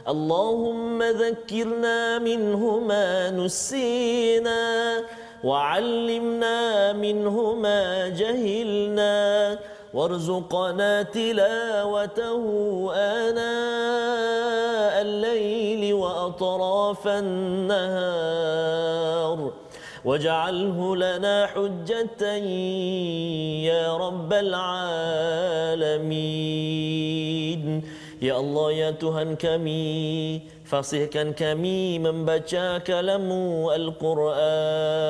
اللهم 0.08 1.04
ذكرنا 1.04 2.20
منه 2.20 2.80
ما 2.80 3.30
نسينا 3.32 4.64
وعلمنا 5.44 6.94
منه 6.94 7.54
ما 7.54 8.08
جهلنا 8.10 9.60
وارزقنا 9.94 11.02
تلاوته 11.04 12.44
آناء 12.96 14.94
الليل 15.02 15.94
وأطراف 15.94 17.08
النهار. 17.08 18.32
واجعله 20.06 20.96
لنا 20.96 21.48
حجة 21.48 22.24
يا 23.72 23.98
رب 23.98 24.34
العالمين. 24.34 25.22
Ya 28.22 28.38
Allah, 28.38 28.70
Ya 28.70 28.94
Tuhan 28.94 29.34
kami, 29.34 30.46
fasihkan 30.62 31.34
kami 31.34 31.98
membaca 31.98 32.78
kalamu 32.86 33.74
Al-Quran. 33.74 35.10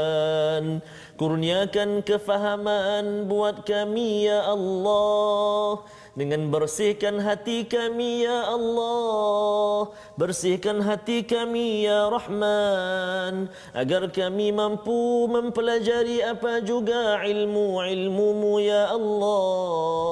Kurniakan 1.19 2.07
kefahaman 2.07 3.27
buat 3.27 3.67
kami, 3.67 4.31
Ya 4.31 4.47
Allah. 4.47 5.83
Dengan 6.15 6.47
bersihkan 6.51 7.19
hati 7.23 7.67
kami 7.67 8.27
ya 8.27 8.51
Allah. 8.51 9.95
Bersihkan 10.19 10.83
hati 10.83 11.23
kami 11.23 11.87
ya 11.87 12.11
Rahman. 12.11 13.47
Agar 13.71 14.11
kami 14.11 14.51
mampu 14.51 15.31
mempelajari 15.31 16.19
apa 16.19 16.59
juga 16.67 17.23
ilmu-ilmumu 17.23 18.59
ya 18.59 18.91
Allah 18.91 20.10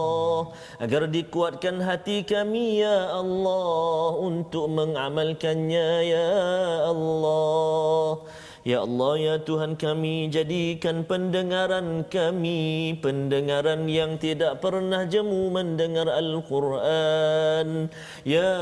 agar 0.80 1.12
dikuatkan 1.12 1.84
hati 1.84 2.24
kami 2.24 2.80
ya 2.80 3.12
Allah 3.12 4.16
untuk 4.16 4.72
mengamalkannya 4.72 5.90
ya 6.08 6.28
Allah 6.88 8.24
Ya 8.70 8.86
Allah 8.86 9.13
ya 9.17 9.36
Tuhan 9.41 9.82
kami 9.82 10.30
jadikan 10.30 11.01
pendengaran 11.01 12.05
kami 12.05 12.93
pendengaran 13.01 13.89
yang 13.89 14.22
tidak 14.22 14.61
pernah 14.61 15.09
jemu 15.09 15.49
mendengar 15.49 16.05
Al-Quran. 16.05 17.89
Ya 18.22 18.53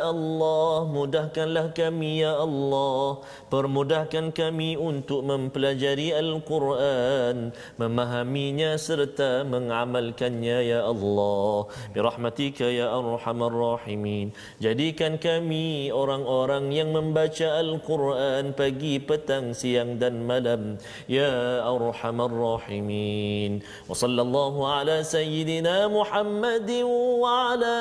Allah 0.00 0.88
mudahkanlah 0.88 1.76
kami 1.76 2.24
ya 2.24 2.40
Allah 2.40 3.20
permudahkan 3.52 4.32
kami 4.32 4.80
untuk 4.80 5.20
mempelajari 5.28 6.16
Al-Quran 6.16 7.52
memahaminya 7.76 8.80
serta 8.80 9.44
mengamalkannya 9.44 10.72
ya 10.72 10.88
Allah. 10.88 11.68
Birahmatika 11.92 12.64
ya 12.64 12.96
Arhamar 12.96 13.52
Rahimin. 13.52 14.32
Jadikan 14.56 15.20
kami 15.20 15.92
orang-orang 15.92 16.72
yang 16.72 16.96
membaca 16.96 17.60
Al-Quran 17.60 18.56
pagi 18.56 18.96
petang 19.04 19.33
siang 19.56 19.98
dan 20.02 20.22
malam. 20.30 20.78
Ya 21.10 21.64
arhamar 21.66 22.30
rahimin. 22.30 23.52
Wa 23.90 23.94
sallallahu 24.02 24.62
ala 24.62 25.02
sayyidina 25.02 25.90
Muhammad 25.90 26.68
wa 26.86 27.56
ala 27.56 27.76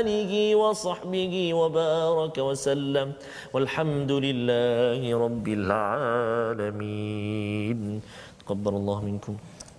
alihi 0.00 0.58
wa 0.58 0.74
sahbihi 0.74 1.54
wa 1.54 1.70
baraka 1.70 2.40
wa 2.42 2.54
sallam. 2.66 3.14
Walhamdulillahi 3.54 5.14
rabbil 5.14 5.68
alamin. 6.58 7.80
Taqabbalallahu 8.42 9.06
minkum. 9.06 9.34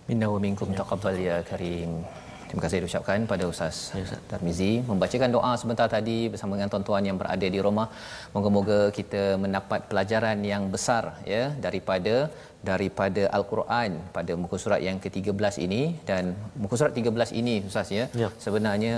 Minna 0.08 0.28
wa 0.32 0.40
minkum 0.44 0.70
taqabbal 0.76 1.16
ya 1.20 1.40
karim 1.46 2.04
Terima 2.52 2.64
kasih 2.68 2.80
diucapkan 2.84 3.24
pada 3.32 3.44
Ustaz 3.48 3.76
ya, 3.96 4.04
Tarmizi 4.30 4.84
membacakan 4.84 5.30
doa 5.36 5.52
sebentar 5.60 5.88
tadi 5.94 6.28
bersama 6.32 6.60
dengan 6.60 6.68
tuan-tuan 6.72 7.04
yang 7.08 7.16
berada 7.16 7.48
di 7.56 7.60
rumah. 7.66 7.88
Moga-moga 8.36 8.80
kita 8.98 9.40
mendapat 9.44 9.88
pelajaran 9.88 10.36
yang 10.44 10.68
besar 10.74 11.16
ya 11.24 11.56
daripada 11.66 12.28
daripada 12.70 13.24
al-Quran 13.38 13.92
pada 14.16 14.34
muka 14.42 14.56
surat 14.64 14.82
yang 14.88 14.98
ke-13 15.04 15.56
ini 15.66 15.82
dan 16.10 16.24
muka 16.64 16.76
surat 16.80 16.94
13 17.00 17.40
ini 17.42 17.56
ustaz 17.70 17.90
ya, 18.00 18.06
ya. 18.22 18.30
sebenarnya 18.46 18.96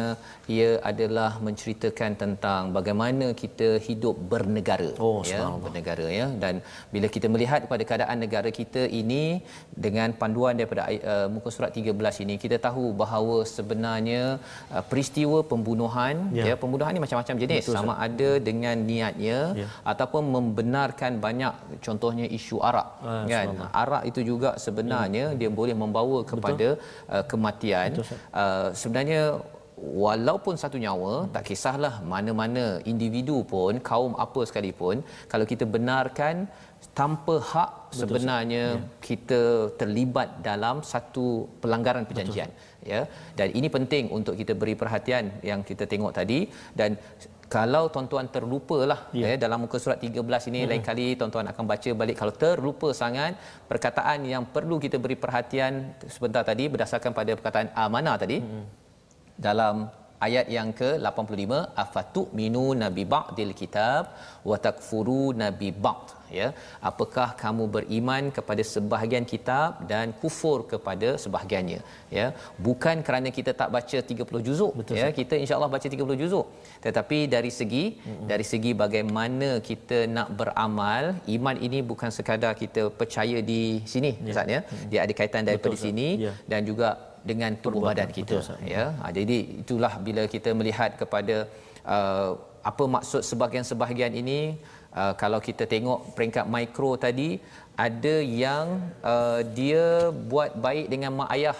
ia 0.55 0.69
adalah 0.91 1.31
menceritakan 1.47 2.11
tentang 2.23 2.61
bagaimana 2.77 3.27
kita 3.43 3.69
hidup 3.87 4.15
bernegara 4.33 4.91
oh, 5.05 5.19
ya 5.31 5.47
bernegara 5.65 6.07
ya 6.19 6.27
dan 6.43 6.59
bila 6.95 7.07
kita 7.15 7.29
melihat 7.35 7.63
pada 7.71 7.85
keadaan 7.91 8.19
negara 8.25 8.51
kita 8.59 8.83
ini 9.01 9.23
dengan 9.85 10.11
panduan 10.21 10.59
daripada 10.59 10.83
uh, 11.13 11.27
muka 11.35 11.49
surat 11.55 11.71
13 11.71 12.23
ini 12.25 12.35
kita 12.45 12.59
tahu 12.67 12.85
bahawa 13.03 13.37
sebenarnya 13.55 14.23
uh, 14.75 14.83
peristiwa 14.91 15.39
pembunuhan 15.53 16.15
ya. 16.39 16.45
ya 16.51 16.55
pembunuhan 16.65 16.91
ini 16.95 17.03
macam-macam 17.05 17.35
jenis 17.45 17.63
Betul, 17.63 17.77
sama 17.79 17.95
ada 18.07 18.29
dengan 18.49 18.75
niatnya 18.91 19.39
ya. 19.63 19.67
ataupun 19.93 20.23
membenarkan 20.35 21.23
banyak 21.25 21.79
contohnya 21.87 22.27
isu 22.37 22.59
arak 22.69 22.87
ah, 23.07 23.23
kan 23.31 23.52
arak 23.81 24.03
itu 24.09 24.21
juga 24.31 24.49
sebenarnya 24.65 25.25
hmm. 25.31 25.37
dia 25.39 25.49
boleh 25.59 25.75
membawa 25.83 26.19
kepada 26.31 26.67
uh, 27.15 27.23
kematian 27.31 27.89
uh, 28.41 28.69
sebenarnya 28.81 29.23
walaupun 30.05 30.55
satu 30.63 30.77
nyawa 30.83 31.13
hmm. 31.15 31.31
tak 31.35 31.43
kisahlah 31.49 31.93
mana-mana 32.13 32.65
individu 32.91 33.37
pun 33.53 33.81
kaum 33.89 34.13
apa 34.25 34.41
sekalipun 34.49 35.03
kalau 35.31 35.45
kita 35.51 35.65
benarkan 35.75 36.47
tanpa 36.99 37.35
hak 37.51 37.71
Betul. 37.71 37.99
sebenarnya 38.01 38.65
ya. 38.77 38.81
kita 39.07 39.41
terlibat 39.79 40.29
dalam 40.49 40.77
satu 40.91 41.27
pelanggaran 41.63 42.05
perjanjian 42.09 42.49
Betul. 42.53 42.91
ya 42.91 43.01
dan 43.39 43.47
ini 43.59 43.67
penting 43.75 44.05
untuk 44.17 44.35
kita 44.41 44.53
beri 44.61 44.75
perhatian 44.81 45.25
yang 45.49 45.61
kita 45.69 45.85
tengok 45.93 46.13
tadi 46.19 46.39
dan 46.79 46.99
kalau 47.49 47.91
tuan-tuan 47.93 48.27
terlupalah 48.35 48.99
ya. 49.13 49.33
ya 49.33 49.35
dalam 49.43 49.65
muka 49.65 49.77
surat 49.83 49.99
13 49.99 50.49
ini 50.51 50.59
hmm. 50.63 50.69
lain 50.69 50.83
kali 50.89 51.07
tuan-tuan 51.19 51.47
akan 51.51 51.65
baca 51.71 51.89
balik 52.01 52.17
kalau 52.21 52.33
terlupa 52.43 52.89
sangat 53.01 53.35
perkataan 53.71 54.25
yang 54.33 54.43
perlu 54.55 54.77
kita 54.85 54.97
beri 55.03 55.17
perhatian 55.23 55.93
sebentar 56.15 56.43
tadi 56.47 56.65
berdasarkan 56.73 57.11
pada 57.19 57.31
perkataan 57.37 57.69
amanah 57.85 58.15
tadi 58.23 58.37
hmm. 58.39 58.63
dalam 59.47 59.75
ayat 60.27 60.47
yang 60.55 60.69
ke-85 60.79 61.53
afatu 61.83 62.21
minu 62.39 62.65
nabi 62.83 63.03
ba'dil 63.13 63.53
kitab 63.61 64.15
wa 64.49 64.57
takfuru 64.65 65.35
nabi 65.43 65.69
ba'd 65.85 66.05
ya 66.39 66.47
apakah 66.89 67.27
kamu 67.43 67.63
beriman 67.75 68.23
kepada 68.37 68.63
sebahagian 68.73 69.25
kitab 69.33 69.69
dan 69.91 70.15
kufur 70.21 70.57
kepada 70.71 71.09
sebahagiannya 71.23 71.79
ya 72.17 72.25
bukan 72.67 72.97
kerana 73.07 73.31
kita 73.37 73.53
tak 73.61 73.69
baca 73.75 73.97
30 74.11 74.47
juzuk 74.47 74.73
Betul, 74.79 74.99
ya 75.01 75.07
kita 75.19 75.37
insyaallah 75.43 75.71
baca 75.75 75.87
30 75.95 76.21
juzuk 76.23 76.45
tetapi 76.85 77.19
dari 77.35 77.51
segi 77.59 77.85
mm-hmm. 77.95 78.27
dari 78.31 78.45
segi 78.51 78.73
bagaimana 78.83 79.49
kita 79.69 79.99
nak 80.17 80.29
beramal 80.41 81.03
iman 81.37 81.57
ini 81.67 81.81
bukan 81.91 82.11
sekadar 82.17 82.53
kita 82.63 82.83
percaya 83.01 83.39
di 83.51 83.61
sini 83.93 84.13
ya. 84.19 84.31
ustaz 84.33 84.53
ya 84.55 84.59
mm-hmm. 84.61 84.87
dia 84.91 84.99
ada 85.05 85.13
kaitan 85.19 85.43
daripada 85.49 85.75
Betul, 85.75 85.85
sini 85.87 86.07
ya. 86.27 86.33
dan 86.53 86.61
juga 86.69 86.89
dengan 87.29 87.51
tubuh 87.63 87.79
Perbuatan. 87.79 87.97
badan 87.97 88.09
kita 88.17 88.37
Betul, 88.39 88.71
ya 88.75 88.85
ha, 88.99 89.11
jadi 89.17 89.37
itulah 89.63 89.93
bila 90.07 90.23
kita 90.33 90.49
melihat 90.59 90.91
kepada 91.01 91.35
uh, 91.95 92.31
apa 92.69 92.83
maksud 92.95 93.21
sebahagian-sebahagian 93.29 94.13
ini 94.21 94.39
uh, 95.01 95.13
kalau 95.21 95.39
kita 95.47 95.63
tengok 95.73 96.13
peringkat 96.15 96.45
mikro 96.55 96.91
tadi 97.05 97.29
ada 97.85 98.15
yang 98.21 98.65
uh, 99.01 99.41
dia 99.57 100.13
buat 100.13 100.53
baik 100.65 100.85
dengan 100.93 101.11
mak 101.19 101.29
ayah 101.35 101.57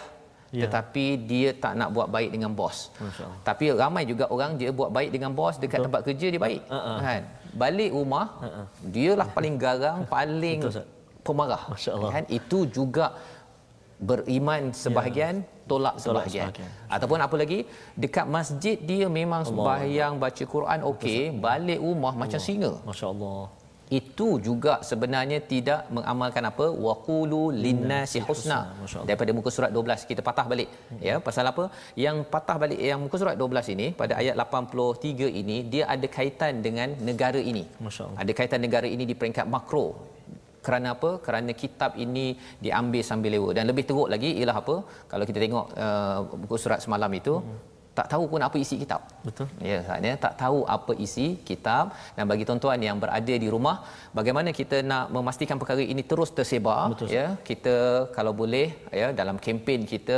ya. 0.54 0.70
tetapi 0.70 1.06
dia 1.30 1.50
tak 1.64 1.74
nak 1.80 1.90
buat 1.96 2.08
baik 2.16 2.30
dengan 2.30 2.54
bos. 2.54 2.94
Tapi 3.42 3.74
ramai 3.74 4.06
juga 4.06 4.30
orang 4.30 4.54
dia 4.62 4.70
buat 4.70 4.94
baik 4.94 5.10
dengan 5.10 5.34
bos 5.34 5.58
dekat 5.58 5.82
Betul. 5.82 5.86
tempat 5.90 6.02
kerja 6.08 6.28
dia 6.30 6.42
baik. 6.48 6.62
Uh-uh. 6.70 6.98
Kan? 7.02 7.22
Balik 7.58 7.92
rumah 7.98 8.26
uh-uh. 8.46 8.66
dialah 8.94 9.28
paling 9.34 9.56
garang, 9.58 10.00
paling 10.16 10.60
Betul, 10.62 10.86
pemarah. 11.26 11.64
Kan? 12.14 12.24
Itu 12.30 12.70
juga 12.70 13.18
beriman 13.98 14.70
sebahagian 14.76 15.42
ya. 15.42 15.53
Tolak 15.72 15.95
sebahagian. 16.03 16.49
sebahagian. 16.51 16.70
Ataupun 16.95 17.20
apa 17.26 17.36
lagi? 17.41 17.59
Dekat 18.03 18.28
masjid 18.38 18.78
dia 18.91 19.07
memang 19.20 19.41
sembahyang 19.49 20.16
baca 20.24 20.43
Quran 20.53 20.80
okey 20.91 21.22
balik 21.45 21.80
rumah 21.88 22.14
Allah. 22.14 22.22
macam 22.22 22.39
singa 22.47 22.72
masya-Allah. 22.89 23.41
Itu 23.99 24.28
juga 24.47 24.74
sebenarnya 24.89 25.39
tidak 25.51 25.82
mengamalkan 25.95 26.43
apa? 26.49 26.66
Waqulu 26.86 27.41
linnasi 27.64 28.20
husna. 28.28 28.59
daripada 29.07 29.32
muka 29.38 29.49
surat 29.55 29.72
12 29.76 30.09
kita 30.09 30.22
patah 30.28 30.45
balik. 30.51 30.70
Hmm. 30.72 31.01
ya 31.07 31.16
pasal 31.28 31.45
apa? 31.51 31.66
Yang 32.05 32.18
patah 32.34 32.57
balik 32.64 32.80
yang 32.89 32.99
muka 33.05 33.18
surat 33.22 33.36
12 33.41 33.74
ini 33.76 33.88
pada 34.01 34.14
ayat 34.22 34.36
83 34.45 35.41
ini 35.41 35.57
dia 35.74 35.84
ada 35.95 36.07
kaitan 36.18 36.64
dengan 36.66 36.89
negara 37.09 37.41
ini. 37.51 37.66
Masyaallah. 37.88 38.20
Ada 38.24 38.32
kaitan 38.39 38.61
negara 38.66 38.89
ini 38.95 39.05
di 39.11 39.18
peringkat 39.20 39.45
makro 39.55 39.86
kerana 40.66 40.88
apa? 40.95 41.11
Kerana 41.26 41.51
kitab 41.64 41.91
ini 42.05 42.26
diambil 42.66 43.03
sambil 43.09 43.32
lewa. 43.36 43.49
Dan 43.57 43.68
lebih 43.72 43.84
teruk 43.89 44.09
lagi 44.14 44.32
ialah 44.39 44.57
apa? 44.64 44.76
Kalau 45.11 45.26
kita 45.30 45.39
tengok 45.45 45.66
uh, 45.86 46.18
buku 46.41 46.55
surat 46.64 46.80
semalam 46.86 47.14
itu 47.22 47.36
hmm 47.43 47.73
tak 47.98 48.08
tahu 48.12 48.24
pun 48.32 48.41
apa 48.48 48.58
isi 48.64 48.76
kitab. 48.84 49.02
Betul. 49.28 49.48
Ya, 49.70 49.78
saatnya 49.88 50.14
tak 50.26 50.34
tahu 50.41 50.60
apa 50.76 50.91
isi 51.06 51.28
kitab 51.50 51.94
dan 52.18 52.26
bagi 52.32 52.44
tuan-tuan 52.48 52.80
yang 52.88 52.98
berada 53.04 53.34
di 53.44 53.48
rumah, 53.56 53.76
bagaimana 54.18 54.50
kita 54.60 54.78
nak 54.91 55.06
memastikan 55.16 55.58
perkara 55.62 55.84
ini 55.94 56.04
terus 56.12 56.30
tersebar 56.38 56.82
Betul, 56.94 57.08
ya. 57.18 57.26
Kita 57.50 57.76
kalau 58.18 58.34
boleh 58.41 58.68
ya 59.02 59.08
dalam 59.20 59.38
kempen 59.46 59.82
kita 59.94 60.18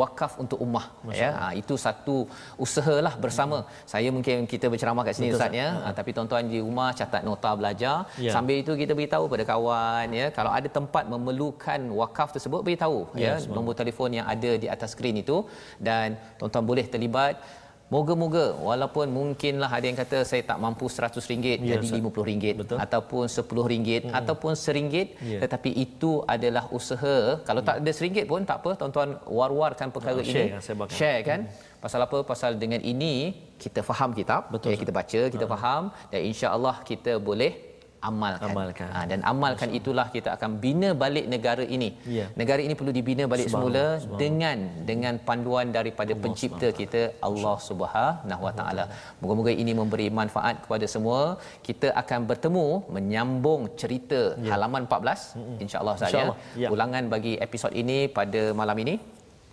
wakaf 0.00 0.32
untuk 0.42 0.58
ummah 0.66 0.86
ya. 1.22 1.30
Ha, 1.38 1.44
itu 1.60 1.76
satu 1.86 2.16
usahalah 2.64 3.14
bersama. 3.24 3.58
Hmm. 3.62 3.70
Saya 3.92 4.08
mungkin 4.16 4.36
kita 4.52 4.66
berceramah 4.72 5.04
kat 5.06 5.14
sini 5.18 5.30
Ustaz 5.36 5.54
ya, 5.62 5.68
ha. 5.84 5.94
tapi 5.98 6.10
tuan-tuan 6.16 6.50
di 6.54 6.58
rumah 6.66 6.90
catat 6.98 7.22
nota 7.30 7.50
belajar. 7.60 7.96
Ya. 8.26 8.32
Sambil 8.34 8.56
itu 8.64 8.74
kita 8.82 8.92
beritahu 8.98 9.24
pada 9.32 9.46
kawan 9.52 10.06
ya, 10.20 10.26
kalau 10.38 10.50
ada 10.58 10.68
tempat 10.78 11.06
memerlukan 11.14 11.80
wakaf 12.02 12.28
tersebut 12.34 12.60
beritahu 12.66 12.98
ya, 13.24 13.38
ya 13.38 13.54
nombor 13.56 13.74
telefon 13.80 14.10
yang 14.18 14.26
ada 14.34 14.50
di 14.62 14.66
atas 14.74 14.90
skrin 14.94 15.16
itu 15.24 15.38
dan 15.88 16.18
tuan-tuan 16.38 16.66
boleh 16.70 16.86
terlibat 16.92 17.11
terlibat 17.12 17.60
Moga-moga 17.92 18.56
walaupun 18.66 19.06
mungkinlah 19.16 19.68
ada 19.76 19.84
yang 19.88 19.98
kata 20.00 20.18
saya 20.28 20.40
tak 20.50 20.56
mampu 20.64 20.88
RM100 20.88 21.28
ya, 21.44 21.76
jadi 21.76 21.88
RM50 22.00 22.44
Betul. 22.60 22.78
ataupun 22.84 23.24
RM10 23.28 24.08
hmm. 24.08 24.16
ataupun 24.20 24.52
RM1 24.56 25.08
ya. 25.32 25.38
tetapi 25.44 25.70
itu 25.84 26.24
adalah 26.34 26.64
usaha 26.78 27.16
kalau 27.48 27.60
hmm. 27.60 27.68
tak 27.68 27.76
ada 27.84 27.92
RM1 27.98 28.24
pun 28.32 28.48
tak 28.50 28.56
apa 28.64 28.70
tuan-tuan 28.80 29.10
war-warkan 29.38 29.92
perkara 29.92 30.16
oh, 30.16 30.24
ini 30.24 30.56
share, 30.56 30.88
share 31.00 31.20
kan 31.28 31.40
hmm. 31.44 31.82
pasal 31.84 32.00
apa 32.06 32.18
pasal 32.30 32.56
dengan 32.62 32.80
ini 32.92 33.36
kita 33.60 33.84
faham 33.84 34.16
kitab 34.16 34.48
Betul, 34.54 34.72
ya, 34.72 34.80
kita 34.80 34.92
baca 35.00 35.20
kita 35.34 35.44
uh 35.44 35.52
faham 35.52 35.82
dan 36.08 36.20
insya-Allah 36.30 36.76
kita 36.88 37.20
boleh 37.28 37.71
amalkan. 38.08 38.50
amalkan. 38.52 38.88
Ha, 38.94 39.00
dan 39.10 39.20
amalkan 39.32 39.68
Masa. 39.70 39.78
itulah 39.78 40.06
kita 40.14 40.28
akan 40.36 40.50
bina 40.64 40.88
balik 41.02 41.26
negara 41.34 41.64
ini. 41.76 41.88
Ya. 42.16 42.26
Negara 42.40 42.60
ini 42.66 42.74
perlu 42.80 42.92
dibina 42.98 43.24
balik 43.32 43.46
Subhanallah. 43.46 43.72
semula 43.72 43.84
Subhanallah. 43.86 44.20
dengan 44.22 44.58
dengan 44.90 45.14
panduan 45.28 45.66
daripada 45.78 46.12
Allah 46.14 46.24
pencipta 46.24 46.56
Subhanallah. 46.68 46.80
kita 46.80 47.02
Allah 47.28 47.56
Subhanahu 47.68 48.42
Wa 48.46 48.52
Taala. 48.60 48.84
Moga-moga 49.22 49.54
ini 49.64 49.74
memberi 49.80 50.08
manfaat 50.20 50.56
kepada 50.66 50.88
semua. 50.94 51.20
Kita 51.68 51.90
akan 52.02 52.20
bertemu 52.30 52.66
menyambung 52.96 53.62
cerita 53.80 54.20
ya. 54.36 54.52
halaman 54.54 54.84
14 54.90 55.62
insya-Allah 55.64 55.96
Insya 55.96 56.10
saya. 56.12 56.24
Ya. 56.62 56.68
Ulangan 56.74 57.04
bagi 57.14 57.34
episod 57.46 57.72
ini 57.82 57.98
pada 58.18 58.42
malam 58.62 58.78
ini 58.84 58.96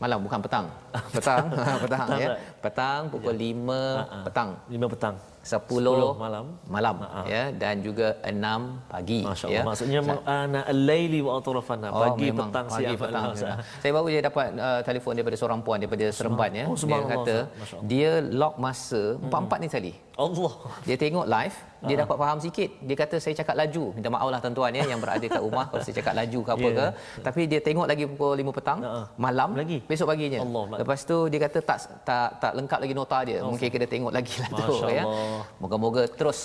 malam 0.03 0.19
bukan 0.25 0.39
petang 0.45 0.65
petang 1.15 1.45
petang, 1.51 1.77
petang 1.83 2.07
ya 2.23 2.27
petang 2.63 3.01
pukul 3.11 3.35
ya. 3.35 3.51
5 3.51 3.67
uh-huh. 3.67 4.23
petang 4.27 4.49
5 4.71 4.93
petang 4.95 5.15
10, 5.49 5.65
10 5.81 6.13
malam. 6.15 6.45
malam 6.67 6.95
Ha-ha. 7.01 7.21
ya 7.25 7.43
dan 7.51 7.81
juga 7.81 8.07
6 8.21 8.37
pagi 8.85 9.19
Masya 9.21 9.45
ya. 9.45 9.51
Allah. 9.51 9.65
Maksudnya 9.65 9.99
ana 10.23 10.61
al-laili 10.63 11.19
wa 11.19 11.31
atrafana. 11.35 11.87
Oh, 11.89 12.01
Pagi, 12.03 12.29
memang. 12.29 12.47
petang, 12.47 12.67
pagi, 12.67 12.83
siang. 12.85 12.99
petang. 12.99 13.23
memang. 13.33 13.57
Saya 13.81 13.91
baru 13.91 14.07
je 14.07 14.19
dapat 14.21 14.47
uh, 14.55 14.81
telefon 14.81 15.11
daripada 15.13 15.35
seorang 15.35 15.59
puan 15.59 15.77
daripada 15.77 16.05
Seremban 16.09 16.51
ya. 16.53 16.65
Oh, 16.65 16.71
dia 16.71 16.81
subhanallah, 16.81 17.17
kata 17.17 17.35
Allah. 17.49 17.81
dia 17.83 18.09
lock 18.31 18.53
masa 18.57 19.01
empat-empat 19.17 19.57
ni 19.57 19.67
kali. 19.67 19.93
Allah. 20.15 20.51
Dia 20.83 20.95
tengok 20.97 21.25
live, 21.25 21.55
dia 21.81 21.95
Ah. 21.95 21.99
dapat 22.03 22.15
faham 22.17 22.37
sikit. 22.37 22.69
Dia 22.81 22.95
kata 22.97 23.15
saya 23.17 23.33
cakap 23.33 23.55
laju. 23.55 23.83
Minta 23.95 24.09
maaf 24.09 24.27
lah 24.27 24.39
tuan-tuan 24.39 24.71
ya 24.71 24.83
yang 24.85 24.99
berada 24.99 25.23
kat 25.25 25.39
rumah 25.39 25.65
kalau 25.65 25.79
saya 25.79 25.95
cakap 25.95 26.11
laju 26.13 26.39
ke 26.41 26.51
apa 26.51 26.59
Ya. 26.61 26.75
ke. 26.75 26.85
Tapi 27.23 27.41
dia 27.47 27.59
tengok 27.59 27.87
lagi 27.87 28.03
pukul 28.05 28.35
5 28.35 28.51
petang, 28.51 28.79
Ha. 28.81 29.07
malam 29.17 29.55
Lagi? 29.55 29.79
besok 29.81 30.11
paginya. 30.11 30.43
Allah. 30.43 30.63
Lepas 30.77 30.99
tu 31.01 31.25
dia 31.25 31.39
kata 31.39 31.59
tak 31.61 31.77
tak 32.03 32.27
tak 32.37 32.51
lengkap 32.53 32.79
lagi 32.79 32.93
nota 32.93 33.17
dia. 33.23 33.39
Mungkin 33.41 33.67
kena 33.69 33.87
tengok 33.87 34.11
lagi 34.11 34.33
lah 34.37 34.49
tu 34.51 34.73
ya. 34.91 35.03
Allah. 35.03 35.38
Moga-moga 35.63 36.03
terus 36.19 36.39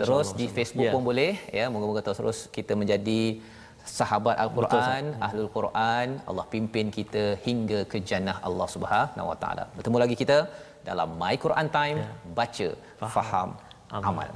terus 0.00 0.28
di 0.40 0.46
Facebook 0.56 0.86
Allah. 0.86 0.94
pun 0.94 1.02
boleh 1.10 1.32
ya. 1.58 1.66
Moga-moga 1.74 2.00
terus 2.08 2.38
kita 2.56 2.72
menjadi 2.80 3.20
sahabat 3.98 4.36
Al-Quran, 4.44 5.04
ahlul 5.26 5.50
Quran, 5.56 6.08
Allah 6.28 6.46
pimpin 6.54 6.86
kita 6.98 7.24
hingga 7.46 7.80
ke 7.92 7.98
jannah 8.08 8.36
Allah 8.48 8.68
Subhanahu 8.74 9.30
Wa 9.30 9.38
Taala. 9.42 9.64
Bertemu 9.78 9.98
lagi 10.02 10.16
kita 10.22 10.38
dalam 10.88 11.08
My 11.20 11.34
Quran 11.44 11.66
Time, 11.78 11.98
baca, 12.38 12.68
faham, 13.16 13.48
Amal. 13.98 14.10
amal. 14.10 14.30